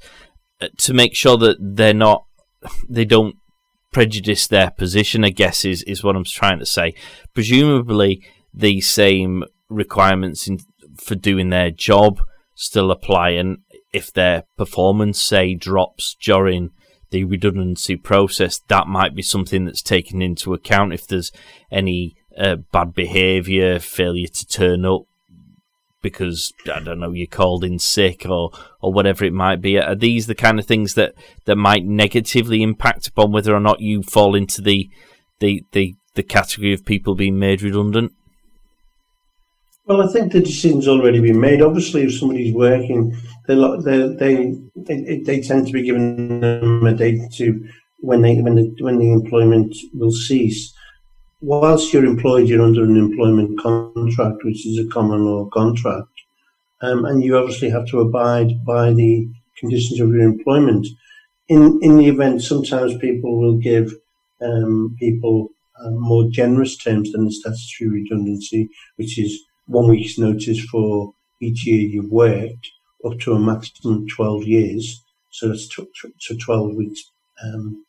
uh, 0.61 0.67
to 0.77 0.93
make 0.93 1.15
sure 1.15 1.37
that 1.37 1.57
they're 1.59 1.93
not 1.93 2.25
they 2.87 3.05
don't 3.05 3.35
prejudice 3.91 4.47
their 4.47 4.71
position? 4.71 5.25
I 5.25 5.29
guess 5.29 5.65
is 5.65 5.83
is 5.83 6.03
what 6.03 6.15
I'm 6.15 6.23
trying 6.23 6.59
to 6.59 6.65
say. 6.65 6.93
Presumably, 7.33 8.23
the 8.53 8.81
same 8.81 9.43
requirements 9.69 10.47
in, 10.47 10.59
for 10.97 11.15
doing 11.15 11.49
their 11.49 11.71
job 11.71 12.21
still 12.55 12.91
apply, 12.91 13.31
and 13.31 13.57
if 13.91 14.13
their 14.13 14.43
performance 14.57 15.19
say 15.19 15.55
drops 15.55 16.15
during 16.21 16.69
the 17.09 17.23
redundancy 17.25 17.95
process, 17.95 18.59
that 18.67 18.87
might 18.87 19.15
be 19.15 19.21
something 19.21 19.65
that's 19.65 19.81
taken 19.81 20.21
into 20.21 20.53
account 20.53 20.93
if 20.93 21.07
there's 21.07 21.31
any 21.71 22.15
uh, 22.37 22.55
bad 22.71 22.93
behaviour, 22.93 23.79
failure 23.79 24.27
to 24.27 24.47
turn 24.47 24.85
up 24.85 25.03
because 26.01 26.51
I 26.65 26.79
don't 26.79 26.99
know 26.99 27.11
you're 27.11 27.27
called 27.27 27.63
in 27.63 27.79
sick 27.79 28.25
or 28.25 28.51
or 28.81 28.91
whatever 28.91 29.23
it 29.23 29.33
might 29.33 29.61
be. 29.61 29.79
Are 29.79 29.95
these 29.95 30.27
the 30.27 30.35
kind 30.35 30.59
of 30.59 30.65
things 30.65 30.95
that, 30.95 31.13
that 31.45 31.55
might 31.55 31.85
negatively 31.85 32.63
impact 32.63 33.07
upon 33.07 33.31
whether 33.31 33.55
or 33.55 33.59
not 33.59 33.81
you 33.81 34.03
fall 34.03 34.35
into 34.35 34.61
the 34.61 34.89
the 35.39 35.63
the, 35.71 35.95
the 36.15 36.23
category 36.23 36.73
of 36.73 36.85
people 36.85 37.15
being 37.15 37.39
made 37.39 37.61
redundant? 37.61 38.13
Well, 39.85 40.07
I 40.07 40.11
think 40.11 40.31
the 40.31 40.41
decision's 40.41 40.87
already 40.87 41.19
been 41.19 41.39
made. 41.39 41.61
Obviously, 41.61 42.03
if 42.03 42.13
somebody's 42.13 42.53
working, 42.53 43.15
they 43.47 43.55
they 43.55 44.55
they 44.75 45.21
they 45.25 45.41
tend 45.41 45.67
to 45.67 45.73
be 45.73 45.83
given 45.83 46.43
a 46.85 46.93
date 46.93 47.31
to 47.33 47.67
when 47.99 48.21
they 48.21 48.39
when 48.41 48.55
the 48.55 48.75
when 48.79 48.97
the 48.97 49.11
employment 49.11 49.75
will 49.93 50.11
cease 50.11 50.73
whilst 51.41 51.93
you're 51.93 52.05
employed, 52.05 52.47
you're 52.47 52.61
under 52.63 52.83
an 52.83 52.97
employment 52.97 53.59
contract, 53.59 54.43
which 54.43 54.65
is 54.65 54.77
a 54.79 54.89
common 54.89 55.25
law 55.25 55.45
contract. 55.49 56.07
um, 56.81 57.05
and 57.05 57.23
you 57.23 57.37
obviously 57.37 57.69
have 57.69 57.87
to 57.87 57.99
abide 58.01 58.65
by 58.65 58.93
the 58.93 59.27
conditions 59.57 59.99
of 60.01 60.09
your 60.09 60.21
employment. 60.21 60.87
In 61.47 61.79
in 61.81 61.97
the 61.97 62.07
event, 62.07 62.41
sometimes 62.43 62.97
people 62.97 63.39
will 63.39 63.57
give 63.57 63.93
um, 64.41 64.95
people 64.99 65.49
uh, 65.83 65.91
more 65.91 66.29
generous 66.31 66.77
terms 66.77 67.11
than 67.11 67.25
the 67.25 67.31
statutory 67.31 67.89
redundancy, 68.01 68.69
which 68.97 69.19
is 69.19 69.41
one 69.67 69.89
week's 69.89 70.17
notice 70.17 70.61
for 70.71 71.13
each 71.41 71.65
year 71.67 71.81
you've 71.81 72.11
worked, 72.11 72.71
up 73.05 73.19
to 73.21 73.33
a 73.33 73.39
maximum 73.39 74.03
of 74.03 74.09
12 74.09 74.43
years. 74.45 75.03
So 75.31 75.49
that's 75.49 75.67
t- 75.73 75.87
t- 76.01 76.13
so 76.19 76.35
12 76.37 76.75
weeks 76.75 77.01
um, 77.43 77.85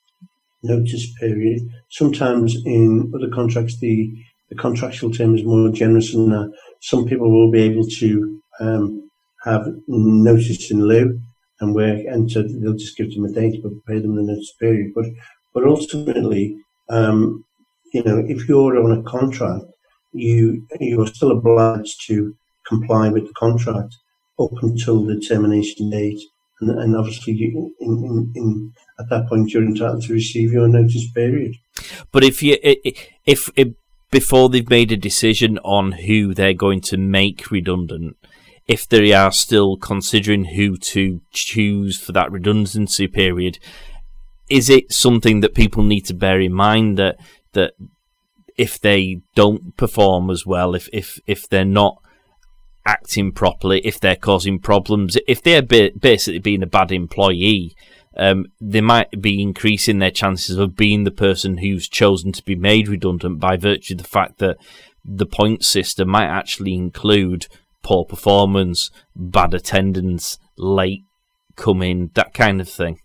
notice 0.62 1.12
period. 1.18 1.62
Sometimes 1.90 2.56
in 2.64 3.12
other 3.14 3.28
contracts, 3.32 3.78
the, 3.78 4.12
the 4.48 4.56
contractual 4.56 5.10
term 5.10 5.34
is 5.34 5.44
more 5.44 5.70
generous 5.70 6.12
than 6.12 6.30
that. 6.30 6.52
Some 6.80 7.06
people 7.06 7.30
will 7.30 7.50
be 7.50 7.62
able 7.62 7.86
to 7.86 8.42
um, 8.60 9.10
have 9.44 9.66
notice 9.88 10.70
in 10.70 10.86
lieu 10.86 11.20
and 11.60 11.74
work, 11.74 12.00
and 12.06 12.30
so 12.30 12.42
they'll 12.42 12.74
just 12.74 12.96
give 12.96 13.12
them 13.14 13.24
a 13.24 13.32
date 13.32 13.62
but 13.62 13.72
pay 13.86 13.98
them 14.00 14.16
the 14.16 14.22
notice 14.22 14.52
period. 14.60 14.92
But 14.94 15.06
but 15.54 15.64
ultimately, 15.64 16.56
um, 16.88 17.44
you 17.92 18.02
know, 18.02 18.24
if 18.26 18.48
you're 18.48 18.82
on 18.82 18.98
a 18.98 19.02
contract, 19.02 19.64
you 20.12 20.66
you 20.80 21.00
are 21.02 21.06
still 21.06 21.30
obliged 21.30 22.06
to 22.06 22.34
comply 22.66 23.08
with 23.08 23.26
the 23.26 23.34
contract 23.34 23.94
up 24.38 24.52
until 24.62 25.04
the 25.04 25.20
termination 25.20 25.90
date. 25.90 26.20
And, 26.62 26.78
and 26.80 26.96
obviously, 26.96 27.32
in, 27.34 27.72
in, 27.80 28.32
in, 28.34 28.72
at 28.98 29.08
that 29.10 29.28
point, 29.28 29.52
you're 29.52 29.64
entitled 29.64 30.04
to 30.04 30.12
receive 30.12 30.52
your 30.52 30.68
notice 30.68 31.10
period. 31.10 31.56
But 32.12 32.24
if 32.24 32.42
you 32.42 32.56
if, 32.62 33.50
if 33.56 33.74
before 34.10 34.48
they've 34.48 34.68
made 34.68 34.92
a 34.92 34.96
decision 34.96 35.58
on 35.58 35.92
who 35.92 36.34
they're 36.34 36.54
going 36.54 36.80
to 36.82 36.96
make 36.96 37.50
redundant, 37.50 38.16
if 38.68 38.88
they 38.88 39.12
are 39.12 39.32
still 39.32 39.76
considering 39.76 40.44
who 40.44 40.76
to 40.76 41.20
choose 41.32 41.98
for 41.98 42.12
that 42.12 42.30
redundancy 42.30 43.08
period, 43.08 43.58
is 44.48 44.70
it 44.70 44.92
something 44.92 45.40
that 45.40 45.54
people 45.54 45.82
need 45.82 46.02
to 46.02 46.14
bear 46.14 46.40
in 46.40 46.52
mind 46.52 46.98
that 46.98 47.16
that 47.52 47.72
if 48.56 48.80
they 48.80 49.20
don't 49.34 49.76
perform 49.76 50.30
as 50.30 50.46
well, 50.46 50.74
if 50.74 50.88
if 50.92 51.18
if 51.26 51.48
they're 51.48 51.64
not 51.64 52.02
acting 52.86 53.32
properly, 53.32 53.80
if 53.84 54.00
they're 54.00 54.16
causing 54.16 54.58
problems, 54.58 55.16
if 55.28 55.42
they're 55.42 55.62
basically 55.62 56.38
being 56.38 56.62
a 56.62 56.66
bad 56.66 56.92
employee, 56.92 57.74
um, 58.16 58.46
they 58.60 58.80
might 58.80 59.22
be 59.22 59.40
increasing 59.40 59.98
their 59.98 60.10
chances 60.10 60.58
of 60.58 60.76
being 60.76 61.04
the 61.04 61.10
person 61.10 61.58
who's 61.58 61.88
chosen 61.88 62.32
to 62.32 62.44
be 62.44 62.54
made 62.54 62.88
redundant 62.88 63.40
by 63.40 63.56
virtue 63.56 63.94
of 63.94 63.98
the 63.98 64.08
fact 64.08 64.38
that 64.38 64.58
the 65.04 65.26
point 65.26 65.64
system 65.64 66.08
might 66.08 66.26
actually 66.26 66.74
include 66.74 67.46
poor 67.82 68.04
performance, 68.04 68.90
bad 69.16 69.54
attendance, 69.54 70.38
late 70.56 71.04
coming, 71.56 72.10
that 72.14 72.34
kind 72.34 72.60
of 72.60 72.68
thing. 72.68 72.98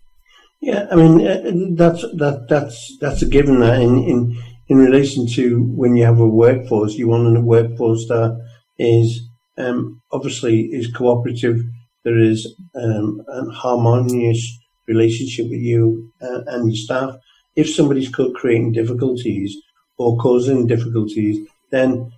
Yeah, 0.60 0.86
I 0.90 0.96
mean 0.96 1.26
uh, 1.26 1.74
that's 1.76 2.02
that 2.02 2.46
that's 2.48 2.98
that's 3.00 3.22
a 3.22 3.26
given. 3.26 3.60
That 3.60 3.80
in 3.80 4.02
in 4.02 4.42
in 4.66 4.78
relation 4.78 5.26
to 5.28 5.62
when 5.62 5.96
you 5.96 6.04
have 6.04 6.18
a 6.18 6.26
workforce, 6.26 6.94
you 6.94 7.08
want 7.08 7.36
a 7.36 7.40
workforce 7.40 8.06
that 8.08 8.44
is 8.78 9.27
um, 9.58 10.00
obviously 10.12 10.62
is 10.72 10.92
cooperative. 10.92 11.64
There 12.04 12.18
is 12.18 12.54
um, 12.74 13.22
a 13.28 13.50
harmonious 13.50 14.58
relationship 14.86 15.50
with 15.50 15.60
you 15.60 16.10
uh, 16.22 16.42
and 16.46 16.68
your 16.68 16.76
staff. 16.76 17.16
If 17.56 17.68
somebody's 17.68 18.08
creating 18.08 18.72
difficulties 18.72 19.56
or 19.98 20.16
causing 20.18 20.66
difficulties, 20.66 21.46
then 21.70 22.12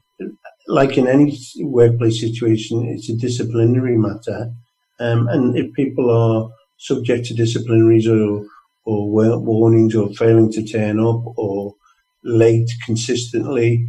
like 0.69 0.97
in 0.97 1.09
any 1.09 1.37
workplace 1.61 2.21
situation, 2.21 2.87
it's 2.87 3.09
a 3.09 3.17
disciplinary 3.17 3.97
matter. 3.97 4.53
Um, 5.01 5.29
and 5.29 5.57
if 5.57 5.73
people 5.73 6.11
are 6.11 6.51
subject 6.77 7.27
to 7.27 7.35
disciplinaries 7.35 8.07
or, 8.07 8.47
or 8.85 9.09
warnings 9.41 9.97
or 9.97 10.11
failing 10.11 10.53
to 10.53 10.65
turn 10.65 11.01
up 11.01 11.23
or 11.37 11.75
late 12.23 12.71
consistently, 12.85 13.89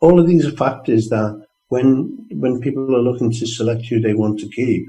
all 0.00 0.20
of 0.20 0.26
these 0.26 0.46
are 0.46 0.52
factors 0.52 1.08
that 1.08 1.42
when 1.72 1.90
when 2.42 2.60
people 2.60 2.94
are 2.94 3.06
looking 3.08 3.30
to 3.32 3.46
select 3.46 3.86
who 3.86 3.98
they 3.98 4.12
want 4.12 4.38
to 4.38 4.48
keep, 4.48 4.82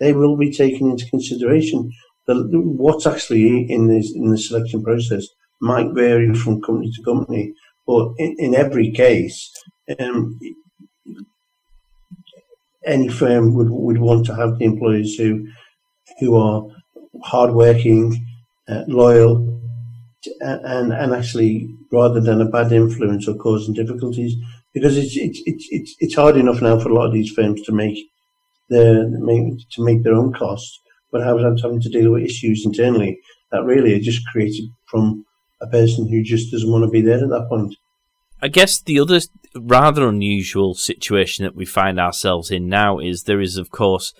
they 0.00 0.12
will 0.12 0.36
be 0.36 0.50
taken 0.50 0.90
into 0.90 1.08
consideration. 1.08 1.92
The, 2.26 2.34
what's 2.82 3.06
actually 3.06 3.70
in 3.70 3.86
this 3.86 4.12
in 4.16 4.30
the 4.30 4.38
selection 4.38 4.82
process 4.82 5.24
might 5.60 5.92
vary 5.92 6.34
from 6.34 6.60
company 6.60 6.90
to 6.90 7.02
company, 7.04 7.54
but 7.86 8.04
in, 8.18 8.34
in 8.38 8.54
every 8.54 8.90
case, 8.90 9.36
um, 10.00 10.40
any 12.84 13.08
firm 13.08 13.54
would 13.54 13.70
would 13.70 13.98
want 13.98 14.26
to 14.26 14.34
have 14.34 14.58
the 14.58 14.64
employees 14.64 15.14
who 15.14 15.46
who 16.18 16.34
are 16.34 16.66
hardworking, 17.22 18.04
uh, 18.68 18.82
loyal, 18.88 19.32
and 20.40 20.92
and 20.92 21.14
actually 21.14 21.68
rather 21.92 22.20
than 22.20 22.40
a 22.40 22.52
bad 22.56 22.72
influence 22.72 23.28
or 23.28 23.36
causing 23.36 23.74
difficulties, 23.74 24.34
because 24.74 24.98
it's 24.98 25.16
it's 25.16 25.40
it's 25.46 25.96
it's, 26.00 26.14
hard 26.14 26.36
enough 26.36 26.60
now 26.60 26.78
for 26.78 26.90
a 26.90 26.94
lot 26.94 27.06
of 27.06 27.12
these 27.12 27.32
firms 27.32 27.62
to 27.62 27.72
make 27.72 27.96
their 28.68 29.04
to 29.04 29.84
make 29.84 30.02
their 30.02 30.14
own 30.14 30.32
costs, 30.32 30.80
but 31.10 31.22
having 31.22 31.80
to 31.80 31.88
deal 31.88 32.12
with 32.12 32.24
issues 32.24 32.66
internally 32.66 33.18
that 33.52 33.64
really 33.64 33.94
are 33.94 34.00
just 34.00 34.26
created 34.26 34.64
from 34.86 35.24
a 35.62 35.66
person 35.68 36.08
who 36.08 36.22
just 36.22 36.50
doesn't 36.50 36.70
want 36.70 36.84
to 36.84 36.90
be 36.90 37.00
there 37.00 37.22
at 37.22 37.30
that 37.30 37.46
point. 37.48 37.74
I 38.42 38.48
guess 38.48 38.80
the 38.82 38.98
other 38.98 39.20
rather 39.54 40.08
unusual 40.08 40.74
situation 40.74 41.44
that 41.44 41.54
we 41.54 41.64
find 41.64 41.98
ourselves 41.98 42.50
in 42.50 42.68
now 42.68 42.98
is 42.98 43.22
there 43.22 43.40
is, 43.40 43.56
of 43.56 43.70
course, 43.70 44.12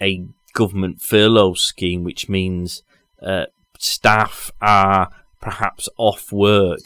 a 0.00 0.26
government 0.54 1.00
furlough 1.02 1.54
scheme, 1.54 2.02
which 2.02 2.28
means 2.28 2.82
uh, 3.22 3.46
staff 3.78 4.50
are 4.60 5.10
perhaps 5.40 5.88
off 5.96 6.32
work 6.32 6.80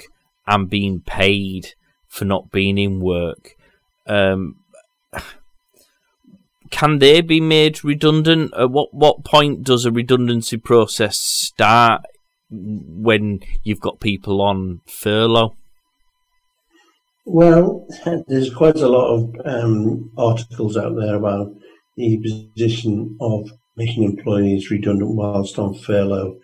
and 0.46 0.68
being 0.68 1.00
paid 1.00 1.74
for 2.14 2.24
not 2.24 2.53
being 2.53 2.79
in 2.79 3.00
work. 3.00 3.57
Um, 4.07 4.57
can 6.70 7.00
they 7.00 7.20
be 7.20 7.40
made 7.40 7.83
redundant? 7.83 8.53
At 8.57 8.70
what 8.70 8.94
what 8.94 9.24
point 9.24 9.64
does 9.64 9.85
a 9.85 9.90
redundancy 9.90 10.57
process 10.57 11.18
start 11.18 12.03
when 12.50 13.40
you've 13.64 13.81
got 13.81 13.98
people 13.98 14.40
on 14.40 14.81
furlough? 14.87 15.57
Well, 17.27 17.87
there's 18.29 18.55
quite 18.55 18.77
a 18.77 18.88
lot 18.88 19.09
of 19.14 19.35
um, 19.44 20.12
articles 20.16 20.77
out 20.77 20.94
there 20.96 21.16
about 21.16 21.48
the 21.96 22.18
position 22.18 23.16
of 23.20 23.50
making 23.77 24.05
employees 24.05 24.70
redundant 24.70 25.16
whilst 25.16 25.59
on 25.59 25.74
furlough. 25.74 26.37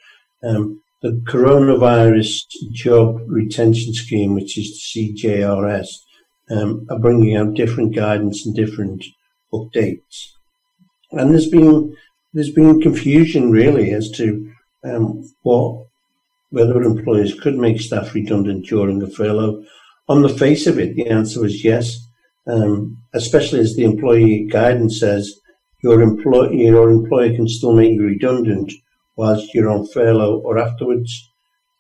Um, 0.43 0.83
the 1.03 1.23
coronavirus 1.27 2.45
job 2.73 3.21
retention 3.27 3.95
scheme, 3.95 4.35
which 4.35 4.59
is 4.59 4.71
the 4.95 5.15
CJRS, 5.17 5.89
um, 6.51 6.87
are 6.91 6.99
bringing 6.99 7.37
out 7.37 7.55
different 7.55 7.95
guidance 7.95 8.45
and 8.45 8.55
different 8.55 9.05
updates. 9.53 10.33
And 11.13 11.33
there's 11.33 11.49
been 11.49 11.97
there's 12.33 12.53
been 12.53 12.81
confusion 12.81 13.51
really 13.51 13.93
as 13.93 14.11
to 14.13 14.53
um, 14.85 15.29
what 15.43 15.87
whether 16.51 16.83
employers 16.83 17.39
could 17.39 17.57
make 17.57 17.81
staff 17.81 18.15
redundant 18.15 18.67
during 18.67 19.03
a 19.03 19.07
furlough. 19.07 19.65
On 20.09 20.23
the 20.23 20.29
face 20.29 20.67
of 20.67 20.79
it, 20.79 20.97
the 20.97 21.09
answer 21.09 21.45
is 21.45 21.65
yes, 21.65 21.99
um, 22.47 22.99
especially 23.15 23.61
as 23.61 23.77
the 23.77 23.85
employee 23.85 24.49
guidance 24.51 25.01
says 25.01 25.35
your 25.83 26.03
employer 26.03 26.53
your 26.53 26.91
employer 26.91 27.35
can 27.35 27.49
still 27.49 27.75
make 27.75 27.93
you 27.93 28.03
redundant 28.03 28.73
whilst 29.21 29.53
you're 29.53 29.69
on 29.69 29.87
furlough 29.87 30.39
or 30.39 30.59
afterwards. 30.59 31.31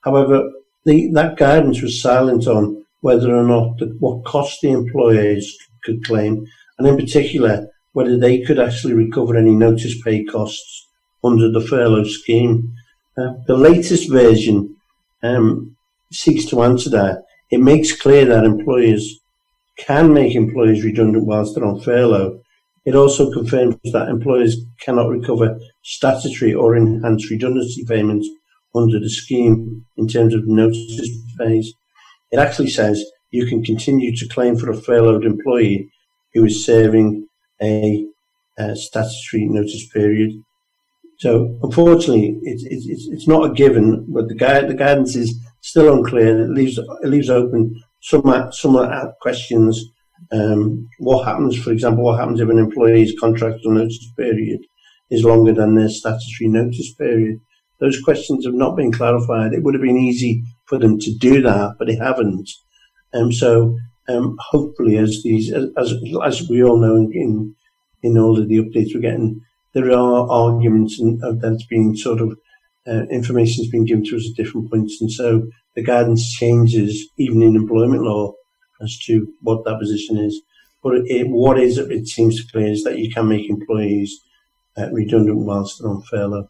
However, 0.03 0.51
the, 0.85 1.11
that 1.13 1.39
guidance 1.39 1.81
was 1.81 2.03
silent 2.03 2.47
on 2.47 2.85
whether 3.01 3.35
or 3.35 3.45
not 3.45 3.79
the, 3.79 3.87
what 3.99 4.27
cost 4.27 4.61
the 4.61 4.71
employers 4.71 5.57
could 5.83 6.05
claim, 6.05 6.47
and 6.79 6.87
in 6.87 6.99
particular, 6.99 7.67
whether 7.93 8.19
they 8.19 8.43
could 8.43 8.59
actually 8.59 8.93
recover 8.93 9.37
any 9.37 9.55
notice 9.55 10.01
pay 10.03 10.23
costs 10.23 10.87
under 11.25 11.51
the 11.51 11.67
furlough 11.67 12.05
scheme. 12.05 12.75
Uh, 13.17 13.33
the 13.47 13.57
latest 13.57 14.11
version 14.11 14.77
um, 15.23 15.75
seeks 16.13 16.45
to 16.45 16.63
answer 16.63 16.91
that. 16.91 17.25
It 17.51 17.61
makes 17.61 17.99
clear 17.99 18.27
that 18.27 18.45
employers 18.45 19.19
can 19.79 20.13
make 20.13 20.35
employees 20.35 20.85
redundant 20.85 21.25
whilst 21.25 21.55
they're 21.55 21.65
on 21.65 21.81
furlough, 21.81 22.43
it 22.85 22.95
also 22.95 23.31
confirms 23.31 23.77
that 23.93 24.09
employers 24.09 24.57
cannot 24.81 25.09
recover 25.09 25.59
statutory 25.83 26.55
or 26.55 26.77
enhanced 26.77 27.31
redundancy 27.31 27.85
payments 27.87 28.29
under 28.75 28.99
the 28.99 29.11
scheme 29.11 29.85
in 29.97 30.09
terms 30.09 30.35
of 30.35 30.47
notice 30.47 31.09
phase. 31.39 31.75
It 32.31 32.39
actually 32.39 32.71
says 32.71 33.05
you 33.31 33.47
can 33.47 33.63
continue 33.63 34.17
to 34.17 34.29
claim 34.29 34.57
for 34.57 34.71
a 34.71 34.77
furloughed 34.77 35.25
employee 35.25 35.91
who 36.33 36.45
is 36.45 36.65
serving 36.65 37.27
a, 37.61 38.07
a 38.59 38.77
statutory 38.77 39.47
notice 39.47 39.87
period. 39.89 40.33
So, 41.19 41.59
unfortunately, 41.63 42.39
it's, 42.45 42.65
it's, 42.65 43.09
it's 43.09 43.29
not 43.29 43.51
a 43.51 43.53
given, 43.53 44.07
but 44.09 44.29
the, 44.29 44.35
guide, 44.35 44.69
the 44.69 44.75
guidance 44.75 45.17
is 45.17 45.39
still 45.61 45.93
unclear. 45.93 46.45
It 46.45 46.51
leaves, 46.51 46.79
it 46.79 47.09
leaves 47.09 47.29
open 47.29 47.79
some, 48.01 48.51
some 48.53 49.13
questions 49.21 49.85
Um, 50.33 50.89
what 50.99 51.25
happens, 51.25 51.59
for 51.59 51.73
example, 51.73 52.05
what 52.05 52.19
happens 52.19 52.41
if 52.41 52.49
an 52.49 52.59
employee's 52.59 53.19
contractual 53.19 53.73
notice 53.73 54.13
period 54.17 54.61
is 55.11 55.25
longer 55.25 55.53
than 55.53 55.75
their 55.75 55.89
statutory 55.89 56.49
notice 56.49 56.95
period? 56.95 57.41
Those 57.81 58.01
questions 58.03 58.45
have 58.45 58.55
not 58.55 58.77
been 58.77 58.93
clarified. 58.93 59.53
It 59.53 59.63
would 59.63 59.75
have 59.75 59.83
been 59.83 59.97
easy 59.97 60.45
for 60.67 60.79
them 60.79 60.99
to 61.01 61.15
do 61.19 61.43
that, 61.43 61.77
but 61.79 61.89
they 61.89 61.97
haven't. 61.97 62.49
Um, 63.13 63.33
so 63.33 63.77
um, 64.09 64.37
hopefully, 64.39 64.97
as 64.99 65.23
these, 65.23 65.53
as 65.53 65.95
as 66.23 66.49
we 66.49 66.63
all 66.63 66.79
know 66.79 66.97
in 66.97 67.55
in 68.03 68.19
all 68.19 68.39
of 68.39 68.49
the 68.49 68.59
updates 68.59 68.95
we're 68.95 69.01
getting, 69.01 69.41
there 69.75 69.91
are 69.91 70.31
arguments 70.31 70.99
and 71.01 71.23
uh, 71.25 71.33
that's 71.41 71.67
been 71.67 71.97
sort 71.97 72.21
of 72.21 72.39
uh, 72.87 73.07
information 73.11 73.65
has 73.65 73.71
been 73.71 73.85
given 73.85 74.05
to 74.05 74.17
us 74.17 74.29
at 74.29 74.37
different 74.37 74.71
points, 74.71 74.99
and 75.01 75.11
so 75.11 75.49
the 75.75 75.83
guidance 75.83 76.33
changes 76.35 77.09
even 77.19 77.43
in 77.43 77.57
employment 77.57 78.03
law 78.03 78.33
as 78.83 78.99
to 79.07 79.33
what 79.41 79.65
that 79.65 79.79
position 79.79 80.19
is. 80.19 80.43
But 80.83 80.95
it, 81.07 81.29
what 81.29 81.59
is 81.59 81.79
it 81.79 82.09
seems 82.09 82.43
clear 82.51 82.73
is 82.73 82.85
that 82.85 82.99
you 82.99 83.13
can 83.13 83.29
make 83.29 83.51
employees 83.51 84.21
uh, 84.77 84.91
redundant 84.91 85.39
whilst 85.39 85.81
they're 85.81 85.91
on 85.91 86.03
furlough. 86.03 86.49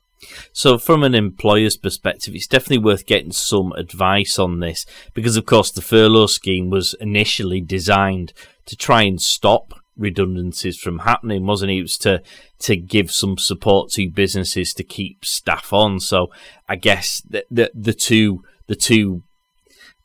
So, 0.52 0.78
from 0.78 1.02
an 1.02 1.14
employer's 1.14 1.76
perspective, 1.76 2.34
it's 2.34 2.46
definitely 2.46 2.84
worth 2.84 3.06
getting 3.06 3.32
some 3.32 3.72
advice 3.72 4.38
on 4.38 4.60
this 4.60 4.84
because, 5.14 5.36
of 5.36 5.46
course, 5.46 5.70
the 5.70 5.80
furlough 5.80 6.26
scheme 6.26 6.68
was 6.68 6.94
initially 7.00 7.60
designed 7.60 8.32
to 8.66 8.76
try 8.76 9.02
and 9.02 9.20
stop 9.20 9.72
redundancies 9.96 10.78
from 10.78 11.00
happening, 11.00 11.46
wasn't 11.46 11.70
it? 11.70 11.78
It 11.78 11.82
was 11.82 11.98
to 11.98 12.22
to 12.60 12.76
give 12.76 13.10
some 13.10 13.38
support 13.38 13.90
to 13.92 14.10
businesses 14.10 14.74
to 14.74 14.84
keep 14.84 15.24
staff 15.24 15.72
on. 15.72 16.00
So, 16.00 16.30
I 16.68 16.76
guess 16.76 17.22
the 17.22 17.46
the, 17.50 17.70
the 17.74 17.94
two 17.94 18.44
the 18.66 18.76
two 18.76 19.22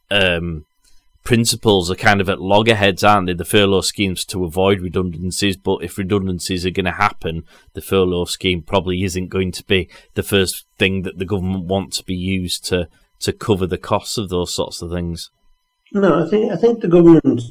um, 0.10 0.66
principles 1.26 1.92
are 1.92 1.96
kind 1.96 2.22
of 2.22 2.30
at 2.30 2.40
loggerheads, 2.40 3.04
aren't 3.04 3.28
they? 3.28 3.34
The 3.34 3.44
furlough 3.44 3.82
schemes 3.82 4.24
to 4.26 4.46
avoid 4.46 4.80
redundancies, 4.80 5.58
but 5.58 5.84
if 5.84 5.98
redundancies 5.98 6.66
are 6.66 6.72
going 6.72 6.86
to 6.86 6.92
happen, 6.92 7.44
the 7.74 7.82
furlough 7.82 8.26
scheme 8.26 8.62
probably 8.62 9.04
isn't 9.04 9.28
going 9.28 9.52
to 9.54 9.64
be 9.66 9.90
the 10.14 10.24
first 10.24 10.66
thing 10.78 11.02
that 11.02 11.18
the 11.18 11.26
government 11.26 11.66
want 11.66 11.92
to 11.94 12.04
be 12.06 12.16
used 12.16 12.64
to 12.66 12.88
to 13.20 13.34
cover 13.34 13.66
the 13.66 13.78
costs 13.78 14.18
of 14.18 14.30
those 14.30 14.54
sorts 14.54 14.82
of 14.82 14.92
things. 14.92 15.32
No, 15.92 16.26
I 16.26 16.30
think 16.30 16.52
I 16.52 16.56
think 16.56 16.82
the 16.82 16.88
government, 16.88 17.42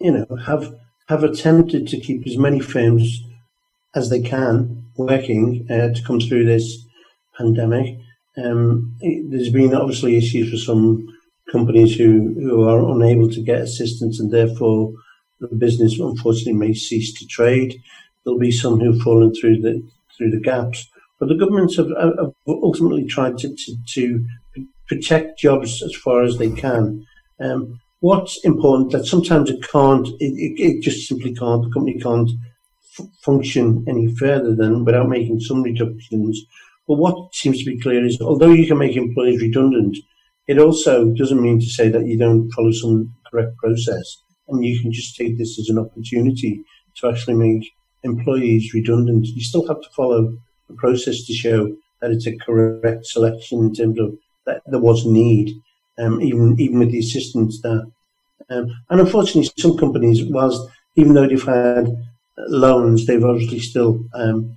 you 0.00 0.12
know, 0.12 0.26
have 0.44 0.74
have 1.08 1.24
attempted 1.24 1.88
to 1.88 2.00
keep 2.00 2.26
as 2.26 2.36
many 2.36 2.60
firms 2.60 3.22
as 3.94 4.10
they 4.10 4.20
can 4.20 4.84
working 4.96 5.66
uh, 5.70 5.94
to 5.94 6.02
come 6.06 6.20
through 6.20 6.44
this 6.44 6.84
pandemic. 7.38 7.96
Um, 8.36 8.96
it, 9.00 9.30
there's 9.30 9.50
been 9.50 9.74
obviously 9.74 10.16
issues 10.16 10.50
for 10.50 10.58
some 10.58 11.06
companies 11.50 11.96
who, 11.96 12.34
who 12.34 12.68
are 12.68 12.90
unable 12.90 13.28
to 13.30 13.42
get 13.42 13.60
assistance 13.60 14.20
and 14.20 14.30
therefore 14.30 14.92
the 15.40 15.48
business 15.48 15.98
unfortunately 15.98 16.52
may 16.52 16.74
cease 16.74 17.12
to 17.18 17.26
trade. 17.26 17.80
There'll 18.24 18.38
be 18.38 18.50
some 18.50 18.80
who've 18.80 19.00
fallen 19.00 19.32
through 19.34 19.60
the 19.60 19.82
through 20.16 20.30
the 20.30 20.40
gaps. 20.40 20.88
But 21.18 21.28
the 21.28 21.36
governments 21.36 21.76
have, 21.76 21.88
have 21.88 22.32
ultimately 22.46 23.04
tried 23.06 23.38
to, 23.38 23.54
to, 23.54 23.76
to, 23.94 24.26
protect 24.88 25.38
jobs 25.38 25.82
as 25.82 25.94
far 25.94 26.22
as 26.22 26.38
they 26.38 26.50
can. 26.50 27.06
Um, 27.40 27.78
what's 28.00 28.42
important 28.44 28.90
that 28.92 29.04
sometimes 29.06 29.50
it 29.50 29.62
can't, 29.62 30.08
it, 30.18 30.32
it, 30.58 30.82
just 30.82 31.06
simply 31.06 31.34
can't, 31.34 31.62
the 31.62 31.70
company 31.70 32.00
can't 32.00 32.30
f- 32.98 33.06
function 33.22 33.84
any 33.86 34.14
further 34.16 34.54
than 34.54 34.84
without 34.84 35.08
making 35.08 35.40
some 35.40 35.62
reductions. 35.62 36.42
But 36.86 36.94
what 36.94 37.34
seems 37.34 37.58
to 37.58 37.70
be 37.70 37.78
clear 37.78 38.04
is 38.04 38.18
although 38.20 38.50
you 38.50 38.66
can 38.66 38.78
make 38.78 38.96
employees 38.96 39.42
redundant, 39.42 39.98
it 40.48 40.58
also 40.58 41.04
doesn't 41.12 41.42
mean 41.42 41.60
to 41.60 41.66
say 41.66 41.88
that 41.90 42.06
you 42.06 42.18
don't 42.18 42.50
follow 42.50 42.72
some 42.72 43.14
correct 43.30 43.56
process, 43.58 44.16
and 44.48 44.64
you 44.64 44.80
can 44.80 44.90
just 44.90 45.14
take 45.14 45.36
this 45.36 45.58
as 45.58 45.68
an 45.68 45.78
opportunity 45.78 46.64
to 46.96 47.08
actually 47.08 47.34
make 47.34 47.70
employees 48.02 48.72
redundant. 48.74 49.26
You 49.26 49.42
still 49.42 49.68
have 49.68 49.82
to 49.82 49.90
follow 49.90 50.36
the 50.68 50.74
process 50.74 51.24
to 51.26 51.34
show 51.34 51.76
that 52.00 52.10
it's 52.10 52.26
a 52.26 52.36
correct 52.36 53.06
selection 53.06 53.58
in 53.60 53.74
terms 53.74 54.00
of 54.00 54.16
that 54.46 54.62
there 54.66 54.80
was 54.80 55.04
need, 55.04 55.54
um, 55.98 56.20
even 56.22 56.58
even 56.58 56.78
with 56.78 56.92
the 56.92 57.00
assistance 57.00 57.60
that. 57.62 57.90
Um, 58.50 58.70
and 58.88 59.00
unfortunately, 59.00 59.50
some 59.58 59.76
companies, 59.76 60.24
whilst 60.24 60.62
even 60.96 61.12
though 61.12 61.26
they've 61.28 61.42
had 61.42 61.86
loans, 62.38 63.04
they've 63.04 63.24
obviously 63.24 63.58
still 63.58 64.02
um, 64.14 64.56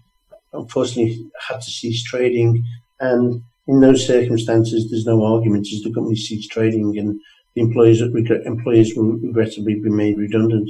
unfortunately 0.54 1.30
had 1.48 1.60
to 1.62 1.70
cease 1.70 2.02
trading 2.04 2.64
and 3.02 3.44
in 3.72 3.80
those 3.80 4.06
circumstances, 4.06 4.90
there's 4.90 5.06
no 5.06 5.24
argument 5.24 5.66
as 5.74 5.82
the 5.82 5.94
company 5.94 6.18
ceases 6.18 6.48
trading 6.48 6.98
and 7.00 7.18
the 7.56 7.62
employees 7.62 8.02
employees 8.02 8.96
will 8.98 9.14
regrettably 9.14 9.76
be 9.76 9.90
made 9.90 10.18
redundant. 10.18 10.70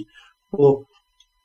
Well, 0.51 0.85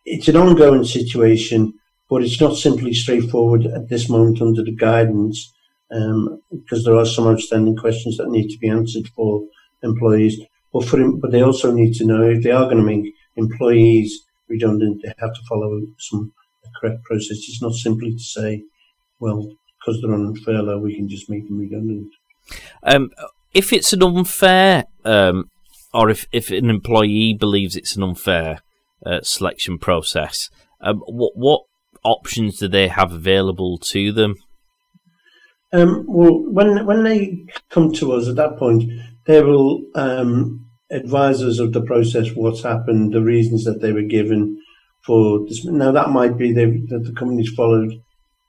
it's 0.04 0.28
an 0.28 0.36
ongoing 0.36 0.84
situation, 0.84 1.72
but 2.10 2.22
it's 2.22 2.40
not 2.42 2.56
simply 2.56 2.92
straightforward 2.92 3.64
at 3.64 3.88
this 3.88 4.10
moment 4.10 4.42
under 4.42 4.62
the 4.62 4.76
guidance 4.76 5.50
um, 5.90 6.42
because 6.50 6.84
there 6.84 6.96
are 6.96 7.06
some 7.06 7.26
outstanding 7.26 7.76
questions 7.76 8.18
that 8.18 8.28
need 8.28 8.48
to 8.50 8.58
be 8.58 8.68
answered 8.68 9.08
for 9.16 9.42
employees. 9.82 10.38
But 10.74 10.84
for 10.84 10.98
but 11.12 11.32
they 11.32 11.40
also 11.40 11.72
need 11.72 11.94
to 11.94 12.04
know 12.04 12.22
if 12.28 12.42
they 12.42 12.50
are 12.50 12.66
going 12.66 12.82
to 12.84 12.90
make 12.92 13.14
employees 13.36 14.26
redundant, 14.48 15.00
they 15.02 15.14
have 15.18 15.32
to 15.32 15.46
follow 15.48 15.80
some 15.98 16.34
correct 16.78 17.02
process. 17.04 17.38
It's 17.48 17.62
not 17.62 17.72
simply 17.72 18.12
to 18.12 18.22
say, 18.36 18.62
well, 19.20 19.48
because 19.86 20.00
they're 20.02 20.12
on 20.12 20.34
furlough, 20.36 20.78
we 20.78 20.96
can 20.96 21.08
just 21.08 21.30
make 21.30 21.46
them 21.46 21.58
redundant. 21.58 22.08
Um, 22.82 23.10
if 23.54 23.72
it's 23.72 23.92
an 23.92 24.02
unfair, 24.02 24.84
um, 25.04 25.44
or 25.94 26.10
if, 26.10 26.26
if 26.32 26.50
an 26.50 26.68
employee 26.70 27.36
believes 27.38 27.76
it's 27.76 27.96
an 27.96 28.02
unfair 28.02 28.60
uh, 29.04 29.20
selection 29.22 29.78
process, 29.78 30.50
um, 30.80 31.00
what 31.06 31.32
what 31.34 31.62
options 32.04 32.58
do 32.58 32.68
they 32.68 32.88
have 32.88 33.12
available 33.12 33.78
to 33.78 34.12
them? 34.12 34.34
Um, 35.72 36.04
well, 36.06 36.42
when 36.52 36.84
when 36.86 37.04
they 37.04 37.46
come 37.70 37.92
to 37.94 38.12
us 38.12 38.28
at 38.28 38.36
that 38.36 38.58
point, 38.58 38.90
they 39.26 39.42
will 39.42 39.82
um, 39.94 40.66
advise 40.90 41.42
us 41.42 41.58
of 41.58 41.72
the 41.72 41.82
process, 41.82 42.28
what's 42.34 42.62
happened, 42.62 43.12
the 43.12 43.22
reasons 43.22 43.64
that 43.64 43.80
they 43.80 43.92
were 43.92 44.02
given 44.02 44.60
for 45.04 45.46
this. 45.48 45.64
Now 45.64 45.92
that 45.92 46.10
might 46.10 46.36
be 46.36 46.52
that 46.52 46.86
the 47.04 47.12
company's 47.12 47.52
followed 47.54 47.92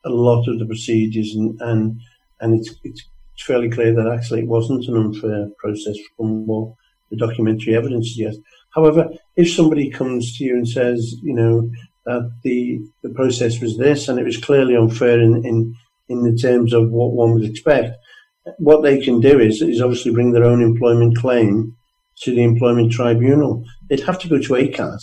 a 0.06 0.10
lot 0.10 0.48
of 0.48 0.60
the 0.60 0.66
procedures, 0.66 1.34
and 1.36 1.60
and, 1.62 2.00
and 2.40 2.60
it's, 2.60 2.74
it's 2.84 3.08
fairly 3.40 3.70
clear 3.70 3.94
that 3.94 4.12
actually 4.12 4.42
it 4.42 4.48
wasn't 4.48 4.88
an 4.88 4.98
unfair 4.98 5.48
process 5.60 5.96
from 6.16 6.48
what 6.48 6.74
the 7.12 7.18
documentary 7.18 7.76
evidence 7.76 8.14
suggests. 8.14 8.42
However, 8.74 9.10
if 9.36 9.52
somebody 9.52 9.90
comes 9.90 10.38
to 10.38 10.44
you 10.44 10.56
and 10.56 10.68
says, 10.68 11.16
you 11.24 11.34
know, 11.34 11.70
that 12.06 12.32
the 12.44 12.80
the 13.04 13.10
process 13.10 13.60
was 13.62 13.78
this 13.78 14.08
and 14.08 14.20
it 14.20 14.26
was 14.26 14.38
clearly 14.38 14.76
unfair 14.76 15.20
in 15.20 15.46
in, 15.46 15.76
in 16.10 16.24
the 16.24 16.38
terms 16.38 16.74
of 16.74 16.90
what 16.90 17.14
one 17.14 17.34
would 17.34 17.46
expect, 17.46 17.98
what 18.58 18.82
they 18.82 19.00
can 19.00 19.20
do 19.20 19.40
is 19.40 19.62
is 19.62 19.82
obviously 19.82 20.12
bring 20.12 20.32
their 20.32 20.46
own 20.46 20.62
employment 20.62 21.18
claim 21.18 21.76
to 22.22 22.32
the 22.32 22.44
employment 22.44 22.92
tribunal. 22.92 23.64
They'd 23.90 24.02
have 24.02 24.20
to 24.20 24.30
go 24.30 24.40
to 24.40 24.56
ACAS, 24.56 25.02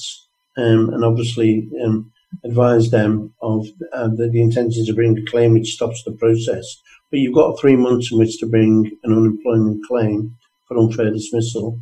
um, 0.56 0.90
and 0.90 1.04
obviously 1.04 1.68
um, 1.84 2.10
advise 2.42 2.90
them 2.90 3.32
of 3.40 3.66
uh, 3.92 4.08
the, 4.08 4.28
the 4.28 4.42
intention 4.42 4.84
to 4.86 4.94
bring 4.94 5.18
a 5.18 5.30
claim 5.30 5.52
which 5.52 5.74
stops 5.74 6.02
the 6.04 6.12
process. 6.12 6.66
But 7.10 7.20
you've 7.20 7.34
got 7.34 7.60
three 7.60 7.76
months 7.76 8.10
in 8.10 8.18
which 8.18 8.38
to 8.38 8.46
bring 8.46 8.90
an 9.04 9.12
unemployment 9.12 9.84
claim 9.86 10.36
for 10.66 10.78
unfair 10.78 11.10
dismissal. 11.10 11.78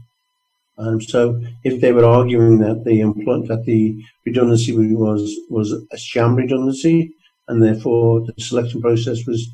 Um, 0.78 1.00
so 1.00 1.40
if 1.64 1.80
they 1.80 1.92
were 1.92 2.04
arguing 2.04 2.58
that 2.58 2.84
the 2.84 3.00
employ- 3.00 3.46
that 3.46 3.64
the 3.64 3.96
redundancy 4.26 4.72
was 4.94 5.34
was 5.50 5.72
a 5.92 5.96
sham 5.96 6.34
redundancy, 6.34 7.14
and 7.48 7.62
therefore 7.62 8.22
the 8.22 8.34
selection 8.38 8.80
process 8.80 9.26
was 9.26 9.48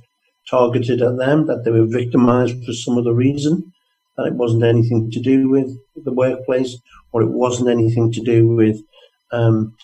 targeted 0.49 1.03
at 1.03 1.19
them, 1.19 1.47
that 1.47 1.65
they 1.65 1.71
were 1.71 1.87
victimised 1.87 2.65
for 2.65 2.73
some 2.73 2.97
other 2.97 3.13
reason, 3.13 3.73
that 4.17 4.27
it 4.27 4.35
wasn't 4.35 4.63
anything 4.63 5.11
to 5.11 5.21
do 5.21 5.49
with 5.49 5.77
the 5.97 6.13
workplace, 6.13 6.79
or 7.13 7.23
it 7.23 7.31
wasn't 7.31 7.69
anything 7.69 8.11
to 8.13 8.21
do 8.21 8.49
with 8.49 8.81
um, 9.33 9.75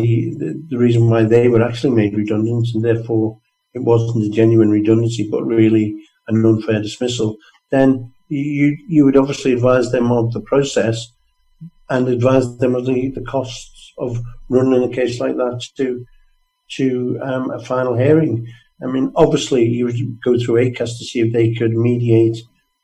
the, 0.00 0.34
the, 0.38 0.66
the 0.70 0.78
reason 0.78 1.08
why 1.10 1.22
they 1.24 1.48
were 1.48 1.62
actually 1.62 1.94
made 1.94 2.16
redundant, 2.16 2.68
and 2.74 2.84
therefore 2.84 3.38
it 3.74 3.80
wasn't 3.80 4.24
a 4.24 4.30
genuine 4.30 4.70
redundancy, 4.70 5.28
but 5.30 5.44
really 5.44 5.94
an 6.28 6.44
unfair 6.44 6.80
dismissal, 6.80 7.36
then 7.70 8.12
you 8.28 8.76
you 8.88 9.04
would 9.04 9.16
obviously 9.16 9.52
advise 9.52 9.90
them 9.90 10.10
of 10.10 10.32
the 10.32 10.40
process 10.40 11.12
and 11.90 12.08
advise 12.08 12.56
them 12.58 12.74
of 12.74 12.86
the, 12.86 13.10
the 13.10 13.20
costs 13.22 13.92
of 13.98 14.20
running 14.48 14.82
a 14.82 14.94
case 14.94 15.20
like 15.20 15.36
that 15.36 15.62
to 15.76 16.04
to 16.76 17.18
um, 17.22 17.50
a 17.50 17.62
final 17.64 17.96
hearing. 17.96 18.46
I 18.82 18.86
mean, 18.86 19.12
obviously, 19.14 19.64
you 19.66 19.84
would 19.84 20.20
go 20.22 20.38
through 20.38 20.64
ACAS 20.64 20.98
to 20.98 21.04
see 21.04 21.20
if 21.20 21.32
they 21.32 21.54
could 21.54 21.72
mediate 21.72 22.38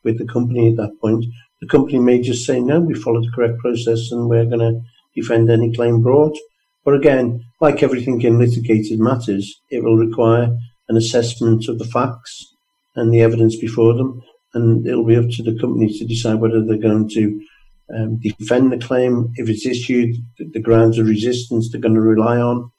with 0.05 0.19
the 0.19 0.27
company 0.27 0.69
at 0.69 0.77
that 0.77 1.01
point. 1.01 1.25
The 1.61 1.67
company 1.67 1.99
may 1.99 2.21
just 2.21 2.47
say, 2.47 2.61
no, 2.61 2.81
we 2.81 2.95
followed 2.95 3.25
the 3.25 3.33
correct 3.35 3.59
process 3.59 4.13
and 4.13 4.29
we're 4.29 4.45
going 4.45 4.61
to 4.61 4.81
defend 5.17 5.51
any 5.51 5.75
claim 5.75 6.03
brought. 6.03 6.37
But 6.85 6.95
again, 6.95 7.45
like 7.61 7.83
everything 7.83 8.21
in 8.23 8.39
litigated 8.39 8.99
matters, 8.99 9.61
it 9.71 9.83
will 9.83 9.97
require 9.97 10.57
an 10.89 10.97
assessment 10.97 11.69
of 11.69 11.79
the 11.79 11.85
facts 11.85 12.55
and 12.97 13.13
the 13.13 13.21
evidence 13.21 13.57
before 13.57 13.95
them, 13.95 14.23
and 14.55 14.87
it'll 14.87 15.05
be 15.05 15.17
up 15.17 15.29
to 15.31 15.43
the 15.43 15.59
company 15.59 15.93
to 15.99 16.05
decide 16.05 16.41
whether 16.41 16.65
they're 16.65 16.79
going 16.79 17.09
to 17.11 17.41
um, 17.95 18.19
defend 18.19 18.73
the 18.73 18.79
claim 18.79 19.33
if 19.37 19.49
it's 19.49 19.67
issued, 19.67 20.17
the 20.39 20.61
grounds 20.61 20.99
of 20.99 21.07
resistance 21.07 21.71
they're 21.71 21.81
going 21.81 21.95
to 21.95 22.01
rely 22.01 22.39
on, 22.39 22.71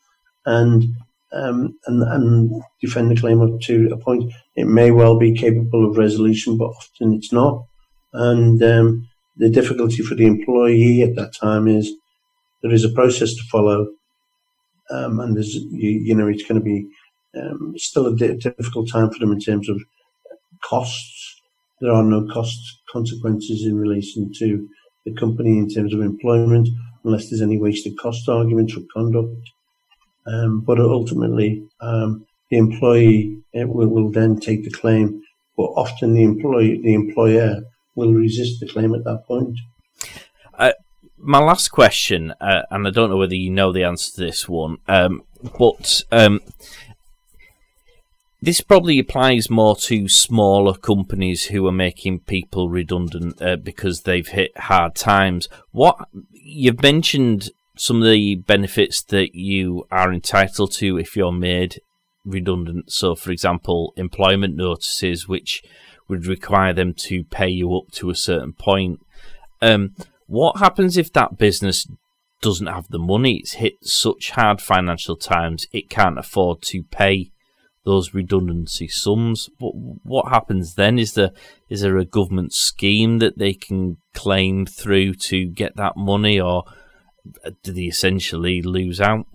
and 0.45 0.83
um, 1.31 1.77
and 1.85 2.03
and 2.03 2.63
defend 2.81 3.11
the 3.11 3.19
claim 3.19 3.41
up 3.41 3.61
to 3.61 3.89
a 3.91 3.97
point. 3.97 4.31
It 4.55 4.67
may 4.67 4.91
well 4.91 5.17
be 5.17 5.33
capable 5.33 5.89
of 5.89 5.97
resolution, 5.97 6.57
but 6.57 6.65
often 6.65 7.13
it's 7.13 7.31
not. 7.31 7.65
And 8.13 8.61
um, 8.63 9.07
the 9.37 9.49
difficulty 9.49 10.03
for 10.03 10.15
the 10.15 10.25
employee 10.25 11.01
at 11.03 11.15
that 11.15 11.33
time 11.33 11.67
is 11.67 11.91
there 12.61 12.71
is 12.71 12.83
a 12.83 12.89
process 12.89 13.33
to 13.33 13.43
follow, 13.51 13.87
um, 14.89 15.19
and 15.19 15.35
there's 15.35 15.55
you, 15.55 15.89
you, 15.89 16.15
know 16.15 16.27
it's 16.27 16.43
going 16.43 16.59
to 16.59 16.65
be 16.65 16.87
um, 17.35 17.73
still 17.77 18.07
a 18.07 18.15
difficult 18.15 18.89
time 18.89 19.09
for 19.09 19.19
them 19.19 19.31
in 19.31 19.39
terms 19.39 19.69
of 19.69 19.79
costs. 20.63 21.41
There 21.81 21.91
are 21.91 22.03
no 22.03 22.27
cost 22.27 22.59
consequences 22.91 23.65
in 23.65 23.77
relation 23.77 24.31
to 24.39 24.67
the 25.05 25.13
company 25.13 25.57
in 25.57 25.69
terms 25.69 25.93
of 25.93 26.01
employment, 26.01 26.67
unless 27.03 27.29
there's 27.29 27.41
any 27.41 27.57
wasted 27.57 27.97
cost 27.97 28.27
arguments 28.27 28.75
or 28.75 28.81
conduct. 28.93 29.49
Um, 30.27 30.61
but 30.61 30.79
ultimately, 30.79 31.63
um, 31.81 32.25
the 32.51 32.57
employee 32.57 33.41
uh, 33.55 33.67
will, 33.67 33.87
will 33.87 34.11
then 34.11 34.39
take 34.39 34.63
the 34.63 34.71
claim, 34.71 35.21
but 35.55 35.63
often 35.63 36.13
the 36.13 36.23
employee, 36.23 36.81
the 36.83 36.93
employer 36.93 37.61
will 37.95 38.13
resist 38.13 38.59
the 38.59 38.67
claim 38.67 38.93
at 38.93 39.03
that 39.05 39.25
point. 39.25 39.57
My 41.29 41.37
last 41.37 41.67
question, 41.67 42.33
uh, 42.41 42.63
and 42.71 42.87
I 42.87 42.89
don't 42.89 43.11
know 43.11 43.17
whether 43.17 43.35
you 43.35 43.51
know 43.51 43.71
the 43.71 43.83
answer 43.83 44.13
to 44.13 44.21
this 44.21 44.49
one, 44.49 44.77
um, 44.87 45.21
but 45.59 46.01
um, 46.11 46.39
this 48.41 48.61
probably 48.61 48.97
applies 48.97 49.47
more 49.47 49.75
to 49.75 50.09
smaller 50.09 50.73
companies 50.73 51.45
who 51.45 51.67
are 51.67 51.71
making 51.71 52.21
people 52.21 52.71
redundant 52.71 53.39
uh, 53.43 53.57
because 53.57 54.01
they've 54.01 54.27
hit 54.27 54.57
hard 54.57 54.95
times. 54.95 55.47
What 55.69 55.99
you've 56.31 56.81
mentioned 56.81 57.51
some 57.77 58.01
of 58.01 58.09
the 58.09 58.33
benefits 58.33 59.03
that 59.03 59.35
you 59.35 59.85
are 59.91 60.11
entitled 60.11 60.71
to 60.77 60.97
if 60.97 61.15
you're 61.15 61.31
made 61.31 61.79
redundant. 62.25 62.91
So, 62.91 63.13
for 63.13 63.29
example, 63.29 63.93
employment 63.95 64.55
notices, 64.55 65.27
which 65.27 65.61
would 66.07 66.25
require 66.25 66.73
them 66.73 66.95
to 66.95 67.23
pay 67.23 67.49
you 67.49 67.77
up 67.77 67.91
to 67.91 68.09
a 68.09 68.15
certain 68.15 68.53
point. 68.53 69.01
Um, 69.61 69.93
what 70.29 70.59
happens 70.59 70.95
if 70.95 71.11
that 71.13 71.37
business 71.37 71.87
doesn't 72.41 72.67
have 72.67 72.87
the 72.89 72.99
money? 72.99 73.37
It's 73.37 73.53
hit 73.53 73.73
such 73.81 74.31
hard 74.31 74.61
financial 74.61 75.15
times, 75.15 75.65
it 75.73 75.89
can't 75.89 76.19
afford 76.19 76.61
to 76.63 76.83
pay 76.83 77.31
those 77.83 78.13
redundancy 78.13 78.87
sums. 78.87 79.49
What 79.57 79.73
what 80.03 80.29
happens 80.29 80.75
then? 80.75 80.99
Is 80.99 81.13
there 81.13 81.31
is 81.69 81.81
there 81.81 81.97
a 81.97 82.05
government 82.05 82.53
scheme 82.53 83.17
that 83.19 83.39
they 83.39 83.53
can 83.53 83.97
claim 84.13 84.67
through 84.67 85.15
to 85.15 85.47
get 85.47 85.75
that 85.77 85.97
money, 85.97 86.39
or 86.39 86.65
do 87.63 87.71
they 87.71 87.83
essentially 87.83 88.61
lose 88.61 89.01
out? 89.01 89.25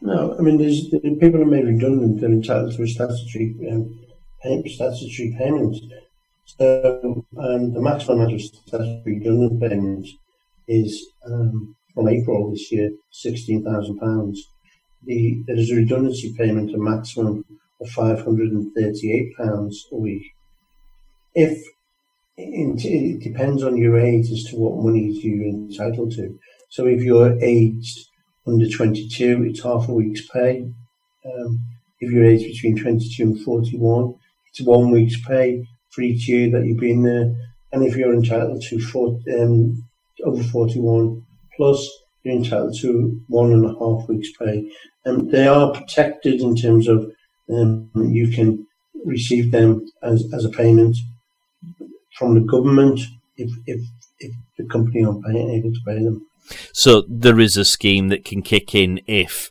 No, 0.00 0.34
I 0.38 0.42
mean, 0.42 0.56
there's 0.56 0.88
people 1.20 1.42
are 1.42 1.46
made 1.46 1.66
redundant. 1.66 2.20
They're 2.20 2.30
entitled 2.30 2.74
to 2.76 2.82
a 2.82 2.88
statutory 2.88 3.54
um, 3.70 3.98
statutory 4.66 5.36
payment. 5.38 5.76
So 6.46 7.24
um, 7.38 7.72
the 7.72 7.80
maximum 7.80 8.18
amount 8.20 8.34
of 8.34 8.40
statutory 8.40 9.02
redundant 9.18 9.60
payment 9.60 10.06
is 10.68 11.06
um, 11.26 11.76
from 11.92 12.08
April 12.08 12.50
this 12.50 12.72
year, 12.72 12.90
sixteen 13.10 13.64
thousand 13.64 13.98
pounds 13.98 14.48
the, 15.06 15.42
there 15.46 15.56
is 15.56 15.70
a 15.70 15.76
redundancy 15.76 16.34
payment, 16.36 16.74
a 16.74 16.78
maximum 16.78 17.44
of 17.80 17.88
£538 17.88 19.74
a 19.92 19.96
week. 19.96 20.34
If 21.34 21.62
it 22.36 23.20
depends 23.22 23.62
on 23.62 23.76
your 23.76 23.98
age 23.98 24.30
as 24.30 24.44
to 24.44 24.56
what 24.56 24.84
money 24.84 25.08
you're 25.22 25.46
entitled 25.46 26.12
to. 26.12 26.38
So 26.68 26.86
if 26.86 27.00
you're 27.00 27.38
aged 27.42 28.08
under 28.46 28.68
22, 28.68 29.44
it's 29.48 29.62
half 29.62 29.88
a 29.88 29.92
week's 29.92 30.26
pay. 30.28 30.68
Um, 31.24 31.64
if 32.00 32.10
you're 32.10 32.26
aged 32.26 32.52
between 32.52 32.76
22 32.76 33.22
and 33.22 33.40
41, 33.40 34.14
it's 34.50 34.60
one 34.60 34.90
week's 34.90 35.20
pay 35.26 35.66
each 36.02 36.28
year 36.28 36.50
that 36.50 36.66
you've 36.66 36.78
been 36.78 37.02
there. 37.02 37.34
And 37.72 37.84
if 37.84 37.96
you're 37.96 38.14
entitled 38.14 38.62
to 38.62 38.80
four, 38.80 39.18
um, 39.38 39.84
over 40.24 40.42
41 40.42 41.24
plus, 41.56 41.88
you're 42.22 42.36
entitled 42.36 42.76
to 42.80 43.20
one 43.28 43.52
and 43.52 43.64
a 43.64 43.74
half 43.78 44.08
weeks' 44.08 44.32
pay. 44.38 44.70
And 45.04 45.30
they 45.30 45.46
are 45.46 45.72
protected 45.72 46.40
in 46.40 46.56
terms 46.56 46.88
of 46.88 47.10
um, 47.50 47.90
you 47.94 48.28
can 48.28 48.66
receive 49.04 49.52
them 49.52 49.86
as, 50.02 50.24
as 50.32 50.44
a 50.44 50.50
payment 50.50 50.96
from 52.18 52.34
the 52.34 52.40
government 52.40 53.00
if, 53.36 53.50
if, 53.66 53.80
if 54.18 54.32
the 54.58 54.64
company 54.64 55.04
aren't 55.04 55.24
able 55.26 55.72
to 55.72 55.80
pay 55.86 56.02
them. 56.02 56.26
So 56.72 57.04
there 57.08 57.40
is 57.40 57.56
a 57.56 57.64
scheme 57.64 58.08
that 58.08 58.24
can 58.24 58.42
kick 58.42 58.74
in 58.74 59.00
if 59.06 59.50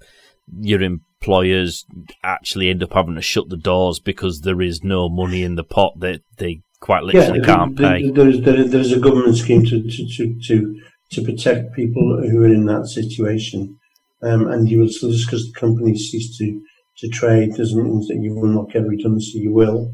your 0.59 0.81
employers 1.25 1.85
actually 2.23 2.69
end 2.69 2.83
up 2.83 2.93
having 2.93 3.15
to 3.15 3.21
shut 3.21 3.49
the 3.49 3.57
doors 3.57 3.99
because 3.99 4.41
there 4.41 4.61
is 4.61 4.83
no 4.83 5.09
money 5.09 5.43
in 5.43 5.55
the 5.55 5.63
pot 5.63 5.93
that 5.99 6.21
they 6.37 6.61
quite 6.79 7.03
literally 7.03 7.39
yeah, 7.39 7.45
can't 7.45 7.77
pay. 7.77 8.09
There's, 8.11 8.41
there's 8.41 8.91
a 8.91 8.99
government 8.99 9.35
scheme 9.35 9.65
to, 9.65 9.81
to, 9.81 10.07
to, 10.17 10.39
to 10.47 10.81
to 11.11 11.21
protect 11.23 11.73
people 11.73 12.21
who 12.29 12.43
are 12.43 12.47
in 12.47 12.65
that 12.65 12.87
situation. 12.87 13.79
Um, 14.23 14.47
and 14.47 14.69
you 14.69 14.79
will 14.79 14.89
still, 14.89 15.11
just 15.11 15.27
because 15.27 15.45
the 15.45 15.59
company 15.59 15.95
cease 15.95 16.37
to, 16.37 16.61
to 16.97 17.09
trade 17.09 17.55
doesn't 17.55 17.83
mean 17.83 17.99
that 18.07 18.19
you 18.21 18.33
will 18.33 18.47
not 18.47 18.71
get 18.71 18.87
redundancy, 18.87 19.39
you 19.39 19.53
will. 19.53 19.93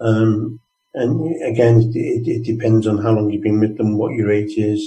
Um, 0.00 0.58
and 0.94 1.44
again, 1.44 1.92
it, 1.94 2.26
it, 2.26 2.44
depends 2.44 2.86
on 2.86 2.98
how 2.98 3.12
long 3.12 3.30
you've 3.30 3.44
been 3.44 3.60
with 3.60 3.78
them, 3.78 3.96
what 3.96 4.14
your 4.14 4.32
age 4.32 4.58
is, 4.58 4.84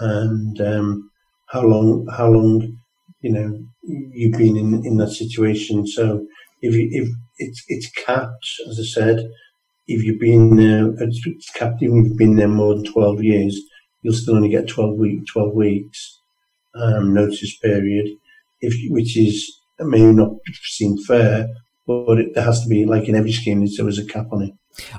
and 0.00 0.58
um, 0.62 1.10
how 1.48 1.60
long 1.62 2.06
how 2.16 2.28
long 2.28 2.78
you 3.22 3.32
know 3.32 3.64
you've 3.82 4.38
been 4.38 4.56
in, 4.56 4.84
in 4.86 4.96
that 4.98 5.10
situation. 5.10 5.86
So 5.86 6.26
if 6.62 6.74
you, 6.74 6.88
if 6.92 7.08
it's 7.38 7.64
it's 7.68 7.90
capped, 7.90 8.46
as 8.68 8.78
I 8.78 8.84
said, 8.84 9.30
if 9.86 10.02
you've 10.04 10.20
been 10.20 10.56
there, 10.56 10.92
it's 10.98 11.50
capped 11.52 11.82
even 11.82 12.00
if 12.00 12.06
you've 12.08 12.18
been 12.18 12.36
there 12.36 12.48
more 12.48 12.74
than 12.74 12.84
twelve 12.84 13.22
years 13.22 13.60
you'll 14.02 14.14
still 14.14 14.36
only 14.36 14.48
get 14.48 14.68
12 14.68 14.96
week 14.96 15.26
12 15.26 15.54
weeks 15.54 16.20
um, 16.74 17.14
notice 17.14 17.56
period 17.58 18.08
if 18.60 18.74
which 18.90 19.16
is 19.16 19.60
may 19.80 20.04
not 20.12 20.32
seem 20.64 20.96
fair 20.98 21.48
but 21.86 22.18
it, 22.18 22.36
has 22.36 22.62
to 22.62 22.68
be 22.68 22.84
like 22.84 23.08
in 23.08 23.14
every 23.14 23.32
scheme 23.32 23.66
there 23.76 23.84
was 23.84 23.98
a 23.98 24.04
cap 24.04 24.26
on 24.32 24.42
it 24.42 24.52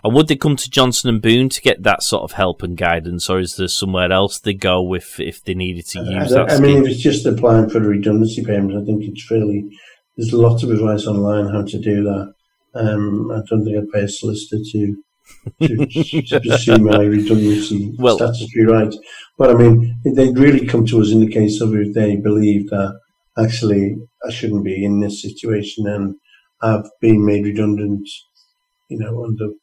and 0.03 0.13
would 0.13 0.27
they 0.27 0.36
come 0.36 0.55
to 0.55 0.69
Johnson 0.69 1.09
and 1.09 1.21
Boone 1.21 1.49
to 1.49 1.61
get 1.61 1.84
that 1.84 2.03
sort 2.03 2.23
of 2.23 2.34
help 2.34 2.61
and 2.61 2.77
guidance, 2.77 3.29
or 3.29 3.39
is 3.39 3.55
there 3.55 3.67
somewhere 3.67 4.11
else 4.11 4.39
they 4.39 4.53
go 4.53 4.93
if 4.93 5.19
if 5.19 5.43
they 5.43 5.53
needed 5.53 5.88
to 5.88 5.99
use 6.03 6.34
I, 6.34 6.45
that? 6.45 6.51
I 6.51 6.59
mean, 6.59 6.84
if 6.84 6.91
it's 6.91 6.99
just 6.99 7.25
applying 7.25 7.69
for 7.69 7.79
the 7.79 7.88
redundancy 7.88 8.43
payment, 8.43 8.82
I 8.82 8.86
think 8.86 9.03
it's 9.03 9.25
fairly. 9.25 9.69
There's 10.17 10.34
lots 10.34 10.63
of 10.63 10.71
advice 10.71 11.07
online 11.07 11.47
how 11.53 11.63
to 11.63 11.79
do 11.79 12.03
that. 12.03 12.34
Um, 12.75 13.32
I 13.32 13.41
don't 13.49 13.63
think 13.63 13.77
I'd 13.77 13.91
pay 13.91 14.01
a 14.01 14.09
solicitor 14.09 14.57
to 14.71 15.03
to, 15.61 16.39
pursue 16.49 16.77
my 16.77 17.03
redundancy 17.03 17.95
well, 17.97 18.17
statutory 18.17 18.65
rights. 18.65 18.97
But 19.38 19.51
I 19.51 19.53
mean, 19.53 19.99
they'd 20.03 20.38
really 20.38 20.65
come 20.65 20.86
to 20.88 21.01
us 21.01 21.11
in 21.11 21.21
the 21.21 21.32
case 21.32 21.61
of 21.61 21.73
if 21.75 21.93
they 21.93 22.17
believe 22.17 22.69
that 22.69 22.99
actually 23.38 23.95
I 24.27 24.32
shouldn't 24.32 24.65
be 24.65 24.84
in 24.84 24.99
this 24.99 25.21
situation 25.21 25.88
and 25.88 26.15
I've 26.62 26.86
been 26.99 27.26
made 27.26 27.45
redundant, 27.45 28.07
you 28.89 28.99
know, 28.99 29.24
under 29.24 29.53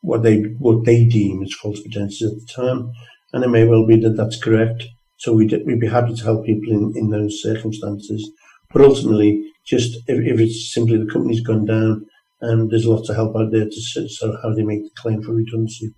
what 0.00 0.22
they 0.22 0.42
what 0.58 0.84
they 0.84 1.04
deem 1.04 1.42
as 1.42 1.54
false 1.54 1.80
pretenses 1.80 2.32
at 2.32 2.38
the 2.38 2.52
time, 2.52 2.92
and 3.32 3.44
it 3.44 3.48
may 3.48 3.64
well 3.64 3.86
be 3.86 3.96
that 4.00 4.16
that's 4.16 4.40
correct. 4.40 4.84
So 5.16 5.32
we'd, 5.32 5.54
we'd 5.64 5.80
be 5.80 5.88
happy 5.88 6.14
to 6.14 6.24
help 6.24 6.44
people 6.44 6.72
in, 6.72 6.92
in 6.96 7.10
those 7.10 7.40
circumstances. 7.40 8.30
But 8.72 8.82
ultimately, 8.82 9.42
just 9.64 9.96
if, 10.08 10.18
if 10.18 10.40
it's 10.40 10.72
simply 10.72 10.98
the 10.98 11.10
company's 11.10 11.40
gone 11.40 11.64
down 11.64 12.04
and 12.40 12.70
there's 12.70 12.86
lots 12.86 13.08
of 13.08 13.16
help 13.16 13.34
out 13.36 13.50
there 13.52 13.64
to 13.64 14.08
so 14.08 14.36
how 14.42 14.52
they 14.52 14.62
make 14.62 14.82
the 14.82 14.90
claim 14.96 15.22
for 15.22 15.32
redundancy. 15.32 15.94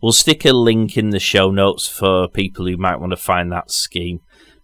We'll 0.00 0.12
stick 0.12 0.44
a 0.44 0.52
link 0.52 0.96
in 0.96 1.10
the 1.10 1.18
show 1.18 1.50
notes 1.50 1.88
for 1.88 2.28
people 2.28 2.66
who 2.66 2.76
might 2.76 3.00
want 3.00 3.10
to 3.10 3.16
find 3.16 3.52
that 3.52 3.70
scheme. 3.70 4.20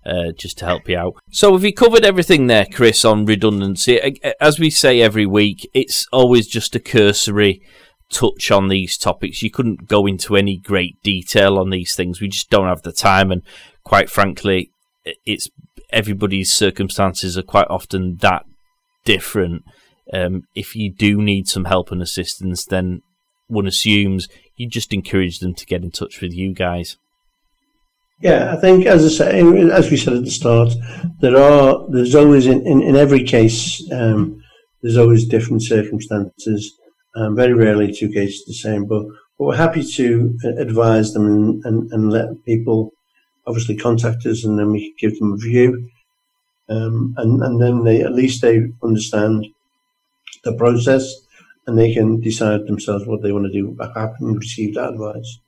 Uh, 0.06 0.32
just 0.36 0.58
to 0.58 0.66
help 0.66 0.86
you 0.86 0.98
out. 0.98 1.14
So, 1.30 1.54
have 1.54 1.64
you 1.64 1.72
covered 1.72 2.04
everything 2.04 2.46
there, 2.46 2.66
Chris, 2.70 3.06
on 3.06 3.24
redundancy? 3.24 4.20
As 4.38 4.60
we 4.60 4.68
say 4.68 5.00
every 5.00 5.24
week, 5.24 5.66
it's 5.72 6.06
always 6.12 6.46
just 6.46 6.76
a 6.76 6.78
cursory 6.78 7.62
touch 8.10 8.50
on 8.50 8.68
these 8.68 8.98
topics. 8.98 9.42
You 9.42 9.50
couldn't 9.50 9.88
go 9.88 10.04
into 10.04 10.36
any 10.36 10.58
great 10.58 11.02
detail 11.02 11.58
on 11.58 11.70
these 11.70 11.96
things. 11.96 12.20
We 12.20 12.28
just 12.28 12.50
don't 12.50 12.68
have 12.68 12.82
the 12.82 12.92
time, 12.92 13.32
and 13.32 13.40
quite 13.82 14.10
frankly, 14.10 14.72
it's 15.24 15.48
everybody's 15.88 16.52
circumstances 16.52 17.38
are 17.38 17.42
quite 17.42 17.68
often 17.70 18.16
that 18.16 18.44
different 19.06 19.64
um, 20.12 20.42
if 20.54 20.76
you 20.76 20.92
do 20.92 21.20
need 21.20 21.48
some 21.48 21.64
help 21.64 21.90
and 21.90 22.02
assistance, 22.02 22.64
then 22.64 23.02
one 23.46 23.66
assumes 23.66 24.28
you 24.56 24.68
just 24.68 24.92
encourage 24.92 25.38
them 25.38 25.54
to 25.54 25.66
get 25.66 25.82
in 25.82 25.90
touch 25.90 26.20
with 26.20 26.32
you 26.32 26.52
guys. 26.52 26.96
Yeah, 28.20 28.54
I 28.54 28.60
think 28.60 28.86
as 28.86 29.04
I 29.04 29.08
say, 29.08 29.70
as 29.70 29.90
we 29.90 29.96
said 29.96 30.14
at 30.14 30.24
the 30.24 30.30
start, 30.30 30.72
there 31.20 31.36
are 31.36 31.84
there's 31.90 32.14
always 32.14 32.46
in, 32.46 32.66
in, 32.66 32.80
in 32.80 32.96
every 32.96 33.24
case 33.24 33.82
um, 33.92 34.40
there's 34.82 34.96
always 34.96 35.26
different 35.26 35.62
circumstances. 35.62 36.78
Um, 37.16 37.36
very 37.36 37.52
rarely 37.54 37.92
two 37.92 38.08
cases 38.10 38.44
the 38.46 38.54
same, 38.54 38.86
but 38.86 39.04
but 39.38 39.44
we're 39.46 39.56
happy 39.56 39.82
to 39.82 40.38
advise 40.58 41.12
them 41.12 41.26
and, 41.26 41.64
and, 41.64 41.92
and 41.92 42.10
let 42.12 42.44
people 42.44 42.92
obviously 43.46 43.76
contact 43.76 44.24
us, 44.26 44.44
and 44.44 44.58
then 44.58 44.70
we 44.70 44.80
can 44.80 44.94
give 44.98 45.18
them 45.18 45.32
a 45.32 45.36
view, 45.36 45.90
um, 46.68 47.14
and 47.16 47.42
and 47.42 47.60
then 47.60 47.82
they 47.84 48.00
at 48.00 48.14
least 48.14 48.42
they 48.42 48.62
understand 48.82 49.46
the 50.44 50.54
process, 50.56 51.12
and 51.66 51.76
they 51.76 51.92
can 51.92 52.20
decide 52.20 52.66
themselves 52.66 53.06
what 53.06 53.22
they 53.22 53.32
want 53.32 53.46
to 53.46 53.52
do 53.52 53.76
having 53.94 54.34
received 54.34 54.76
that 54.76 54.92
advice. 54.92 55.40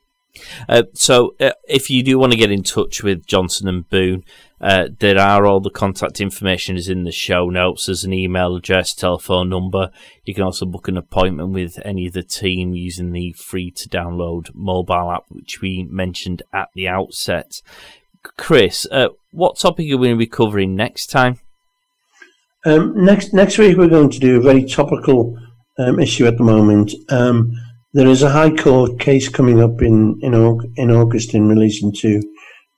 Uh, 0.69 0.85
so, 0.95 1.35
uh, 1.41 1.53
if 1.69 1.91
you 1.91 2.03
do 2.03 2.19
want 2.19 2.33
to 2.33 2.39
get 2.39 2.51
in 2.51 2.63
touch 2.63 3.03
with 3.03 3.27
Johnson 3.27 3.69
and 3.69 3.89
Boone, 3.89 4.25
uh, 4.61 4.89
there 4.99 5.19
are 5.19 5.45
all 5.45 5.61
the 5.61 5.71
contact 5.71 6.21
information 6.21 6.77
is 6.77 6.89
in 6.89 7.05
the 7.05 7.13
show 7.13 7.51
notes. 7.51 7.87
There's 7.87 8.05
an 8.05 8.15
email 8.15 8.57
address, 8.57 8.95
telephone 8.95 9.51
number. 9.51 9.91
You 10.25 10.35
can 10.35 10.45
also 10.45 10.65
book 10.65 10.89
an 10.89 10.97
appointment 10.97 11.51
with 11.51 11.79
any 11.85 12.07
of 12.07 12.15
the 12.15 12.23
team 12.23 12.75
using 12.75 13.13
the 13.13 13.33
free 13.33 13.71
to 13.73 13.89
download 13.89 14.55
mobile 14.55 15.13
app, 15.13 15.25
which 15.29 15.61
we 15.61 15.87
mentioned 15.91 16.43
at 16.53 16.69
the 16.75 16.89
outset. 16.89 17.61
Chris, 18.37 18.87
uh, 18.91 19.09
what 19.31 19.59
topic 19.59 19.87
are 19.93 19.99
we 19.99 20.09
going 20.09 20.17
to 20.17 20.19
be 20.19 20.27
covering 20.27 20.75
next 20.75 21.09
time? 21.09 21.39
Um, 22.65 23.05
next 23.05 23.33
next 23.33 23.59
week, 23.59 23.77
we're 23.77 23.89
going 23.89 24.11
to 24.11 24.19
do 24.19 24.39
a 24.39 24.43
very 24.43 24.65
topical 24.65 25.39
um, 25.79 26.01
issue 26.01 26.27
at 26.27 26.37
the 26.37 26.43
moment. 26.43 26.93
Um, 27.11 27.53
there 27.97 28.09
is 28.09 28.23
a 28.23 28.29
High 28.29 28.55
Court 28.55 29.01
case 29.01 29.27
coming 29.31 29.63
up 29.63 29.81
in 29.81 30.19
in, 30.21 30.35
in 30.77 30.91
August 30.91 31.33
in 31.33 31.49
relation 31.49 31.91
to 32.03 32.19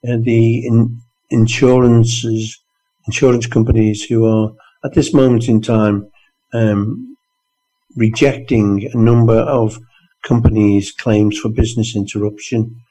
uh, 0.07 0.17
the 0.21 0.65
in, 0.65 1.01
insurances 1.29 2.57
insurance 3.05 3.45
companies 3.45 4.01
who 4.01 4.25
are 4.25 4.53
at 4.85 4.93
this 4.93 5.13
moment 5.13 5.49
in 5.49 5.61
time 5.61 6.09
um, 6.53 7.17
rejecting 7.97 8.89
a 8.93 8.97
number 8.97 9.39
of 9.39 9.77
companies' 10.23 10.93
claims 10.93 11.37
for 11.37 11.49
business 11.49 11.97
interruption, 11.97 12.81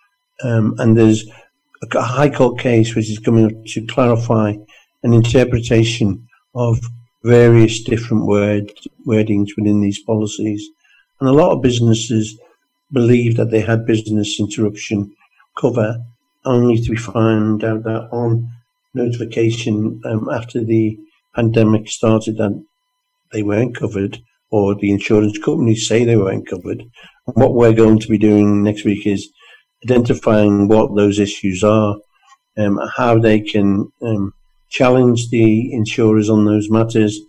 um, 0.44 0.74
and 0.78 0.98
there's 0.98 1.24
a 1.94 2.02
High 2.02 2.28
Court 2.28 2.58
case 2.58 2.94
which 2.94 3.10
is 3.10 3.18
coming 3.18 3.46
up 3.46 3.64
to 3.68 3.86
clarify 3.86 4.52
an 5.02 5.14
interpretation 5.14 6.28
of 6.54 6.78
various 7.24 7.82
different 7.82 8.26
word 8.26 8.70
wordings 9.06 9.48
within 9.56 9.80
these 9.80 10.02
policies. 10.02 10.68
And 11.20 11.28
a 11.28 11.32
lot 11.32 11.52
of 11.52 11.62
businesses 11.62 12.38
believe 12.92 13.36
that 13.36 13.50
they 13.50 13.60
had 13.60 13.86
business 13.86 14.38
interruption 14.38 15.14
cover 15.58 15.98
only 16.44 16.80
to 16.80 16.90
be 16.90 16.96
found 16.96 17.64
out 17.64 17.82
that 17.82 18.08
on 18.12 18.48
notification 18.94 20.00
um, 20.04 20.28
after 20.30 20.62
the 20.64 20.98
pandemic 21.34 21.88
started 21.88 22.36
that 22.36 22.64
they 23.32 23.42
weren't 23.42 23.76
covered 23.76 24.18
or 24.50 24.74
the 24.74 24.90
insurance 24.90 25.38
companies 25.38 25.86
say 25.86 26.04
they 26.04 26.16
weren't 26.16 26.48
covered. 26.48 26.80
And 27.26 27.36
what 27.36 27.54
we're 27.54 27.74
going 27.74 27.98
to 27.98 28.08
be 28.08 28.18
doing 28.18 28.62
next 28.62 28.84
week 28.84 29.06
is 29.06 29.28
identifying 29.84 30.68
what 30.68 30.96
those 30.96 31.18
issues 31.18 31.62
are, 31.62 31.96
um, 32.56 32.80
how 32.96 33.18
they 33.18 33.40
can 33.40 33.92
um, 34.02 34.32
challenge 34.70 35.28
the 35.30 35.72
insurers 35.72 36.30
on 36.30 36.44
those 36.44 36.70
matters, 36.70 37.20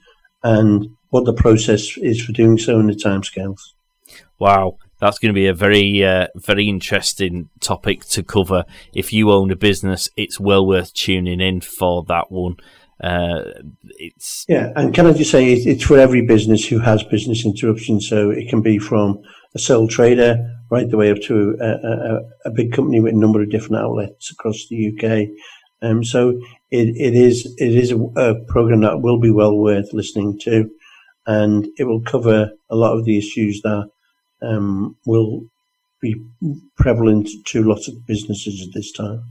and 0.43 0.87
what 1.09 1.25
the 1.25 1.33
process 1.33 1.97
is 1.97 2.23
for 2.23 2.31
doing 2.31 2.57
so 2.57 2.79
in 2.79 2.87
the 2.87 2.93
timescales. 2.93 3.59
Wow, 4.39 4.77
that's 4.99 5.19
going 5.19 5.33
to 5.33 5.37
be 5.37 5.47
a 5.47 5.53
very, 5.53 6.03
uh, 6.03 6.27
very 6.35 6.67
interesting 6.67 7.49
topic 7.59 8.05
to 8.05 8.23
cover. 8.23 8.65
If 8.93 9.11
you 9.13 9.31
own 9.31 9.51
a 9.51 9.55
business, 9.55 10.09
it's 10.15 10.39
well 10.39 10.65
worth 10.65 10.93
tuning 10.93 11.41
in 11.41 11.61
for 11.61 12.03
that 12.07 12.31
one. 12.31 12.55
Uh, 13.01 13.43
it's 13.97 14.45
yeah, 14.49 14.73
and 14.75 14.93
can 14.93 15.07
I 15.07 15.13
just 15.13 15.31
say 15.31 15.53
it's 15.53 15.83
for 15.83 15.97
every 15.97 16.21
business 16.21 16.67
who 16.67 16.79
has 16.79 17.01
business 17.03 17.45
interruption. 17.45 18.01
So 18.01 18.29
it 18.29 18.49
can 18.49 18.61
be 18.61 18.77
from 18.77 19.21
a 19.55 19.59
sole 19.59 19.87
trader 19.87 20.57
right 20.69 20.89
the 20.89 20.97
way 20.97 21.11
up 21.11 21.19
to 21.23 21.57
a, 21.59 21.65
a, 21.65 22.19
a 22.45 22.51
big 22.51 22.73
company 22.73 22.99
with 22.99 23.13
a 23.13 23.17
number 23.17 23.41
of 23.41 23.49
different 23.49 23.83
outlets 23.83 24.31
across 24.31 24.67
the 24.69 24.93
UK. 24.93 25.29
Um, 25.81 26.03
so 26.03 26.29
it, 26.71 26.89
it 26.95 27.15
is 27.15 27.45
it 27.57 27.73
is 27.73 27.91
a, 27.91 27.97
a 27.97 28.43
program 28.45 28.81
that 28.81 29.01
will 29.01 29.19
be 29.19 29.31
well 29.31 29.55
worth 29.55 29.93
listening 29.93 30.37
to, 30.39 30.69
and 31.25 31.67
it 31.77 31.85
will 31.85 32.01
cover 32.01 32.51
a 32.69 32.75
lot 32.75 32.97
of 32.97 33.05
the 33.05 33.17
issues 33.17 33.61
that 33.61 33.89
um, 34.41 34.95
will 35.05 35.43
be 36.01 36.15
prevalent 36.77 37.27
to 37.45 37.61
lots 37.61 37.87
of 37.87 38.05
businesses 38.05 38.65
at 38.65 38.73
this 38.73 38.91
time. 38.91 39.23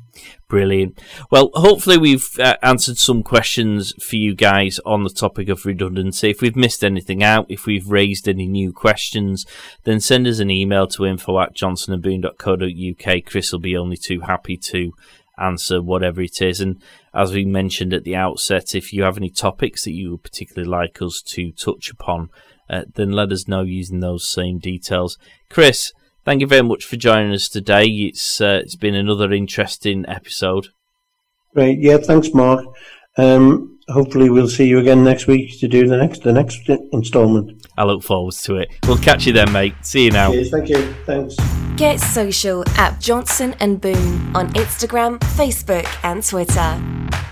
Brilliant. 0.49 1.01
Well, 1.31 1.51
hopefully 1.55 1.97
we've 1.97 2.39
uh, 2.39 2.57
answered 2.63 2.99
some 2.99 3.23
questions 3.23 3.93
for 4.03 4.17
you 4.17 4.35
guys 4.35 4.79
on 4.85 5.03
the 5.03 5.11
topic 5.11 5.49
of 5.49 5.65
redundancy. 5.65 6.31
If 6.31 6.43
we've 6.43 6.57
missed 6.57 6.85
anything 6.85 7.23
out, 7.23 7.47
if 7.49 7.65
we've 7.67 7.89
raised 7.89 8.29
any 8.29 8.47
new 8.47 8.73
questions, 8.73 9.47
then 9.85 10.01
send 10.01 10.27
us 10.27 10.41
an 10.41 10.51
email 10.51 10.87
to 10.89 11.07
info 11.07 11.41
at 11.41 11.55
johnsonandboone.co.uk. 11.55 13.25
Chris 13.25 13.53
will 13.53 13.61
be 13.61 13.77
only 13.77 13.97
too 13.97 14.21
happy 14.21 14.57
to 14.59 14.93
answer 15.39 15.81
whatever 15.81 16.21
it 16.21 16.43
is. 16.43 16.61
And 16.61 16.83
as 17.15 17.33
we 17.33 17.45
mentioned 17.45 17.95
at 17.95 18.05
the 18.05 18.17
outset, 18.17 18.75
if 18.75 18.93
you 18.93 19.05
have 19.05 19.17
any 19.17 19.31
topics 19.31 19.85
that 19.85 19.93
you 19.93 20.13
would 20.13 20.23
particularly 20.23 20.69
like 20.69 21.01
us 21.01 21.23
to 21.23 21.53
touch 21.53 21.91
upon, 21.91 22.31
uh, 22.71 22.85
then 22.95 23.13
let 23.13 23.33
us 23.33 23.49
know 23.49 23.63
using 23.63 24.01
those 24.01 24.27
same 24.27 24.59
details. 24.59 25.19
Chris, 25.49 25.93
thank 26.25 26.41
you 26.41 26.47
very 26.47 26.63
much 26.63 26.85
for 26.85 26.97
joining 26.97 27.33
us 27.33 27.49
today. 27.49 27.87
It's 27.87 28.41
uh, 28.41 28.61
it's 28.63 28.77
been 28.77 28.95
another 28.95 29.33
interesting 29.33 30.05
episode. 30.09 30.69
Great, 31.55 31.79
yeah, 31.81 31.99
thanks, 31.99 32.33
Mark. 32.35 32.65
Um, 33.17 33.79
hopefully, 33.89 34.31
we'll 34.31 34.49
see 34.49 34.67
you 34.67 34.79
again 34.79 35.03
next 35.03 35.27
week 35.27 35.59
to 35.61 35.69
do 35.69 35.89
the 35.89 35.97
next 35.97 36.23
the 36.23 36.33
next 36.33 36.69
instalment. 36.93 37.67
I 37.77 37.85
look 37.85 38.03
forward 38.03 38.35
to 38.35 38.57
it. 38.57 38.69
We'll 38.87 38.99
catch 38.99 39.27
you 39.27 39.33
then, 39.33 39.51
mate. 39.53 39.75
See 39.83 40.05
you 40.05 40.11
now. 40.11 40.33
Cheers, 40.33 40.51
thank 40.51 40.69
you. 40.69 40.95
Thanks. 41.05 41.37
Get 41.77 42.01
social 42.01 42.69
at 42.77 43.01
Johnson 43.01 43.55
and 43.61 43.81
Boone 43.81 44.37
on 44.37 44.53
Instagram, 44.55 45.19
Facebook, 45.21 45.87
and 46.03 46.25
Twitter. 46.25 47.28